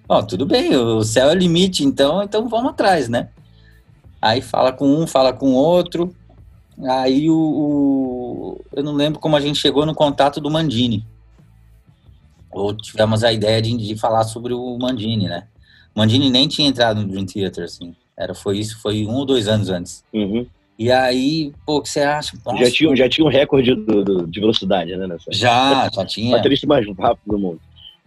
ó, 0.09 0.23
tudo 0.23 0.47
bem, 0.47 0.77
o 0.77 1.03
céu 1.03 1.29
é 1.29 1.33
o 1.33 1.37
limite, 1.37 1.85
então, 1.85 2.23
então 2.23 2.49
vamos 2.49 2.70
atrás, 2.70 3.09
né? 3.09 3.31
Aí 4.23 4.41
fala 4.41 4.73
com 4.73 4.87
um, 4.87 5.09
fala 5.09 5.33
com 5.33 5.53
outro. 5.55 6.14
Aí 6.85 7.30
o, 7.30 7.37
o- 7.37 8.61
Eu 8.74 8.83
não 8.83 8.93
lembro 8.93 9.20
como 9.20 9.37
a 9.37 9.41
gente 9.41 9.59
chegou 9.59 9.87
no 9.87 9.95
contato 9.95 10.41
do 10.41 10.51
Mandini. 10.51 11.05
Ou 12.51 12.74
tivemos 12.76 13.24
a 13.24 13.33
ideia 13.33 13.62
de, 13.62 13.76
de 13.76 13.97
falar 13.97 14.24
sobre 14.24 14.53
o 14.53 14.78
Mandini, 14.78 15.26
né? 15.26 15.45
O 15.95 15.99
Mandini 16.01 16.30
nem 16.30 16.47
tinha 16.49 16.68
entrado 16.68 17.01
no 17.01 17.09
Dream 17.09 17.24
Theater, 17.26 17.64
assim. 17.64 17.95
Era, 18.16 18.35
foi 18.35 18.59
isso, 18.59 18.80
foi 18.80 19.07
um 19.07 19.14
ou 19.14 19.24
dois 19.24 19.49
anos 19.49 19.70
antes. 19.70 20.05
Uhum. 20.12 20.47
E 20.78 20.91
aí, 20.91 21.53
pô, 21.64 21.76
o 21.78 21.83
que 21.83 21.89
você 21.89 22.01
acha? 22.01 22.37
Já 22.37 22.53
Nossa, 22.53 22.70
tinha, 22.70 22.97
já 22.97 23.09
tinha 23.09 23.24
um 23.26 23.30
recorde 23.30 23.74
do- 23.74 24.05
do- 24.05 24.26
de 24.26 24.41
velocidade, 24.41 24.95
né? 24.97 25.07
Nessa. 25.07 25.30
Já, 25.33 25.89
já 25.95 26.05
tinha. 26.05 26.37
Baterista 26.37 26.66
mais 26.66 26.87
rápido 26.99 27.22
do 27.26 27.39
mundo. 27.39 27.61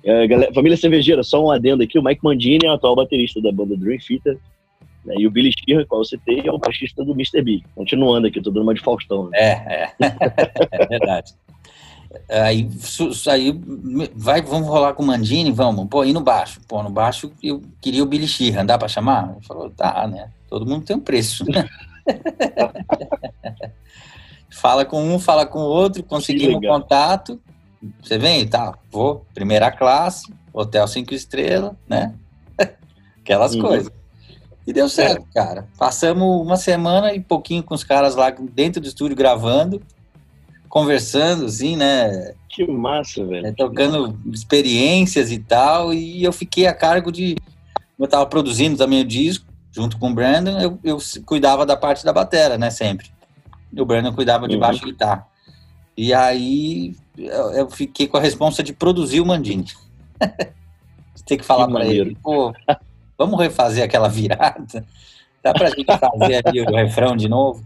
É, 0.03 0.28
galera- 0.28 0.53
família 0.53 0.78
Cervejeira, 0.78 1.23
só 1.23 1.43
um 1.43 1.49
adendo 1.49 1.82
aqui. 1.84 1.97
O 1.97 2.03
Mike 2.03 2.23
Mandini 2.23 2.65
é 2.65 2.69
o 2.69 2.73
atual 2.73 2.95
baterista 2.95 3.41
da 3.41 3.51
banda 3.51 3.76
Dream 3.76 3.97
Theater. 3.99 4.38
Né, 5.05 5.15
e 5.17 5.27
o 5.27 5.31
Billy 5.31 5.51
Sheehan, 5.51 5.85
qual 5.85 6.01
eu 6.01 6.05
citei, 6.05 6.41
é 6.45 6.51
o 6.51 6.57
baixista 6.57 7.03
do 7.03 7.11
Mr. 7.13 7.41
Big. 7.41 7.63
Continuando 7.75 8.27
aqui, 8.27 8.41
tô 8.41 8.49
dando 8.51 8.63
uma 8.63 8.73
de 8.73 8.81
Faustão. 8.81 9.29
Né? 9.29 9.37
É, 9.37 9.51
é. 9.51 9.91
é 10.71 10.85
verdade. 10.87 11.33
Aí, 12.29 12.69
aí 13.27 13.61
vai, 14.15 14.41
vamos 14.41 14.67
rolar 14.69 14.93
com 14.93 15.03
o 15.03 15.05
Mandini? 15.05 15.51
Vamos. 15.51 15.87
Pô, 15.89 16.03
e 16.05 16.13
no 16.13 16.21
baixo? 16.21 16.61
Pô, 16.67 16.81
no 16.81 16.89
baixo 16.89 17.31
eu 17.43 17.61
queria 17.81 18.03
o 18.03 18.05
Billy 18.05 18.27
Sheehan, 18.27 18.65
dá 18.65 18.77
pra 18.77 18.87
chamar? 18.87 19.31
Ele 19.31 19.45
falou, 19.45 19.69
tá, 19.69 20.07
né? 20.07 20.29
Todo 20.49 20.65
mundo 20.65 20.85
tem 20.85 20.95
um 20.95 21.01
preço, 21.01 21.43
né? 21.45 21.67
fala 24.49 24.85
com 24.85 25.03
um, 25.03 25.19
fala 25.19 25.45
com 25.45 25.59
o 25.59 25.63
outro, 25.65 26.03
conseguimos 26.03 26.55
um 26.55 26.61
contato. 26.61 27.39
Você 28.01 28.17
vem? 28.17 28.47
Tá, 28.47 28.73
vou. 28.89 29.25
Primeira 29.33 29.69
classe, 29.71 30.33
hotel 30.53 30.87
cinco 30.87 31.13
estrelas, 31.13 31.73
né? 31.87 32.13
Aquelas 33.19 33.55
Uhum. 33.55 33.61
coisas. 33.61 33.91
E 34.68 34.74
deu 34.74 34.89
certo, 34.89 35.26
cara. 35.34 35.68
Passamos 35.78 36.41
uma 36.41 36.57
semana 36.57 37.13
e 37.13 37.20
pouquinho 37.20 37.61
com 37.63 37.76
os 37.76 37.84
caras 37.84 38.16
lá 38.16 38.30
dentro 38.32 38.82
do 38.82 38.88
estúdio 38.88 39.16
gravando, 39.16 39.82
conversando, 40.70 41.45
assim, 41.45 41.76
né? 41.76 42.34
Que 42.49 42.66
massa, 42.68 43.24
velho. 43.26 43.43
né, 43.43 43.53
Trocando 43.55 44.18
experiências 44.34 45.32
e 45.32 45.39
tal. 45.39 45.93
E 45.93 46.24
eu 46.24 46.32
fiquei 46.34 46.66
a 46.68 46.74
cargo 46.74 47.11
de. 47.11 47.36
Eu 47.99 48.07
tava 48.07 48.26
produzindo 48.26 48.76
também 48.78 49.01
o 49.01 49.05
disco, 49.05 49.45
junto 49.72 49.97
com 49.97 50.09
o 50.09 50.13
Brandon, 50.13 50.59
eu, 50.59 50.80
eu 50.84 50.97
cuidava 51.26 51.66
da 51.66 51.78
parte 51.78 52.03
da 52.03 52.11
batera, 52.11 52.57
né? 52.57 52.70
Sempre. 52.70 53.09
E 53.72 53.80
o 53.82 53.86
Brandon 53.86 54.13
cuidava 54.13 54.47
de 54.47 54.55
Uhum. 54.55 54.61
baixo 54.61 54.84
e 54.84 54.91
guitarra. 54.91 55.28
E 55.97 56.13
aí 56.13 56.95
eu, 57.18 57.51
eu 57.51 57.70
fiquei 57.70 58.07
com 58.07 58.18
a 58.18 58.22
responsa 58.22 58.61
de 58.63 58.74
produzir 58.74 59.22
o 59.22 59.26
Mandini. 59.26 59.68
Tem 61.26 61.38
que 61.38 61.43
falar 61.45 61.68
maneiro. 61.68 62.09
ele, 62.09 62.18
pô, 62.22 62.53
vamos 63.18 63.39
refazer 63.39 63.84
aquela 63.84 64.07
virada? 64.09 64.86
Dá 65.43 65.53
pra 65.53 65.70
gente 65.70 65.86
fazer 65.86 66.41
ali 66.45 66.61
o 66.61 66.76
refrão 66.76 67.16
de 67.16 67.28
novo? 67.30 67.63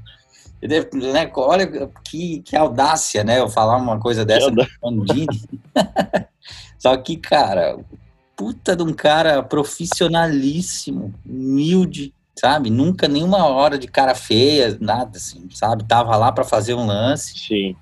Deve- 0.62 0.90
né, 0.94 1.32
olha 1.36 1.90
que, 2.04 2.40
que 2.42 2.56
audácia, 2.56 3.24
né? 3.24 3.40
Eu 3.40 3.48
falar 3.50 3.78
uma 3.78 3.98
coisa 4.00 4.26
dessa 4.26 4.52
Mandini. 4.84 5.28
Só 6.78 6.96
que, 6.98 7.16
cara, 7.16 7.78
puta 8.36 8.76
de 8.76 8.84
um 8.84 8.94
cara 8.94 9.42
profissionalíssimo, 9.42 11.14
humilde, 11.26 12.14
sabe? 12.38 12.70
Nunca 12.70 13.08
nenhuma 13.08 13.46
hora 13.48 13.78
de 13.78 13.88
cara 13.88 14.16
feia, 14.16 14.78
nada 14.80 15.18
assim, 15.18 15.48
sabe? 15.52 15.84
Tava 15.86 16.16
lá 16.16 16.32
pra 16.32 16.44
fazer 16.44 16.74
um 16.74 16.86
lance, 16.86 17.38
Sim. 17.38 17.76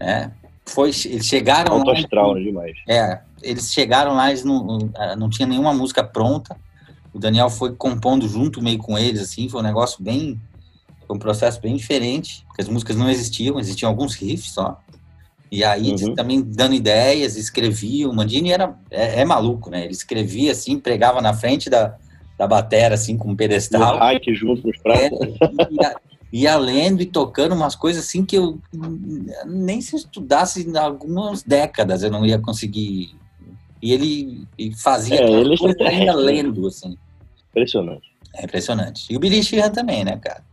né? 0.00 0.32
Foi, 0.64 0.88
eles 1.06 1.26
chegaram 1.26 1.74
Alto 1.74 1.90
lá. 1.90 1.98
astral, 1.98 2.34
né? 2.34 2.40
Demais. 2.42 2.76
É, 2.88 3.20
eles 3.42 3.72
chegaram 3.72 4.14
lá, 4.14 4.28
eles 4.30 4.44
não, 4.44 4.90
eh, 4.96 5.16
não 5.16 5.28
tinha 5.28 5.46
nenhuma 5.46 5.74
música 5.74 6.04
pronta. 6.04 6.56
O 7.12 7.18
Daniel 7.18 7.50
foi 7.50 7.74
compondo 7.74 8.26
junto 8.28 8.62
meio 8.62 8.78
com 8.78 8.98
eles, 8.98 9.20
assim, 9.20 9.48
foi 9.48 9.60
um 9.60 9.64
negócio 9.64 10.02
bem. 10.02 10.40
Foi 11.06 11.16
um 11.16 11.18
processo 11.18 11.60
bem 11.60 11.76
diferente, 11.76 12.44
porque 12.46 12.62
as 12.62 12.68
músicas 12.68 12.96
não 12.96 13.10
existiam, 13.10 13.58
existiam 13.60 13.88
alguns 13.90 14.14
riffs 14.14 14.52
só. 14.52 14.80
E 15.50 15.62
aí 15.62 15.88
eles 15.90 16.02
Uhum. 16.02 16.14
também 16.14 16.40
dando 16.40 16.74
ideias, 16.74 17.36
escreviam. 17.36 18.10
O 18.10 18.14
Mandini 18.14 18.50
era, 18.52 18.74
é, 18.90 19.20
é 19.20 19.24
maluco, 19.24 19.68
né? 19.68 19.84
Ele 19.84 19.92
escrevia 19.92 20.52
assim, 20.52 20.78
pregava 20.80 21.20
na 21.20 21.34
frente 21.34 21.68
da, 21.68 21.96
da 22.38 22.46
batera, 22.46 22.94
assim, 22.94 23.18
com 23.18 23.32
um 23.32 23.36
pedestal. 23.36 23.98
hack 23.98 24.22
junto 24.32 24.66
nos 24.66 24.76
É, 24.86 25.10
pratos. 25.10 25.28
ia, 25.70 25.96
ia 26.32 26.56
lendo 26.56 27.02
e 27.02 27.06
tocando 27.06 27.54
umas 27.54 27.74
coisas 27.74 28.04
assim 28.06 28.24
que 28.24 28.34
eu 28.38 28.58
nem 29.44 29.82
se 29.82 29.94
eu 29.94 29.98
estudasse 29.98 30.66
em 30.66 30.74
algumas 30.78 31.42
décadas 31.42 32.02
eu 32.02 32.10
não 32.10 32.24
ia 32.24 32.38
conseguir. 32.38 33.14
E 33.82 33.92
ele 33.92 34.46
e 34.56 34.72
fazia 34.76 35.16
É, 35.20 35.30
ele 35.30 35.54
é 35.54 35.58
coisa 35.58 35.76
ainda 35.84 36.14
lendo, 36.14 36.66
assim. 36.66 36.96
Impressionante. 37.50 38.08
É 38.34 38.44
impressionante. 38.44 39.12
E 39.12 39.16
o 39.16 39.20
Billy 39.20 39.42
Sheehan 39.42 39.70
também, 39.70 40.04
né, 40.04 40.16
cara? 40.16 40.44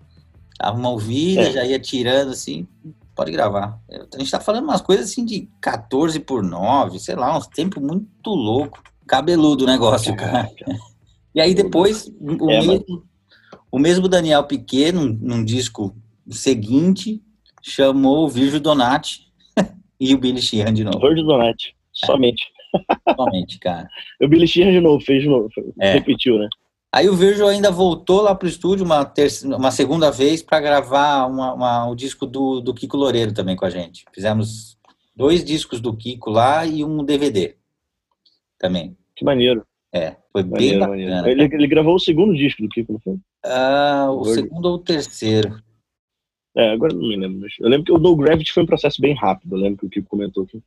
Dava 0.60 0.78
uma 0.78 0.90
ouvida, 0.90 1.42
É. 1.44 1.52
já 1.52 1.64
ia 1.64 1.80
tirando 1.80 2.32
assim, 2.32 2.68
pode 3.16 3.32
gravar. 3.32 3.80
Eu- 3.88 4.08
A 4.14 4.18
gente 4.20 4.32
tá 4.32 4.40
falando 4.40 4.64
umas 4.66 4.82
coisas 4.82 5.10
assim 5.10 5.24
de 5.24 5.48
14 5.62 6.20
por 6.20 6.44
9, 6.44 7.00
sei 7.00 7.16
lá, 7.16 7.38
uns 7.38 7.48
tempos 7.48 7.82
muito 7.82 8.30
louco. 8.30 8.82
Cabeludo 9.08 9.64
o 9.64 9.68
negócio, 9.68 10.16
cara. 10.16 10.50
E 11.36 11.40
aí 11.40 11.54
depois, 11.54 12.08
o, 12.20 12.50
É, 12.50 12.58
mas- 12.58 12.68
mesmo, 12.68 13.04
o 13.72 13.78
mesmo 13.80 14.08
Daniel 14.10 14.44
Piquet, 14.46 14.92
num, 14.92 15.06
num 15.22 15.46
disco 15.46 15.96
seguinte, 16.28 17.22
chamou 17.62 18.26
o 18.26 18.30
Virgil 18.30 18.60
Donati 18.60 19.28
e 20.00 20.14
o 20.14 20.18
Billy 20.18 20.42
Sheehan 20.42 20.74
de 20.74 20.84
novo. 20.84 21.00
Virgil 21.00 21.26
Donati, 21.28 21.76
somente. 21.94 22.42
Somente, 23.16 23.60
cara. 23.60 23.88
o 24.22 24.28
Billy 24.28 24.48
Sheehan 24.48 24.72
de 24.72 24.80
novo, 24.80 25.04
fez 25.04 25.24
de 25.24 25.30
novo, 25.30 25.50
é. 25.80 25.94
repetiu, 25.94 26.38
né? 26.38 26.48
Aí 26.92 27.08
o 27.08 27.16
Virgil 27.16 27.48
ainda 27.48 27.70
voltou 27.70 28.22
lá 28.22 28.34
pro 28.34 28.48
estúdio 28.48 28.84
uma, 28.84 29.06
terça, 29.06 29.48
uma 29.48 29.70
segunda 29.70 30.10
vez 30.10 30.42
para 30.42 30.60
gravar 30.60 31.28
uma, 31.28 31.54
uma, 31.54 31.88
o 31.88 31.96
disco 31.96 32.26
do, 32.26 32.60
do 32.62 32.74
Kiko 32.74 32.98
Loureiro 32.98 33.32
também 33.32 33.56
com 33.56 33.66
a 33.66 33.70
gente. 33.70 34.06
Fizemos 34.12 34.76
dois 35.16 35.44
discos 35.44 35.80
do 35.80 35.96
Kiko 35.96 36.32
lá 36.32 36.66
e 36.66 36.84
um 36.84 37.04
DVD 37.04 37.56
também. 38.58 38.98
Que 39.16 39.24
maneiro. 39.24 39.64
É, 39.94 40.16
foi 40.32 40.44
maneiro, 40.44 40.80
bem 40.80 41.08
bacana. 41.08 41.30
Ele, 41.30 41.44
ele, 41.44 41.68
gravou 41.68 41.96
o 41.96 42.00
segundo 42.00 42.36
disco 42.36 42.64
do 42.64 42.70
Kiko, 42.70 42.94
não 42.94 43.00
foi? 43.00 43.18
Ah, 43.46 44.08
o 44.12 44.26
segundo 44.26 44.66
ou 44.66 44.76
o 44.76 44.80
terceiro. 44.80 45.62
É, 46.58 46.72
agora 46.72 46.94
não 46.94 47.08
me 47.08 47.16
lembro. 47.16 47.48
Eu 47.60 47.70
lembro 47.70 47.86
que 47.86 47.92
o 47.92 48.00
No 48.00 48.16
Gravity 48.16 48.52
foi 48.52 48.64
um 48.64 48.68
processo 48.68 49.00
bem 49.00 49.14
rápido, 49.14 49.56
eu 49.56 49.62
lembro 49.62 49.78
que 49.80 49.86
o 49.86 49.90
Kiko 49.90 50.10
comentou 50.10 50.44
aqui. 50.44 50.62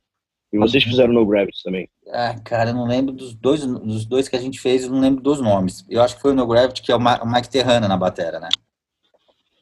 E 0.53 0.57
vocês 0.59 0.83
fizeram 0.83 1.11
No 1.11 1.25
Gravity 1.25 1.63
também. 1.63 1.89
Ah, 2.11 2.35
cara, 2.43 2.69
eu 2.69 2.75
não 2.75 2.85
lembro 2.85 3.11
dos 3.11 3.33
dois, 3.33 3.65
dos 3.65 4.05
dois 4.05 4.29
que 4.29 4.35
a 4.35 4.39
gente 4.39 4.59
fez, 4.59 4.83
eu 4.83 4.91
não 4.91 4.99
lembro 4.99 5.19
dos 5.19 5.41
nomes. 5.41 5.83
Eu 5.89 6.03
acho 6.03 6.15
que 6.15 6.21
foi 6.21 6.31
o 6.31 6.35
No 6.35 6.45
Gravity, 6.45 6.83
que 6.83 6.91
é 6.91 6.95
o 6.95 6.99
Mike 6.99 7.49
Terrana 7.49 7.87
na 7.87 7.97
batera, 7.97 8.39
né? 8.39 8.49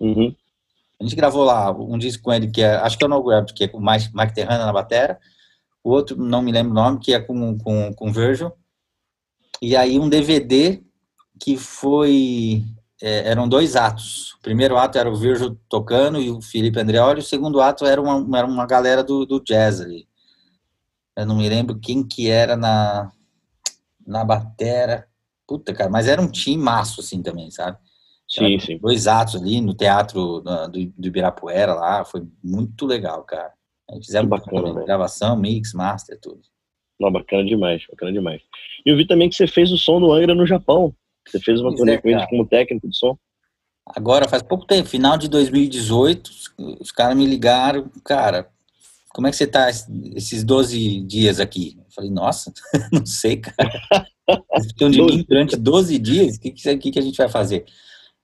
Uhum. 0.01 0.35
A 0.99 1.03
gente 1.03 1.15
gravou 1.15 1.45
lá 1.45 1.71
um 1.71 1.97
disco 1.97 2.23
com 2.23 2.33
ele 2.33 2.51
que 2.51 2.61
é, 2.61 2.75
acho 2.75 2.97
que 2.97 3.05
é 3.05 3.07
o 3.07 3.09
No 3.09 3.23
Gravity, 3.23 3.53
que 3.53 3.63
é 3.63 3.67
com 3.69 3.77
o 3.77 3.85
Mike, 3.85 4.09
Mike 4.13 4.35
Terrana 4.35 4.65
na 4.65 4.73
batera. 4.73 5.17
O 5.81 5.91
outro, 5.91 6.17
não 6.17 6.41
me 6.41 6.51
lembro 6.51 6.73
o 6.73 6.75
nome, 6.75 6.99
que 6.99 7.13
é 7.13 7.21
com, 7.21 7.57
com, 7.57 7.93
com 7.93 8.11
Virgil. 8.11 8.51
E 9.61 9.77
aí 9.77 9.97
um 9.97 10.09
DVD 10.09 10.83
que 11.39 11.55
foi 11.55 12.65
é, 13.01 13.29
eram 13.29 13.47
dois 13.47 13.77
atos. 13.77 14.33
O 14.33 14.41
primeiro 14.41 14.77
ato 14.77 14.97
era 14.97 15.09
o 15.09 15.15
Virgil 15.15 15.57
tocando 15.69 16.19
e 16.19 16.29
o 16.29 16.41
Felipe 16.41 16.81
Andreoli, 16.81 17.21
o 17.21 17.23
segundo 17.23 17.61
ato 17.61 17.85
era 17.85 18.01
uma, 18.01 18.37
era 18.37 18.45
uma 18.45 18.65
galera 18.65 19.01
do, 19.01 19.25
do 19.25 19.41
jazz 19.41 19.79
ali. 19.79 20.10
Eu 21.17 21.25
não 21.25 21.37
me 21.37 21.47
lembro 21.47 21.79
quem 21.79 22.07
que 22.07 22.29
era 22.29 22.55
na, 22.55 23.11
na 24.05 24.23
batera. 24.23 25.07
Puta, 25.47 25.73
cara, 25.73 25.89
mas 25.89 26.07
era 26.07 26.21
um 26.21 26.31
time 26.31 26.63
maço, 26.63 27.01
assim, 27.01 27.21
também, 27.21 27.51
sabe? 27.51 27.77
Sim, 28.27 28.57
sim. 28.59 28.77
Dois 28.77 29.07
atos 29.07 29.35
ali 29.35 29.59
no 29.59 29.73
teatro 29.73 30.39
do, 30.39 30.67
do 30.69 31.07
Ibirapuera 31.07 31.73
lá, 31.73 32.05
foi 32.05 32.25
muito 32.41 32.85
legal, 32.85 33.23
cara. 33.23 33.51
Fizemos 34.01 34.29
bacana, 34.29 34.85
gravação, 34.85 35.35
mix, 35.35 35.73
master, 35.73 36.17
tudo. 36.21 36.41
Não, 36.97 37.11
bacana 37.11 37.43
demais, 37.43 37.83
bacana 37.89 38.13
demais. 38.13 38.41
E 38.85 38.89
eu 38.89 38.95
vi 38.95 39.05
também 39.05 39.27
que 39.27 39.35
você 39.35 39.47
fez 39.47 39.71
o 39.71 39.77
som 39.77 39.99
do 39.99 40.13
Angra 40.13 40.33
no 40.33 40.45
Japão. 40.45 40.95
Você 41.27 41.39
fez 41.39 41.59
uma 41.59 41.75
turnê 41.75 41.93
é, 41.93 41.97
com 41.97 42.07
eles 42.07 42.25
como 42.29 42.45
técnico 42.45 42.87
de 42.87 42.97
som. 42.97 43.17
Agora, 43.85 44.29
faz 44.29 44.41
pouco 44.41 44.65
tempo, 44.65 44.87
final 44.87 45.17
de 45.17 45.27
2018, 45.27 46.31
os 46.79 46.91
caras 46.91 47.17
me 47.17 47.25
ligaram, 47.25 47.89
cara, 48.05 48.49
como 49.13 49.27
é 49.27 49.31
que 49.31 49.37
você 49.37 49.47
tá 49.47 49.69
esses 49.69 50.43
12 50.43 51.01
dias 51.01 51.39
aqui? 51.39 51.77
Eu 51.77 51.91
falei, 51.93 52.09
nossa, 52.09 52.53
não 52.91 53.05
sei, 53.05 53.37
cara. 53.37 53.69
Ficam 54.67 54.89
de 54.89 55.01
mim 55.01 55.25
durante 55.27 55.57
12 55.57 55.97
dias, 55.99 56.37
o 56.37 56.39
que, 56.39 56.51
que, 56.51 56.91
que 56.91 56.99
a 56.99 57.01
gente 57.01 57.17
vai 57.17 57.27
fazer? 57.27 57.65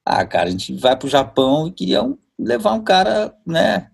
Ah, 0.05 0.25
cara, 0.25 0.47
a 0.47 0.51
gente 0.51 0.73
vai 0.75 0.95
pro 0.95 1.09
Japão 1.09 1.67
e 1.67 1.71
queriam 1.71 2.17
levar 2.39 2.73
um 2.73 2.83
cara, 2.83 3.35
né, 3.45 3.89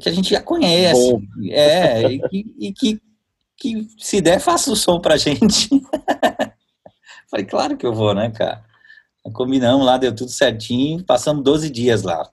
que 0.00 0.08
a 0.08 0.12
gente 0.12 0.30
já 0.30 0.40
conhece. 0.40 1.12
Bom. 1.12 1.22
É, 1.50 2.02
e, 2.12 2.28
que, 2.28 2.54
e 2.58 2.72
que, 2.72 3.00
que 3.56 3.88
se 3.98 4.20
der, 4.20 4.38
faça 4.38 4.70
o 4.70 4.76
som 4.76 5.00
pra 5.00 5.16
gente. 5.16 5.68
Falei, 7.28 7.46
claro 7.46 7.76
que 7.76 7.86
eu 7.86 7.92
vou, 7.92 8.14
né, 8.14 8.30
cara? 8.30 8.64
Combinamos 9.32 9.84
lá, 9.84 9.96
deu 9.96 10.14
tudo 10.14 10.30
certinho, 10.30 11.02
passamos 11.04 11.42
12 11.42 11.70
dias 11.70 12.02
lá. 12.02 12.28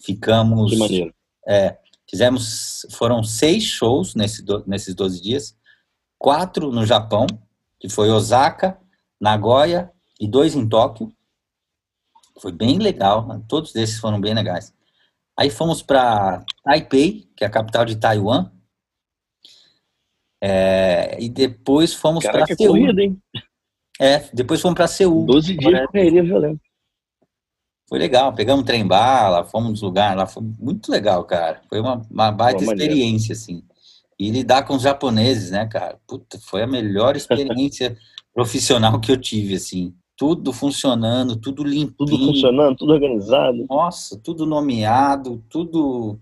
Ficamos. 0.00 0.70
Que 0.70 0.76
maneiro. 0.76 1.14
É, 1.46 1.76
Fizemos, 2.08 2.86
foram 2.92 3.22
seis 3.22 3.64
shows 3.64 4.14
nesse, 4.14 4.44
nesses 4.66 4.94
12 4.94 5.22
dias, 5.22 5.56
quatro 6.18 6.70
no 6.70 6.84
Japão, 6.86 7.26
que 7.80 7.88
foi 7.88 8.10
Osaka, 8.10 8.78
Nagoya 9.20 9.90
e 10.20 10.28
dois 10.28 10.54
em 10.54 10.68
Tóquio. 10.68 11.12
Foi 12.40 12.52
bem 12.52 12.78
legal, 12.78 13.26
né? 13.26 13.42
todos 13.48 13.74
esses 13.74 13.98
foram 13.98 14.20
bem 14.20 14.34
legais. 14.34 14.72
Aí 15.36 15.50
fomos 15.50 15.82
para 15.82 16.44
Taipei, 16.62 17.28
que 17.36 17.44
é 17.44 17.46
a 17.46 17.50
capital 17.50 17.84
de 17.84 17.96
Taiwan. 17.96 18.50
É, 20.42 21.16
e 21.20 21.28
depois 21.28 21.94
fomos 21.94 22.24
para 22.24 22.46
Seul. 22.46 22.68
Corrida, 22.68 23.02
hein? 23.02 23.18
É, 24.00 24.18
depois 24.32 24.60
fomos 24.60 24.76
para 24.76 24.86
Seul. 24.86 25.24
12 25.24 25.56
dias 25.56 25.80
de 25.80 25.86
correria 25.86 26.22
violenta. 26.22 26.63
Foi 27.88 27.98
legal, 27.98 28.32
pegamos 28.32 28.64
trem 28.64 28.86
bala, 28.86 29.44
fomos 29.44 29.70
nos 29.70 29.82
lugares 29.82 30.16
lá, 30.16 30.26
foi 30.26 30.42
muito 30.58 30.90
legal, 30.90 31.22
cara. 31.24 31.60
Foi 31.68 31.80
uma, 31.80 32.00
uma 32.10 32.30
baita 32.32 32.64
experiência, 32.64 33.34
assim. 33.34 33.62
E 34.18 34.30
lidar 34.30 34.62
com 34.62 34.74
os 34.74 34.82
japoneses, 34.82 35.50
né, 35.50 35.66
cara? 35.66 35.98
Puta, 36.06 36.38
foi 36.38 36.62
a 36.62 36.66
melhor 36.66 37.14
experiência 37.14 37.96
profissional 38.32 38.98
que 39.00 39.12
eu 39.12 39.20
tive, 39.20 39.56
assim. 39.56 39.94
Tudo 40.16 40.52
funcionando, 40.52 41.36
tudo 41.36 41.62
limpo. 41.62 42.06
Tudo 42.06 42.26
funcionando, 42.26 42.76
tudo 42.76 42.92
organizado. 42.92 43.66
Nossa, 43.68 44.18
tudo 44.18 44.46
nomeado, 44.46 45.44
tudo, 45.50 46.18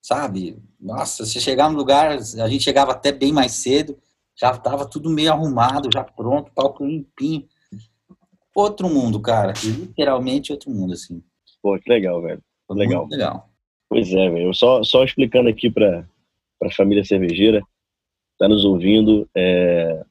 sabe? 0.00 0.62
Nossa, 0.80 1.26
se 1.26 1.40
chegar 1.40 1.68
no 1.68 1.76
lugar, 1.76 2.12
a 2.12 2.48
gente 2.48 2.64
chegava 2.64 2.92
até 2.92 3.12
bem 3.12 3.32
mais 3.32 3.52
cedo, 3.52 3.98
já 4.34 4.50
estava 4.50 4.86
tudo 4.86 5.10
meio 5.10 5.32
arrumado, 5.32 5.90
já 5.92 6.04
pronto, 6.04 6.52
palco 6.54 6.84
limpinho 6.84 7.44
outro 8.56 8.88
mundo, 8.88 9.20
cara. 9.20 9.52
Literalmente 9.62 10.52
outro 10.52 10.70
mundo, 10.70 10.94
assim. 10.94 11.22
Pô, 11.62 11.78
que 11.78 11.90
legal, 11.90 12.22
velho. 12.22 12.42
Foi 12.66 12.76
legal. 12.76 13.02
Muito 13.02 13.12
legal. 13.12 13.50
Pois 13.88 14.12
é, 14.12 14.30
velho. 14.30 14.54
Só, 14.54 14.82
só 14.82 15.04
explicando 15.04 15.48
aqui 15.48 15.70
para 15.70 16.04
a 16.62 16.70
família 16.72 17.04
cervejeira, 17.04 17.62
tá 18.38 18.48
nos 18.48 18.64
ouvindo, 18.64 19.28
é, 19.36 20.02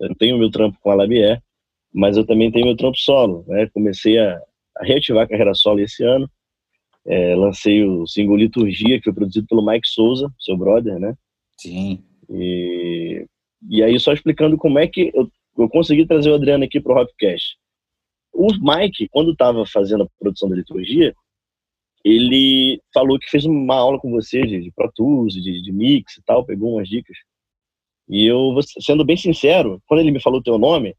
eu 0.00 0.14
tenho 0.16 0.38
meu 0.38 0.50
trampo 0.50 0.78
com 0.80 0.90
a 0.90 0.94
Labier, 0.94 1.40
mas 1.92 2.16
eu 2.16 2.26
também 2.26 2.50
tenho 2.50 2.66
meu 2.66 2.76
trampo 2.76 2.96
solo, 2.96 3.44
né? 3.46 3.68
Comecei 3.72 4.18
a, 4.18 4.40
a 4.78 4.84
reativar 4.84 5.24
a 5.24 5.28
carreira 5.28 5.54
solo 5.54 5.80
esse 5.80 6.02
ano. 6.02 6.28
É, 7.06 7.34
lancei 7.34 7.84
o 7.84 8.06
single 8.06 8.36
Liturgia, 8.36 8.98
que 8.98 9.04
foi 9.04 9.12
produzido 9.12 9.46
pelo 9.46 9.64
Mike 9.64 9.88
Souza, 9.88 10.30
seu 10.38 10.56
brother, 10.56 10.98
né? 10.98 11.14
Sim. 11.58 12.04
E, 12.28 13.26
e 13.68 13.82
aí, 13.82 13.98
só 13.98 14.12
explicando 14.12 14.56
como 14.56 14.78
é 14.78 14.86
que 14.86 15.10
eu, 15.14 15.30
eu 15.58 15.68
consegui 15.68 16.06
trazer 16.06 16.30
o 16.30 16.34
Adriano 16.34 16.64
aqui 16.64 16.80
pro 16.80 16.94
Hopcast. 16.94 17.59
O 18.32 18.48
Mike, 18.52 19.08
quando 19.08 19.32
estava 19.32 19.66
fazendo 19.66 20.04
a 20.04 20.08
produção 20.18 20.48
da 20.48 20.56
liturgia, 20.56 21.14
ele 22.04 22.80
falou 22.94 23.18
que 23.18 23.28
fez 23.28 23.44
uma 23.44 23.76
aula 23.76 23.98
com 23.98 24.10
você 24.10 24.42
de, 24.42 24.62
de 24.62 24.72
Pro 24.72 24.90
Tools, 24.94 25.34
de, 25.34 25.60
de 25.60 25.72
mix 25.72 26.16
e 26.16 26.22
tal, 26.22 26.44
pegou 26.44 26.74
umas 26.74 26.88
dicas. 26.88 27.16
E 28.08 28.26
eu, 28.26 28.58
sendo 28.80 29.04
bem 29.04 29.16
sincero, 29.16 29.82
quando 29.86 30.00
ele 30.00 30.10
me 30.10 30.20
falou 30.20 30.40
o 30.40 30.42
teu 30.42 30.58
nome, 30.58 30.96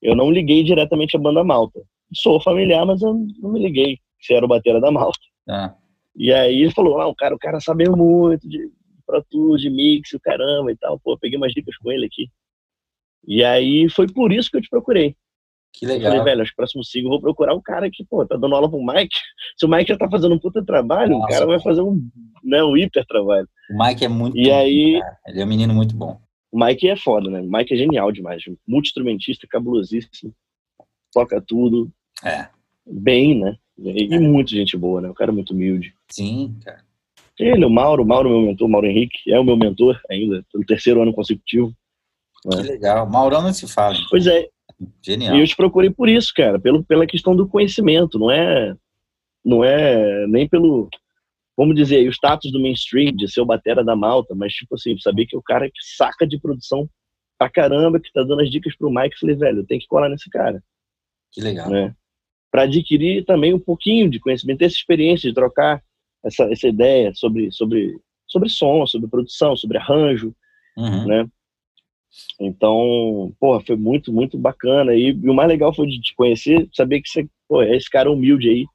eu 0.00 0.14
não 0.14 0.30
liguei 0.30 0.62
diretamente 0.62 1.16
à 1.16 1.20
banda 1.20 1.44
Malta. 1.44 1.80
Sou 2.14 2.40
familiar, 2.40 2.86
mas 2.86 3.02
eu 3.02 3.14
não 3.40 3.52
me 3.52 3.60
liguei 3.60 3.98
se 4.20 4.32
era 4.32 4.44
o 4.44 4.48
batera 4.48 4.80
da 4.80 4.90
Malta. 4.90 5.18
Ah. 5.48 5.74
E 6.16 6.32
aí 6.32 6.62
ele 6.62 6.72
falou, 6.72 7.00
ah, 7.00 7.06
o 7.06 7.14
cara, 7.14 7.34
o 7.34 7.38
cara 7.38 7.60
sabe 7.60 7.88
muito 7.88 8.48
de 8.48 8.70
Pro 9.06 9.22
Tools, 9.30 9.60
de 9.60 9.70
mix, 9.70 10.12
o 10.12 10.20
caramba 10.20 10.72
e 10.72 10.76
tal. 10.76 10.98
Pô, 10.98 11.16
peguei 11.16 11.36
umas 11.36 11.52
dicas 11.52 11.76
com 11.76 11.92
ele 11.92 12.06
aqui. 12.06 12.28
E 13.26 13.44
aí 13.44 13.88
foi 13.90 14.06
por 14.08 14.32
isso 14.32 14.50
que 14.50 14.56
eu 14.56 14.62
te 14.62 14.68
procurei. 14.68 15.14
Que 15.72 15.86
legal. 15.86 16.12
Eu 16.12 16.18
falei, 16.18 16.32
velho, 16.32 16.42
os 16.42 16.52
próximos 16.52 16.90
cinco 16.90 17.06
eu 17.06 17.10
vou 17.10 17.20
procurar 17.20 17.54
um 17.54 17.60
cara 17.60 17.90
que, 17.90 18.04
pô, 18.04 18.26
tá 18.26 18.36
dando 18.36 18.54
aula 18.54 18.68
pro 18.68 18.84
Mike. 18.84 19.16
Se 19.56 19.66
o 19.66 19.68
Mike 19.68 19.92
já 19.92 19.98
tá 19.98 20.08
fazendo 20.08 20.34
um 20.34 20.38
puta 20.38 20.64
trabalho, 20.64 21.12
Nossa, 21.12 21.26
o 21.26 21.28
cara 21.28 21.46
vai 21.46 21.60
fazer 21.60 21.82
um, 21.82 22.00
né, 22.42 22.62
um 22.64 22.76
hiper 22.76 23.06
trabalho. 23.06 23.48
O 23.70 23.84
Mike 23.84 24.04
é 24.04 24.08
muito 24.08 24.36
E 24.36 24.48
bom, 24.48 24.58
aí. 24.58 25.00
Cara. 25.00 25.18
Ele 25.26 25.40
é 25.40 25.44
um 25.44 25.48
menino 25.48 25.74
muito 25.74 25.94
bom. 25.94 26.20
O 26.50 26.64
Mike 26.64 26.88
é 26.88 26.96
foda, 26.96 27.30
né? 27.30 27.40
O 27.40 27.50
Mike 27.50 27.74
é 27.74 27.76
genial 27.76 28.10
demais. 28.10 28.42
Multi-instrumentista, 28.66 29.46
cabulosíssimo. 29.46 30.34
Toca 31.12 31.40
tudo. 31.40 31.90
É. 32.24 32.48
Bem, 32.86 33.38
né? 33.38 33.56
E, 33.78 34.14
é. 34.14 34.18
muito 34.18 34.50
gente 34.50 34.76
boa, 34.76 35.00
né? 35.00 35.08
O 35.10 35.14
cara 35.14 35.30
é 35.30 35.34
muito 35.34 35.52
humilde. 35.52 35.94
Sim, 36.08 36.56
cara. 36.64 36.82
Ele, 37.38 37.64
o 37.64 37.70
Mauro, 37.70 38.02
o 38.02 38.06
Mauro, 38.06 38.28
meu 38.28 38.40
mentor, 38.40 38.66
o 38.66 38.70
Mauro 38.70 38.86
Henrique, 38.86 39.30
é 39.30 39.38
o 39.38 39.44
meu 39.44 39.56
mentor 39.56 40.00
ainda, 40.10 40.44
pelo 40.50 40.64
terceiro 40.64 41.00
ano 41.00 41.14
consecutivo. 41.14 41.72
Que 42.42 42.56
né? 42.56 42.62
legal. 42.62 43.08
Maurão 43.08 43.42
não 43.42 43.52
se 43.52 43.68
fala. 43.68 43.94
Pois 44.10 44.26
é, 44.26 44.48
Genial. 45.04 45.36
E 45.36 45.40
eu 45.40 45.46
te 45.46 45.56
procurei 45.56 45.90
por 45.90 46.08
isso, 46.08 46.32
cara, 46.34 46.58
pelo, 46.58 46.84
pela 46.84 47.06
questão 47.06 47.34
do 47.34 47.48
conhecimento, 47.48 48.18
não 48.18 48.30
é, 48.30 48.74
não 49.44 49.64
é 49.64 50.26
nem 50.28 50.48
pelo, 50.48 50.88
vamos 51.56 51.74
dizer, 51.74 52.06
o 52.06 52.12
status 52.12 52.52
do 52.52 52.60
mainstream, 52.60 53.12
de 53.12 53.30
ser 53.30 53.40
o 53.40 53.46
batera 53.46 53.84
da 53.84 53.96
malta, 53.96 54.34
mas 54.34 54.52
tipo 54.52 54.74
assim, 54.74 54.96
saber 54.98 55.26
que 55.26 55.36
o 55.36 55.42
cara 55.42 55.68
que 55.68 55.80
saca 55.96 56.26
de 56.26 56.38
produção 56.38 56.88
pra 57.36 57.50
caramba, 57.50 58.00
que 58.00 58.12
tá 58.12 58.22
dando 58.22 58.40
as 58.40 58.50
dicas 58.50 58.76
pro 58.76 58.90
Mike, 58.90 59.18
falei, 59.18 59.36
velho, 59.36 59.58
eu 59.58 59.66
tenho 59.66 59.80
que 59.80 59.86
colar 59.86 60.08
nesse 60.08 60.30
cara. 60.30 60.62
Que 61.32 61.40
legal. 61.40 61.68
Né? 61.70 61.94
Para 62.50 62.62
adquirir 62.62 63.24
também 63.24 63.52
um 63.52 63.60
pouquinho 63.60 64.08
de 64.08 64.20
conhecimento, 64.20 64.58
ter 64.58 64.66
essa 64.66 64.76
experiência 64.76 65.28
de 65.28 65.34
trocar 65.34 65.82
essa, 66.24 66.44
essa 66.44 66.68
ideia 66.68 67.12
sobre, 67.14 67.50
sobre, 67.52 67.98
sobre 68.26 68.48
som, 68.48 68.86
sobre 68.86 69.08
produção, 69.08 69.56
sobre 69.56 69.78
arranjo, 69.78 70.34
uhum. 70.76 71.06
né? 71.06 71.28
Então, 72.40 73.32
porra, 73.38 73.60
foi 73.64 73.76
muito, 73.76 74.12
muito 74.12 74.38
bacana. 74.38 74.94
E, 74.94 75.10
e, 75.10 75.30
o 75.30 75.34
mais 75.34 75.48
legal 75.48 75.74
foi 75.74 75.86
de 75.86 76.00
te 76.00 76.14
conhecer, 76.14 76.68
saber 76.72 77.00
que 77.00 77.08
você, 77.08 77.28
pô, 77.48 77.62
é 77.62 77.76
esse 77.76 77.90
cara 77.90 78.10
humilde 78.10 78.48
aí, 78.48 78.66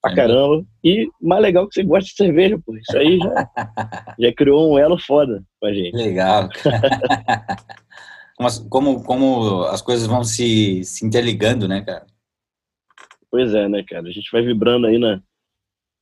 pra 0.00 0.14
caramba. 0.14 0.64
E 0.82 1.08
mais 1.20 1.42
legal 1.42 1.68
que 1.68 1.74
você 1.74 1.82
gosta 1.82 2.08
de 2.08 2.16
cerveja, 2.16 2.58
pô. 2.64 2.76
Isso 2.76 2.96
aí 2.96 3.18
já, 3.18 3.50
já 4.18 4.32
criou 4.32 4.72
um 4.72 4.78
elo 4.78 4.98
foda 4.98 5.42
pra 5.60 5.72
gente. 5.72 5.94
Legal. 5.94 6.48
como, 8.36 8.46
as, 8.48 8.58
como, 8.58 9.04
como 9.04 9.62
as 9.64 9.82
coisas 9.82 10.06
vão 10.06 10.24
se, 10.24 10.84
se 10.84 11.04
interligando, 11.04 11.66
né, 11.66 11.82
cara? 11.82 12.06
Pois 13.30 13.54
é, 13.54 13.68
né, 13.68 13.84
cara? 13.86 14.08
A 14.08 14.12
gente 14.12 14.30
vai 14.32 14.42
vibrando 14.42 14.86
aí 14.86 14.98
na, 14.98 15.20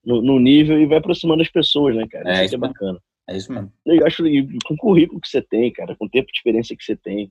no, 0.05 0.23
no 0.23 0.39
nível 0.39 0.81
e 0.81 0.87
vai 0.87 0.99
aproximando 0.99 1.43
as 1.43 1.51
pessoas, 1.51 1.97
né, 1.97 2.07
cara? 2.09 2.29
É, 2.29 2.33
isso, 2.35 2.43
isso 2.43 2.51
que 2.51 2.65
é 2.65 2.69
bacana. 2.69 3.01
É 3.29 3.37
isso 3.37 3.53
mesmo. 3.53 3.73
Eu 3.85 4.07
acho 4.07 4.23
com 4.67 4.75
o 4.75 4.77
currículo 4.77 5.21
que 5.21 5.29
você 5.29 5.43
tem, 5.43 5.73
cara, 5.73 5.97
com 5.97 6.07
o 6.07 6.09
tempo 6.11 6.31
de 6.31 6.39
experiência 6.39 6.77
que 6.77 6.85
você 6.85 6.97
tem. 6.97 7.31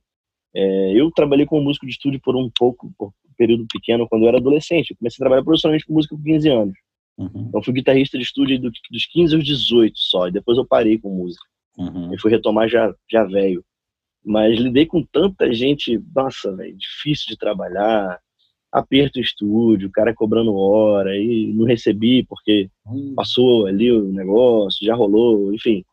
É, 0.54 0.92
eu 0.94 1.12
trabalhei 1.12 1.46
como 1.46 1.62
músico 1.64 1.86
de 1.86 1.92
estúdio 1.94 2.20
por 2.22 2.36
um 2.36 2.50
pouco, 2.58 2.92
por 2.98 3.08
um 3.10 3.34
período 3.38 3.66
pequeno, 3.72 4.08
quando 4.08 4.24
eu 4.24 4.30
era 4.30 4.38
adolescente. 4.38 4.92
Eu 4.92 4.98
comecei 4.98 5.18
a 5.18 5.26
trabalhar 5.26 5.44
profissionalmente 5.44 5.86
com 5.86 5.94
música 5.94 6.16
com 6.16 6.22
15 6.24 6.50
anos. 6.50 6.78
Uhum, 7.18 7.46
Então, 7.48 7.64
fui 7.64 7.74
guitarrista 7.74 8.18
de 8.18 8.24
estúdio 8.26 8.60
do- 8.60 8.72
dos 8.92 9.06
15 9.08 9.36
aos 9.36 9.44
18 9.46 9.98
só. 9.98 10.28
E 10.28 10.32
depois 10.32 10.58
eu 10.58 10.66
parei 10.66 10.98
com 10.98 11.10
música. 11.10 11.46
uhum. 11.78 12.14
E 12.14 12.20
fui 12.20 12.32
retomar 12.32 12.68
já, 12.70 12.94
já 13.12 13.24
velho. 13.26 13.64
Mas 14.24 14.58
lidei 14.60 14.86
com 14.86 15.04
tanta 15.04 15.54
gente, 15.54 16.02
nossa, 16.16 16.54
velho, 16.56 16.76
difícil 16.78 17.28
de 17.28 17.38
trabalhar. 17.38 18.20
Aperto 18.76 19.20
o 19.20 19.22
estúdio, 19.22 19.88
o 19.88 19.92
cara 19.92 20.14
cobrando 20.14 20.54
hora, 20.54 21.16
e 21.18 21.54
não 21.54 21.66
recebi 21.66 22.24
porque 22.24 22.70
passou 23.16 23.68
ali 23.68 23.90
o 23.92 24.12
negócio, 24.12 24.86
já 24.86 24.94
rolou, 24.94 25.54
enfim. 25.54 25.84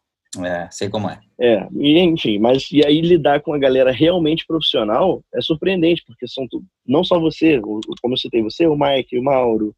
É, 0.44 0.68
sei 0.70 0.88
como 0.88 1.08
é. 1.08 1.20
É, 1.38 1.68
e, 1.74 1.98
enfim, 1.98 2.38
mas 2.38 2.70
e 2.72 2.84
aí 2.84 3.00
lidar 3.00 3.40
com 3.40 3.52
a 3.52 3.58
galera 3.58 3.92
realmente 3.92 4.46
profissional 4.46 5.22
é 5.34 5.40
surpreendente, 5.40 6.02
porque 6.06 6.26
são 6.26 6.46
não 6.86 7.04
só 7.04 7.20
você, 7.20 7.60
como 7.60 8.14
eu 8.14 8.16
citei 8.16 8.42
você, 8.42 8.66
o 8.66 8.76
Mike, 8.76 9.18
o 9.18 9.22
Mauro, 9.22 9.74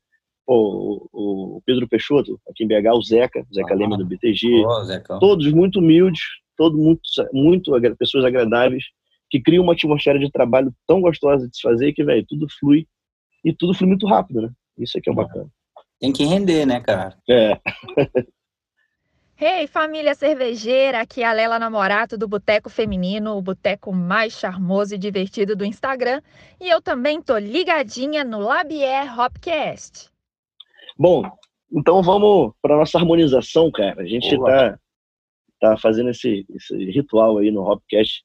o, 0.46 1.56
o 1.56 1.62
Pedro 1.66 1.88
Peixoto, 1.88 2.40
aqui 2.48 2.64
em 2.64 2.68
BH, 2.68 2.94
o 2.94 3.02
Zeca, 3.02 3.46
o 3.50 3.54
Zeca 3.54 3.74
Ah. 3.74 3.76
Leme 3.76 3.98
do 3.98 4.06
BTG, 4.06 4.62
todos 5.20 5.52
muito 5.52 5.78
humildes, 5.78 6.22
todos 6.56 6.78
muito, 6.78 7.02
muito 7.32 7.72
pessoas 7.98 8.24
agradáveis, 8.24 8.84
que 9.28 9.40
criam 9.40 9.64
uma 9.64 9.72
atmosfera 9.72 10.18
de 10.18 10.30
trabalho 10.30 10.72
tão 10.86 11.00
gostosa 11.00 11.48
de 11.48 11.56
se 11.56 11.62
fazer 11.62 11.92
que, 11.92 12.04
velho, 12.04 12.24
tudo 12.28 12.46
flui 12.60 12.86
e 13.44 13.54
tudo 13.54 13.74
flui 13.74 13.88
muito 13.88 14.06
rápido, 14.06 14.42
né? 14.42 14.50
Isso 14.78 14.98
aqui 14.98 15.10
é 15.10 15.14
bacana. 15.14 15.48
Tem 16.00 16.12
que 16.12 16.24
render, 16.24 16.66
né, 16.66 16.80
cara? 16.80 17.16
É, 17.28 17.60
Hey, 19.36 19.66
família 19.66 20.14
cervejeira, 20.14 21.00
aqui 21.00 21.20
é 21.20 21.26
a 21.26 21.32
Lela 21.32 21.58
Namorato 21.58 22.16
do 22.16 22.28
Boteco 22.28 22.70
Feminino, 22.70 23.36
o 23.36 23.42
boteco 23.42 23.92
mais 23.92 24.32
charmoso 24.32 24.94
e 24.94 24.98
divertido 24.98 25.56
do 25.56 25.64
Instagram. 25.64 26.22
E 26.60 26.68
eu 26.68 26.80
também 26.80 27.20
tô 27.20 27.36
ligadinha 27.36 28.22
no 28.22 28.38
Labier 28.38 29.18
Hopcast. 29.18 30.08
Bom, 30.96 31.24
então 31.72 32.00
vamos 32.00 32.52
para 32.62 32.76
nossa 32.76 32.96
harmonização, 32.96 33.72
cara. 33.72 34.02
A 34.02 34.06
gente 34.06 34.38
tá, 34.38 34.78
tá 35.60 35.76
fazendo 35.78 36.10
esse, 36.10 36.46
esse 36.50 36.76
ritual 36.92 37.38
aí 37.38 37.50
no 37.50 37.68
Hopcast 37.68 38.24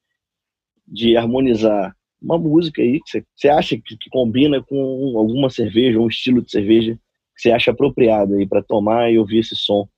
de 0.86 1.16
harmonizar 1.16 1.92
uma 2.20 2.38
música 2.38 2.82
aí 2.82 3.00
que 3.00 3.24
você- 3.36 3.48
acha 3.48 3.76
que, 3.76 3.96
que 3.96 4.10
combina 4.10 4.62
com 4.62 5.14
alguma 5.16 5.48
cerveja, 5.50 5.98
um 5.98 6.08
estilo 6.08 6.42
de 6.42 6.50
cerveja 6.50 6.94
que 6.94 7.42
você 7.42 7.50
acha 7.50 7.70
apropriado 7.70 8.34
aí 8.34 8.46
para 8.46 8.62
tomar 8.62 9.10
e 9.10 9.18
ouvir 9.18 9.38
esse 9.38 9.56
som. 9.56 9.88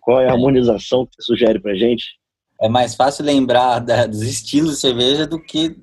Qual 0.00 0.20
é 0.20 0.26
a 0.26 0.28
É. 0.28 0.32
harmonização 0.32 1.06
que 1.06 1.12
você 1.16 1.22
sugere 1.22 1.58
pra 1.60 1.74
gente? 1.74 2.04
É 2.60 2.68
mais 2.68 2.94
fácil 2.94 3.24
lembrar 3.24 3.78
da- 3.80 4.06
dos 4.06 4.22
estilos 4.22 4.72
de 4.74 4.80
cerveja 4.80 5.26
do 5.26 5.40
que 5.40 5.76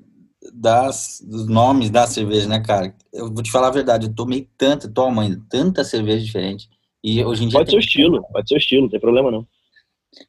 das, 0.54 1.20
dos 1.26 1.48
nomes 1.48 1.90
da 1.90 2.06
cerveja, 2.06 2.48
né, 2.48 2.60
cara? 2.60 2.94
Eu 3.12 3.32
vou 3.32 3.42
te 3.42 3.50
falar 3.50 3.68
a 3.68 3.72
verdade, 3.72 4.06
eu 4.06 4.14
tomei 4.14 4.48
tanta, 4.56 4.88
tomo 4.88 5.20
ainda, 5.20 5.42
tanta 5.50 5.82
cerveja 5.84 6.24
diferente. 6.24 6.68
E 7.02 7.22
hoje 7.24 7.44
em 7.44 7.48
dia. 7.48 7.58
Pode 7.58 7.70
ser 7.70 7.76
o 7.76 7.80
estilo, 7.80 8.22
pode 8.32 8.48
ser 8.48 8.54
o 8.54 8.58
estilo, 8.58 8.82
não 8.82 8.88
tem 8.90 9.00
problema 9.00 9.30
não. 9.30 9.46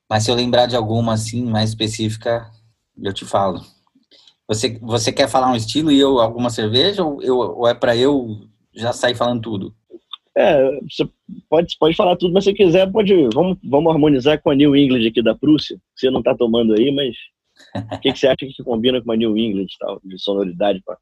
Mas 0.09 0.23
se 0.23 0.31
eu 0.31 0.35
lembrar 0.35 0.65
de 0.65 0.75
alguma 0.75 1.13
assim, 1.13 1.45
mais 1.45 1.69
específica, 1.69 2.49
eu 3.01 3.13
te 3.13 3.25
falo. 3.25 3.61
Você, 4.47 4.79
você 4.81 5.11
quer 5.11 5.27
falar 5.27 5.51
um 5.51 5.55
estilo 5.55 5.91
e 5.91 5.99
eu 5.99 6.19
alguma 6.19 6.49
cerveja? 6.49 7.03
Ou, 7.03 7.21
eu, 7.21 7.37
ou 7.37 7.67
é 7.67 7.73
pra 7.73 7.95
eu 7.95 8.47
já 8.73 8.93
sair 8.93 9.15
falando 9.15 9.41
tudo? 9.41 9.75
É, 10.37 10.79
você 10.81 11.09
pode, 11.49 11.75
pode 11.79 11.95
falar 11.95 12.15
tudo, 12.15 12.33
mas 12.33 12.43
se 12.43 12.53
quiser, 12.53 12.89
pode. 12.91 13.13
Vamos, 13.33 13.57
vamos 13.63 13.91
harmonizar 13.91 14.41
com 14.41 14.51
a 14.51 14.55
New 14.55 14.75
England 14.75 15.07
aqui 15.07 15.21
da 15.21 15.35
Prússia, 15.35 15.79
você 15.95 16.11
não 16.11 16.21
tá 16.21 16.35
tomando 16.35 16.73
aí, 16.73 16.91
mas 16.91 17.15
o 17.91 17.99
que, 17.99 18.13
que 18.13 18.19
você 18.19 18.27
acha 18.27 18.37
que 18.37 18.63
combina 18.63 19.01
com 19.01 19.11
a 19.11 19.15
New 19.15 19.35
England 19.35 19.65
tal, 19.79 19.99
de 20.03 20.19
sonoridade 20.21 20.81
para 20.85 20.97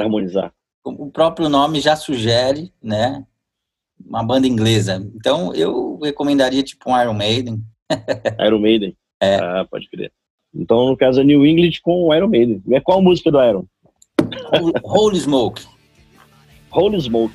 harmonizar? 0.00 0.52
o 0.84 1.10
próprio 1.10 1.48
nome 1.48 1.80
já 1.80 1.96
sugere, 1.96 2.72
né? 2.80 3.26
Uma 4.04 4.22
banda 4.22 4.46
inglesa. 4.46 5.04
Então 5.16 5.52
eu 5.52 5.98
recomendaria 5.98 6.62
tipo 6.62 6.88
um 6.88 7.00
Iron 7.00 7.14
Maiden. 7.14 7.60
Iron 8.46 8.60
Maiden. 8.60 8.96
É. 9.20 9.36
Ah, 9.36 9.66
pode 9.68 9.88
crer. 9.88 10.12
Então, 10.58 10.86
no 10.86 10.96
caso, 10.96 11.20
a 11.20 11.24
New 11.24 11.44
England 11.44 11.72
com 11.82 12.04
o 12.08 12.14
Iron 12.14 12.28
Maiden. 12.28 12.62
É 12.70 12.80
qual 12.80 12.98
a 12.98 13.02
música 13.02 13.30
do 13.30 13.42
Iron? 13.42 13.64
Holy- 14.52 14.72
Holy 14.82 15.20
Smoke. 15.20 15.62
Holy 16.70 17.00
Smoke. 17.00 17.34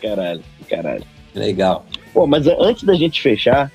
Caralho, 0.00 0.42
caralho. 0.68 1.04
Legal. 1.34 1.84
Pô, 2.12 2.26
mas 2.26 2.46
antes 2.46 2.84
da 2.84 2.94
gente 2.94 3.20
fechar 3.20 3.70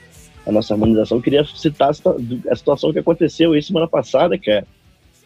a 0.46 0.52
nossa 0.52 0.74
harmonização, 0.74 1.18
eu 1.18 1.22
queria 1.22 1.46
citar 1.46 1.89
a, 1.89 1.94
situa- 1.94 2.18
a 2.50 2.56
situação 2.56 2.92
que 2.92 3.00
aconteceu 3.00 3.54
aí 3.54 3.62
semana 3.62 3.88
passada, 3.88 4.38
cara. 4.38 4.66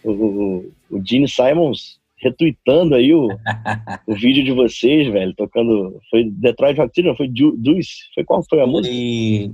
O, 0.03 0.11
o, 0.11 0.71
o 0.91 1.01
Gene 1.03 1.27
Simons 1.27 1.99
retweetando 2.17 2.95
aí 2.95 3.13
o, 3.13 3.27
o 4.07 4.15
vídeo 4.15 4.43
de 4.43 4.51
vocês, 4.51 5.11
velho, 5.11 5.33
tocando. 5.35 5.99
Foi 6.09 6.29
Detroit 6.29 6.77
Rock 6.77 6.95
City, 6.95 7.07
não? 7.07 7.15
Foi 7.15 7.27
Deuce? 7.27 7.93
Foi 8.13 8.23
qual 8.23 8.43
foi 8.47 8.61
a 8.61 8.67
música? 8.67 8.93
E... 8.93 9.51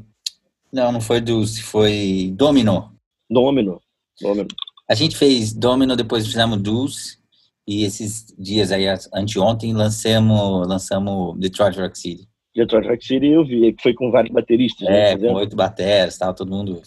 Não, 0.71 0.91
não 0.91 1.01
foi 1.01 1.19
Dulce, 1.19 1.61
foi 1.61 2.33
Domino. 2.35 2.93
Domino. 3.29 3.81
Domino. 4.21 4.47
A 4.89 4.95
gente 4.95 5.17
fez 5.17 5.53
Domino, 5.53 5.95
depois 5.95 6.25
fizemos 6.25 6.61
Dulce. 6.61 7.19
E 7.67 7.83
esses 7.83 8.33
dias 8.37 8.71
aí, 8.71 8.85
anteontem, 9.13 9.73
lançamos, 9.73 10.67
lançamos 10.67 11.37
Detroit 11.39 11.77
Rock 11.77 11.97
City. 11.97 12.27
Detroit 12.55 12.87
Rock 12.87 13.05
City 13.05 13.27
eu 13.27 13.45
vi, 13.45 13.71
que 13.73 13.81
foi 13.81 13.93
com 13.93 14.11
vários 14.11 14.33
bateristas, 14.33 14.87
né? 14.87 15.11
É, 15.11 15.15
com 15.15 15.21
fazendo. 15.21 15.37
oito 15.37 15.55
bateras, 15.55 16.17
tal, 16.17 16.33
todo 16.33 16.49
mundo 16.51 16.81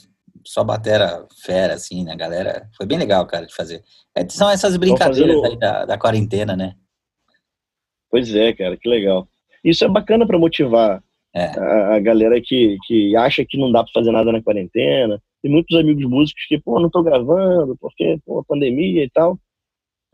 só 0.46 0.62
batera 0.62 1.26
fera, 1.44 1.74
assim, 1.74 2.04
né, 2.04 2.14
galera? 2.14 2.68
Foi 2.76 2.84
bem 2.86 2.98
legal, 2.98 3.26
cara, 3.26 3.46
de 3.46 3.54
fazer. 3.54 3.82
É, 4.14 4.28
são 4.28 4.50
essas 4.50 4.76
brincadeiras 4.76 5.36
fazendo- 5.36 5.52
aí 5.52 5.58
da, 5.58 5.84
da 5.86 5.96
quarentena, 5.98 6.54
né? 6.54 6.74
Pois 8.10 8.34
é, 8.34 8.52
cara, 8.52 8.76
que 8.76 8.88
legal. 8.88 9.26
Isso 9.62 9.84
é 9.84 9.88
bacana 9.88 10.26
para 10.26 10.38
motivar 10.38 11.02
É. 11.34 11.46
a, 11.58 11.94
a 11.96 12.00
galera 12.00 12.40
que, 12.40 12.76
que 12.86 13.16
acha 13.16 13.44
que 13.44 13.58
não 13.58 13.72
dá 13.72 13.82
para 13.82 13.92
fazer 13.92 14.12
nada 14.12 14.30
na 14.30 14.42
quarentena. 14.42 15.20
Tem 15.42 15.50
muitos 15.50 15.76
amigos 15.78 16.04
músicos 16.04 16.44
que, 16.46 16.58
pô, 16.58 16.78
não 16.78 16.90
tô 16.90 17.02
gravando, 17.02 17.76
porque, 17.80 18.18
pô, 18.24 18.44
pandemia 18.44 19.02
e 19.04 19.10
tal. 19.10 19.38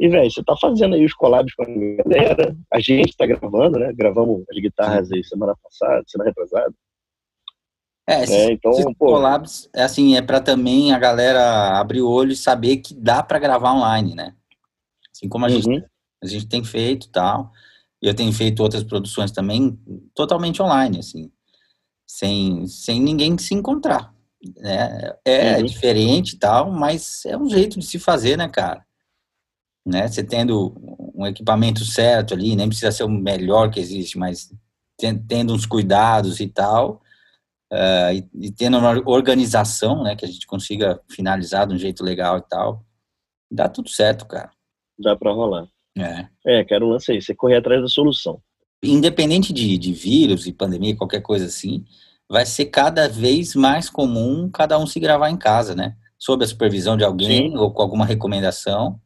E, 0.00 0.08
velho, 0.08 0.30
você 0.30 0.42
tá 0.42 0.56
fazendo 0.58 0.94
aí 0.94 1.04
os 1.04 1.12
collabs 1.12 1.52
com 1.54 1.62
a 1.62 1.66
galera. 2.02 2.56
A 2.72 2.80
gente 2.80 3.14
tá 3.14 3.26
gravando, 3.26 3.78
né? 3.78 3.92
Gravamos 3.92 4.42
as 4.50 4.56
guitarras 4.58 5.12
aí 5.12 5.22
semana 5.22 5.54
passada, 5.62 6.02
semana 6.08 6.30
retrasada. 6.30 6.74
É, 8.08 8.22
esses, 8.24 8.34
É, 8.34 8.52
então, 8.52 8.72
esses 8.72 8.84
pô. 8.86 9.06
collabs, 9.06 9.68
é 9.74 9.82
assim, 9.82 10.16
é 10.16 10.22
para 10.22 10.40
também 10.40 10.92
a 10.92 10.98
galera 10.98 11.78
abrir 11.78 12.00
o 12.00 12.08
olho 12.10 12.32
e 12.32 12.36
saber 12.36 12.78
que 12.78 12.94
dá 12.94 13.22
para 13.22 13.38
gravar 13.38 13.74
online, 13.74 14.14
né? 14.14 14.34
Assim 15.14 15.28
como 15.28 15.44
a 15.44 15.50
gente 15.50 15.68
Uhum. 15.68 15.82
a 16.22 16.26
gente 16.26 16.46
tem 16.48 16.64
feito 16.64 17.06
e 17.06 17.10
tal. 17.10 17.52
E 18.02 18.06
eu 18.08 18.14
tenho 18.14 18.32
feito 18.32 18.62
outras 18.62 18.82
produções 18.82 19.30
também 19.30 19.78
totalmente 20.14 20.62
online, 20.62 20.98
assim, 20.98 21.30
sem, 22.06 22.66
sem 22.66 23.00
ninguém 23.02 23.36
se 23.36 23.52
encontrar. 23.54 24.14
Né? 24.56 25.14
É 25.26 25.58
Uhum. 25.58 25.64
diferente 25.66 26.32
e 26.32 26.38
tal, 26.38 26.70
mas 26.72 27.26
é 27.26 27.36
um 27.36 27.50
jeito 27.50 27.78
de 27.78 27.84
se 27.84 27.98
fazer, 27.98 28.38
né, 28.38 28.48
cara? 28.48 28.82
Né? 29.86 30.06
Você 30.08 30.22
tendo 30.22 30.74
um 31.14 31.26
equipamento 31.26 31.84
certo 31.84 32.34
ali, 32.34 32.54
nem 32.54 32.68
precisa 32.68 32.92
ser 32.92 33.04
o 33.04 33.08
melhor 33.08 33.70
que 33.70 33.80
existe, 33.80 34.18
mas 34.18 34.52
ten- 34.98 35.18
tendo 35.18 35.54
uns 35.54 35.66
cuidados 35.66 36.40
e 36.40 36.46
tal, 36.46 37.00
ah, 37.72 38.12
e, 38.12 38.28
e 38.34 38.50
tendo 38.52 38.78
uma 38.78 38.90
organização, 39.08 40.02
né, 40.02 40.16
que 40.16 40.24
a 40.24 40.28
gente 40.28 40.46
consiga 40.46 41.00
finalizar 41.10 41.66
de 41.66 41.74
um 41.74 41.78
jeito 41.78 42.04
legal 42.04 42.38
e 42.38 42.42
tal, 42.42 42.84
dá 43.50 43.68
tudo 43.68 43.88
certo, 43.88 44.26
cara. 44.26 44.50
Dá 44.98 45.16
para 45.16 45.32
rolar. 45.32 45.66
É. 45.96 46.26
É, 46.46 46.64
quero 46.64 46.86
um 46.86 46.90
lance 46.90 47.10
aí, 47.12 47.20
você 47.20 47.34
correr 47.34 47.56
atrás 47.56 47.80
da 47.80 47.88
solução. 47.88 48.40
independente 48.82 49.52
de, 49.52 49.76
de 49.78 49.92
vírus 49.92 50.46
e 50.46 50.52
pandemia, 50.52 50.96
qualquer 50.96 51.20
coisa 51.20 51.46
assim, 51.46 51.84
vai 52.28 52.46
ser 52.46 52.66
cada 52.66 53.08
vez 53.08 53.54
mais 53.54 53.90
comum 53.90 54.48
cada 54.50 54.78
um 54.78 54.86
se 54.86 55.00
gravar 55.00 55.30
em 55.30 55.36
casa, 55.36 55.74
né? 55.74 55.96
Sob 56.18 56.44
a 56.44 56.46
supervisão 56.48 56.96
de 56.96 57.04
alguém 57.04 57.50
Sim. 57.50 57.56
ou 57.56 57.72
com 57.72 57.82
alguma 57.82 58.04
recomendação, 58.06 59.00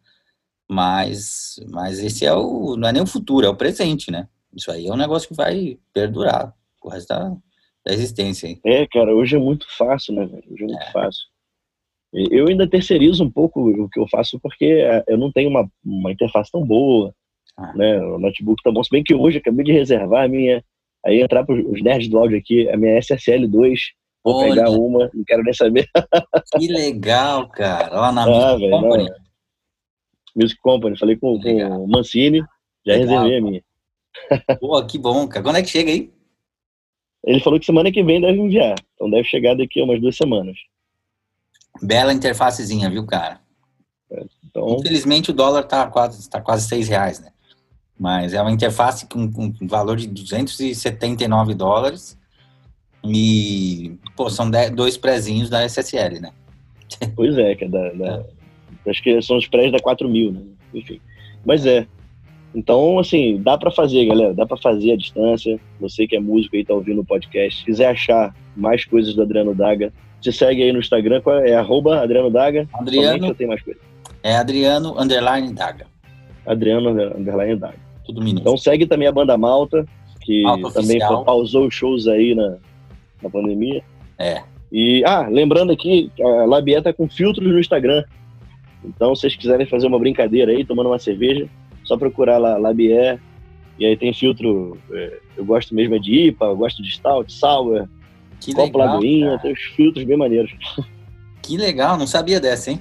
mas, 0.68 1.56
mas 1.70 1.98
esse 1.98 2.24
é 2.24 2.32
o, 2.32 2.76
não 2.76 2.88
é 2.88 2.92
nem 2.92 3.02
o 3.02 3.06
futuro, 3.06 3.46
é 3.46 3.48
o 3.48 3.56
presente, 3.56 4.10
né? 4.10 4.28
Isso 4.54 4.70
aí 4.70 4.86
é 4.86 4.92
um 4.92 4.96
negócio 4.96 5.28
que 5.28 5.34
vai 5.34 5.78
perdurar 5.92 6.54
o 6.82 6.88
resto 6.88 7.08
da, 7.08 7.36
da 7.84 7.92
existência. 7.92 8.46
Hein? 8.46 8.60
É, 8.64 8.86
cara, 8.86 9.14
hoje 9.14 9.36
é 9.36 9.38
muito 9.38 9.66
fácil, 9.76 10.14
né, 10.14 10.26
velho? 10.26 10.44
Hoje 10.50 10.62
é 10.62 10.66
muito 10.66 10.82
é. 10.82 10.92
fácil. 10.92 11.22
Eu 12.12 12.46
ainda 12.46 12.68
terceirizo 12.68 13.24
um 13.24 13.30
pouco 13.30 13.68
o 13.68 13.88
que 13.88 13.98
eu 13.98 14.06
faço 14.08 14.38
porque 14.40 14.66
é, 14.66 15.02
eu 15.08 15.18
não 15.18 15.32
tenho 15.32 15.50
uma, 15.50 15.68
uma 15.84 16.12
interface 16.12 16.50
tão 16.50 16.64
boa, 16.64 17.12
ah. 17.56 17.72
né? 17.74 18.00
O 18.00 18.18
notebook 18.20 18.62
tá 18.62 18.70
bom. 18.70 18.84
Se 18.84 18.90
bem 18.90 19.02
que 19.02 19.14
hoje 19.14 19.38
acabei 19.38 19.64
de 19.64 19.72
reservar 19.72 20.24
a 20.24 20.28
minha. 20.28 20.64
Aí 21.04 21.20
entrar 21.20 21.44
para 21.44 21.54
os 21.54 21.82
nerds 21.82 22.08
do 22.08 22.16
áudio 22.16 22.38
aqui, 22.38 22.68
a 22.70 22.76
minha 22.76 22.98
SSL2. 23.00 23.78
Vou 24.24 24.36
Olha. 24.36 24.54
pegar 24.54 24.70
uma, 24.70 25.10
não 25.12 25.24
quero 25.26 25.42
nem 25.42 25.52
saber. 25.52 25.86
Que 26.56 26.68
legal, 26.68 27.48
cara. 27.48 28.00
Lá 28.00 28.12
na 28.12 28.22
ah, 28.22 28.52
Music 28.52 28.70
Company. 28.70 29.04
Não. 29.10 29.23
Music 30.35 30.61
Company. 30.61 30.99
Falei 30.99 31.16
com, 31.16 31.41
com 31.41 31.85
o 31.85 31.89
Mancini, 31.89 32.41
já 32.87 32.95
legal. 32.95 33.24
reservei 33.24 33.39
a 33.39 33.43
minha. 33.43 33.62
Pô, 34.61 34.85
que 34.85 34.99
bom, 34.99 35.26
cara. 35.26 35.43
Quando 35.43 35.57
é 35.57 35.62
que 35.62 35.68
chega 35.68 35.91
aí? 35.91 36.12
Ele 37.24 37.41
falou 37.41 37.59
que 37.59 37.66
semana 37.66 37.91
que 37.91 38.03
vem 38.03 38.20
deve 38.20 38.39
enviar. 38.39 38.76
Então 38.95 39.11
deve 39.11 39.24
chegar 39.24 39.55
daqui 39.55 39.80
a 39.80 39.85
umas 39.85 40.01
duas 40.01 40.16
semanas. 40.16 40.57
Bela 41.82 42.12
interfacezinha, 42.12 42.91
viu, 42.91 43.07
cara? 43.07 43.41
É, 44.11 44.24
então... 44.45 44.76
Infelizmente 44.78 45.30
o 45.30 45.35
dólar 45.35 45.64
tá 45.64 45.87
quase, 45.89 46.28
tá 46.28 46.41
quase 46.41 46.68
seis 46.68 46.89
reais, 46.89 47.20
né? 47.20 47.30
Mas 47.99 48.35
é 48.35 48.43
uma 48.43 48.53
interface 48.53 49.07
com, 49.07 49.30
com 49.30 49.53
valor 49.62 49.97
de 49.97 50.07
279 50.07 51.55
dólares. 51.55 52.18
E, 53.05 53.99
pô, 54.16 54.28
são 54.30 54.51
dois 54.74 54.97
prezinhos 54.97 55.49
da 55.49 55.64
SSL, 55.64 56.20
né? 56.20 56.32
Pois 57.14 57.37
é, 57.37 57.55
que 57.55 57.64
é 57.64 57.68
da, 57.68 57.91
da 57.91 58.07
é. 58.18 58.26
Acho 58.91 59.03
que 59.03 59.20
são 59.22 59.37
os 59.37 59.47
prés 59.47 59.72
da 59.72 59.78
4 59.78 60.09
mil, 60.09 60.32
né? 60.32 60.41
Enfim. 60.72 61.01
Mas 61.45 61.66
é. 61.66 61.87
Então, 62.55 62.99
assim, 62.99 63.41
dá 63.43 63.59
para 63.59 63.70
fazer, 63.70 64.07
galera. 64.07 64.32
Dá 64.32 64.47
para 64.47 64.57
fazer 64.57 64.93
à 64.93 64.97
distância. 64.97 65.59
Você 65.80 66.07
que 66.07 66.14
é 66.14 66.20
músico 66.20 66.55
aí, 66.55 66.64
tá 66.64 66.72
ouvindo 66.72 67.01
o 67.01 67.05
podcast. 67.05 67.59
Se 67.61 67.64
quiser 67.64 67.87
achar 67.87 68.35
mais 68.57 68.85
coisas 68.85 69.14
do 69.14 69.22
Adriano 69.22 69.55
Daga, 69.55 69.93
se 70.22 70.32
segue 70.32 70.62
aí 70.62 70.72
no 70.72 70.78
Instagram, 70.78 71.20
é 71.45 71.55
arroba 71.55 72.01
Adriano 72.01 72.30
Daga. 72.30 72.68
Adriano. 72.72 73.35
Tem 73.35 73.47
mais 73.47 73.61
coisa. 73.61 73.80
É 74.22 74.37
Adriano 74.37 74.99
Underline 74.99 75.53
Daga. 75.53 75.87
Adriano 76.47 76.91
Underline 76.91 77.57
Daga. 77.57 77.78
Tudo 78.07 78.22
minuto. 78.22 78.41
Então 78.41 78.57
segue 78.57 78.87
também 78.87 79.09
a 79.09 79.12
banda 79.12 79.37
Malta, 79.37 79.85
que 80.20 80.43
Malta 80.43 80.70
também 80.70 80.99
pausou 80.99 81.66
os 81.66 81.74
shows 81.74 82.07
aí 82.07 82.35
na, 82.35 82.57
na 83.22 83.28
pandemia. 83.28 83.82
É. 84.18 84.43
E, 84.72 85.05
ah, 85.05 85.28
lembrando 85.28 85.72
aqui, 85.72 86.11
a 86.20 86.47
Labier 86.47 86.82
tá 86.82 86.93
com 86.93 87.09
filtros 87.09 87.47
no 87.47 87.61
Instagram. 87.61 88.05
Então, 88.85 89.14
se 89.14 89.22
vocês 89.22 89.37
quiserem 89.37 89.66
fazer 89.66 89.87
uma 89.87 89.99
brincadeira 89.99 90.53
aí, 90.53 90.64
tomando 90.64 90.89
uma 90.89 90.99
cerveja, 90.99 91.49
só 91.85 91.97
procurar 91.97 92.39
lá 92.39 92.57
Labier. 92.57 93.20
E 93.78 93.85
aí 93.85 93.97
tem 93.97 94.12
filtro, 94.12 94.78
é, 94.93 95.18
eu 95.37 95.45
gosto 95.45 95.74
mesmo 95.74 95.97
é 95.97 95.99
de 95.99 96.28
IPA, 96.28 96.47
eu 96.47 96.57
gosto 96.57 96.80
de 96.82 96.93
Stout, 96.93 97.32
Sour, 97.32 97.89
que 98.41 98.53
Copo 98.53 98.78
legal, 98.78 98.95
Lagoinha, 98.95 99.39
tem 99.41 99.53
os 99.53 99.61
filtros 99.61 100.05
bem 100.05 100.16
maneiros. 100.16 100.53
Que 101.43 101.59
legal, 101.59 101.99
não 101.99 102.07
sabia 102.07 102.41
dessa, 102.41 102.70
hein? 102.70 102.80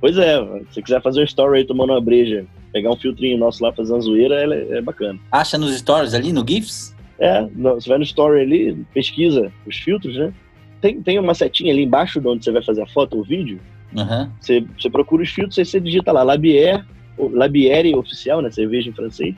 Pois 0.00 0.16
é, 0.16 0.38
se 0.70 0.80
quiser 0.80 1.02
fazer 1.02 1.20
um 1.20 1.24
story 1.24 1.58
aí 1.58 1.64
tomando 1.64 1.92
uma 1.92 2.00
breja, 2.00 2.46
pegar 2.72 2.90
um 2.90 2.96
filtrinho 2.96 3.36
nosso 3.36 3.60
lá 3.60 3.72
fazer 3.72 3.92
uma 3.92 4.00
zoeira, 4.00 4.54
é, 4.54 4.78
é 4.78 4.82
bacana. 4.82 5.18
Acha 5.32 5.58
nos 5.58 5.76
stories 5.76 6.14
ali, 6.14 6.32
no 6.32 6.46
GIFs? 6.46 6.94
É, 7.18 7.44
você 7.56 7.88
vai 7.88 7.98
no 7.98 8.04
story 8.04 8.42
ali, 8.42 8.86
pesquisa 8.94 9.50
os 9.66 9.76
filtros, 9.76 10.16
né? 10.16 10.32
Tem, 10.80 11.02
tem 11.02 11.18
uma 11.18 11.34
setinha 11.34 11.72
ali 11.72 11.82
embaixo 11.82 12.20
de 12.20 12.28
onde 12.28 12.44
você 12.44 12.52
vai 12.52 12.62
fazer 12.62 12.82
a 12.82 12.86
foto 12.86 13.14
ou 13.14 13.22
o 13.22 13.24
vídeo. 13.24 13.58
Uhum. 13.94 14.30
Você, 14.40 14.64
você 14.78 14.90
procura 14.90 15.22
os 15.22 15.30
filtros, 15.30 15.58
aí 15.58 15.64
você 15.64 15.80
digita 15.80 16.12
lá, 16.12 16.22
Labier, 16.22 16.84
Labiere 17.18 17.94
oficial, 17.94 18.40
né? 18.40 18.50
Cerveja 18.50 18.90
em 18.90 18.92
francês. 18.92 19.34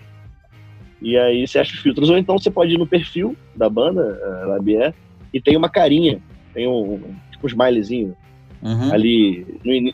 E 1.00 1.16
aí 1.16 1.46
você 1.46 1.58
acha 1.58 1.72
os 1.72 1.80
filtros. 1.80 2.10
Ou 2.10 2.18
então 2.18 2.38
você 2.38 2.50
pode 2.50 2.74
ir 2.74 2.78
no 2.78 2.86
perfil 2.86 3.36
da 3.56 3.68
banda, 3.68 4.18
Labier, 4.46 4.94
e 5.32 5.40
tem 5.40 5.56
uma 5.56 5.68
carinha, 5.68 6.20
tem 6.52 6.68
um, 6.68 7.00
tipo 7.30 7.46
um 7.46 7.48
smileyzinho 7.48 8.16
uhum. 8.62 8.92
ali 8.92 9.46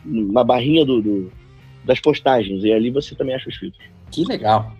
no, 0.05 0.33
na 0.33 0.43
barrinha 0.43 0.85
do, 0.85 1.01
do, 1.01 1.33
das 1.85 2.01
postagens, 2.01 2.65
e 2.65 2.73
ali 2.73 2.91
você 2.91 3.15
também 3.15 3.35
acha 3.35 3.49
os 3.49 3.57
filtros. 3.57 3.85
Que 4.11 4.25
legal. 4.25 4.73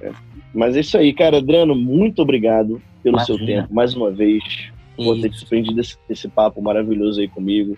É. 0.00 0.12
Mas 0.54 0.76
é 0.76 0.80
isso 0.80 0.96
aí, 0.96 1.12
cara. 1.12 1.38
Adriano, 1.38 1.74
muito 1.74 2.22
obrigado 2.22 2.80
pelo 3.02 3.16
Imagina. 3.16 3.38
seu 3.38 3.46
tempo, 3.46 3.74
mais 3.74 3.94
uma 3.94 4.10
vez, 4.10 4.42
por 4.96 5.20
ter 5.20 5.28
desprendido 5.28 5.80
esse, 5.80 5.96
esse 6.08 6.28
papo 6.28 6.62
maravilhoso 6.62 7.20
aí 7.20 7.28
comigo. 7.28 7.76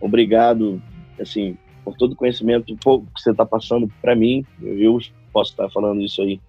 Obrigado, 0.00 0.82
assim, 1.20 1.56
por 1.84 1.96
todo 1.96 2.12
o 2.12 2.16
conhecimento 2.16 2.74
que 2.74 2.84
você 3.14 3.30
está 3.30 3.44
passando 3.44 3.90
para 4.00 4.16
mim. 4.16 4.44
Eu 4.62 4.98
posso 5.32 5.50
estar 5.50 5.68
falando 5.70 6.00
isso 6.00 6.22
aí 6.22 6.40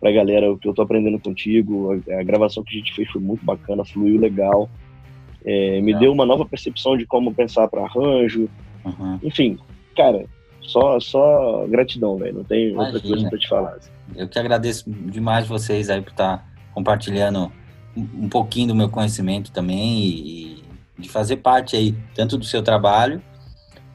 pra 0.00 0.12
galera, 0.12 0.52
o 0.52 0.58
que 0.58 0.68
eu 0.68 0.74
tô 0.74 0.82
aprendendo 0.82 1.18
contigo. 1.18 1.92
A, 1.92 2.20
a, 2.20 2.22
gravação 2.22 2.62
que 2.62 2.74
a 2.74 2.78
gente 2.78 2.94
fez 2.94 3.08
foi 3.10 3.20
muito 3.20 3.44
bacana, 3.44 3.84
fluiu 3.84 4.20
legal. 4.20 4.68
É, 5.44 5.80
me 5.80 5.94
deu 5.94 6.12
uma 6.12 6.26
nova 6.26 6.44
percepção 6.44 6.96
de 6.96 7.06
como 7.06 7.34
pensar 7.34 7.68
para 7.68 7.82
arranjo. 7.82 8.48
Uhum. 8.84 9.18
Enfim, 9.22 9.58
cara, 9.96 10.26
só, 10.60 11.00
só 11.00 11.66
gratidão, 11.68 12.16
velho. 12.16 12.38
Não 12.38 12.44
tem 12.44 12.70
Imagina. 12.70 12.94
outra 12.94 13.08
coisa 13.08 13.28
pra 13.28 13.38
te 13.38 13.48
falar. 13.48 13.70
Assim. 13.74 13.90
Eu 14.16 14.28
que 14.28 14.38
agradeço 14.38 14.90
demais 14.90 15.46
vocês 15.46 15.88
aí 15.90 16.00
por 16.00 16.10
estar 16.10 16.38
tá 16.38 16.44
compartilhando 16.74 17.50
um 17.96 18.28
pouquinho 18.28 18.68
do 18.68 18.74
meu 18.74 18.88
conhecimento 18.88 19.50
também 19.50 19.98
e 19.98 20.47
de 20.98 21.08
fazer 21.08 21.36
parte 21.36 21.76
aí, 21.76 21.94
tanto 22.14 22.36
do 22.36 22.44
seu 22.44 22.62
trabalho 22.62 23.22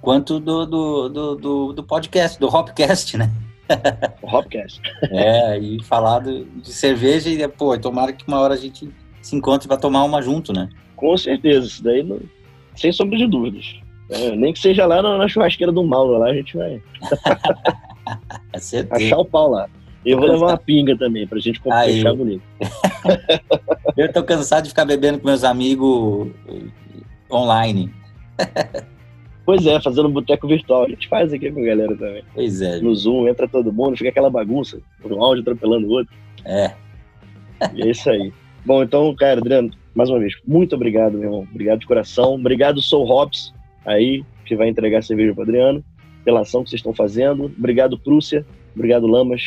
quanto 0.03 0.37
do, 0.37 0.65
do, 0.65 1.09
do, 1.09 1.35
do, 1.35 1.73
do 1.73 1.83
podcast, 1.83 2.37
do 2.37 2.47
Hopcast, 2.47 3.17
né? 3.17 3.31
Hopcast. 4.21 4.81
É, 5.09 5.57
e 5.57 5.81
falar 5.83 6.19
de, 6.19 6.43
de 6.43 6.73
cerveja 6.73 7.29
e, 7.29 7.47
pô, 7.47 7.77
tomara 7.77 8.11
que 8.11 8.27
uma 8.27 8.39
hora 8.39 8.53
a 8.53 8.57
gente 8.57 8.89
se 9.21 9.35
encontre 9.35 9.67
para 9.67 9.77
tomar 9.77 10.03
uma 10.03 10.21
junto, 10.21 10.51
né? 10.51 10.69
Com 10.95 11.15
certeza, 11.15 11.67
isso 11.67 11.83
daí 11.83 12.03
não, 12.03 12.19
sem 12.75 12.91
sombra 12.91 13.17
de 13.17 13.27
dúvidas. 13.27 13.75
É, 14.09 14.35
nem 14.35 14.51
que 14.51 14.59
seja 14.59 14.85
lá 14.85 15.01
na, 15.01 15.17
na, 15.17 15.27
churrasqueira 15.27 15.71
do 15.71 15.83
Mauro, 15.83 16.17
lá 16.17 16.27
a 16.27 16.33
gente 16.33 16.57
vai 16.57 16.81
achar 18.91 19.17
o 19.17 19.25
pau 19.25 19.49
lá. 19.49 19.69
Eu 20.05 20.19
vou 20.19 20.27
levar 20.27 20.47
uma 20.47 20.57
pinga 20.57 20.97
também, 20.97 21.25
pra 21.25 21.39
gente 21.39 21.61
fechar 21.61 22.13
bonito. 22.13 22.43
eu 23.95 24.11
tô 24.11 24.21
cansado 24.21 24.63
de 24.63 24.69
ficar 24.69 24.83
bebendo 24.83 25.19
com 25.19 25.27
meus 25.27 25.45
amigos 25.45 26.29
online. 27.33 27.91
Pois 29.45 29.65
é, 29.65 29.79
fazendo 29.81 30.07
um 30.07 30.11
boteco 30.11 30.47
virtual. 30.47 30.85
A 30.85 30.89
gente 30.89 31.07
faz 31.07 31.33
aqui 31.33 31.51
com 31.51 31.59
a 31.59 31.65
galera 31.65 31.95
também. 31.97 32.23
Pois 32.33 32.61
é. 32.61 32.79
No 32.79 32.95
Zoom, 32.95 33.27
entra 33.27 33.47
todo 33.47 33.73
mundo, 33.73 33.97
fica 33.97 34.09
aquela 34.09 34.29
bagunça, 34.29 34.79
um 35.03 35.21
áudio 35.21 35.41
atropelando 35.41 35.87
o 35.87 35.91
outro. 35.91 36.13
É. 36.45 36.71
E 37.73 37.81
é 37.81 37.89
isso 37.89 38.09
aí. 38.09 38.31
Bom, 38.65 38.81
então, 38.81 39.13
cara, 39.15 39.41
Adriano, 39.41 39.71
mais 39.93 40.09
uma 40.09 40.19
vez, 40.19 40.33
muito 40.47 40.75
obrigado, 40.75 41.13
meu 41.13 41.23
irmão. 41.23 41.47
Obrigado 41.51 41.79
de 41.79 41.85
coração. 41.85 42.35
Obrigado, 42.35 42.81
Sou 42.81 43.05
Hops, 43.05 43.53
aí, 43.85 44.23
que 44.45 44.55
vai 44.55 44.69
entregar 44.69 44.99
a 44.99 45.01
cerveja 45.01 45.33
pro 45.33 45.43
Adriano, 45.43 45.83
pela 46.23 46.41
ação 46.41 46.63
que 46.63 46.69
vocês 46.69 46.79
estão 46.79 46.93
fazendo. 46.93 47.45
Obrigado, 47.45 47.99
Prússia. 47.99 48.45
Obrigado, 48.73 49.07
Lamas. 49.07 49.43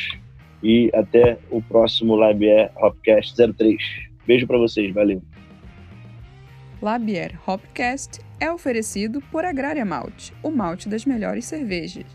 E 0.62 0.91
até 0.95 1.39
o 1.51 1.62
próximo 1.62 2.16
Labier 2.16 2.70
Hopcast 2.76 3.34
03. 3.34 3.76
Beijo 4.26 4.47
para 4.47 4.59
vocês, 4.59 4.93
valeu. 4.93 5.22
Labier 6.87 7.37
Hopcast 7.45 8.20
é 8.39 8.49
oferecido 8.49 9.20
por 9.20 9.45
Agrária 9.45 9.84
Malte, 9.84 10.32
o 10.41 10.53
malte 10.53 10.89
das 10.89 11.05
melhores 11.05 11.45
cervejas. 11.45 12.07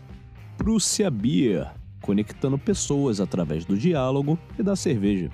Prússia 0.56 1.10
Beer, 1.10 1.70
conectando 2.00 2.56
pessoas 2.56 3.20
através 3.20 3.66
do 3.66 3.76
diálogo 3.76 4.38
e 4.58 4.62
da 4.62 4.74
cerveja. 4.74 5.28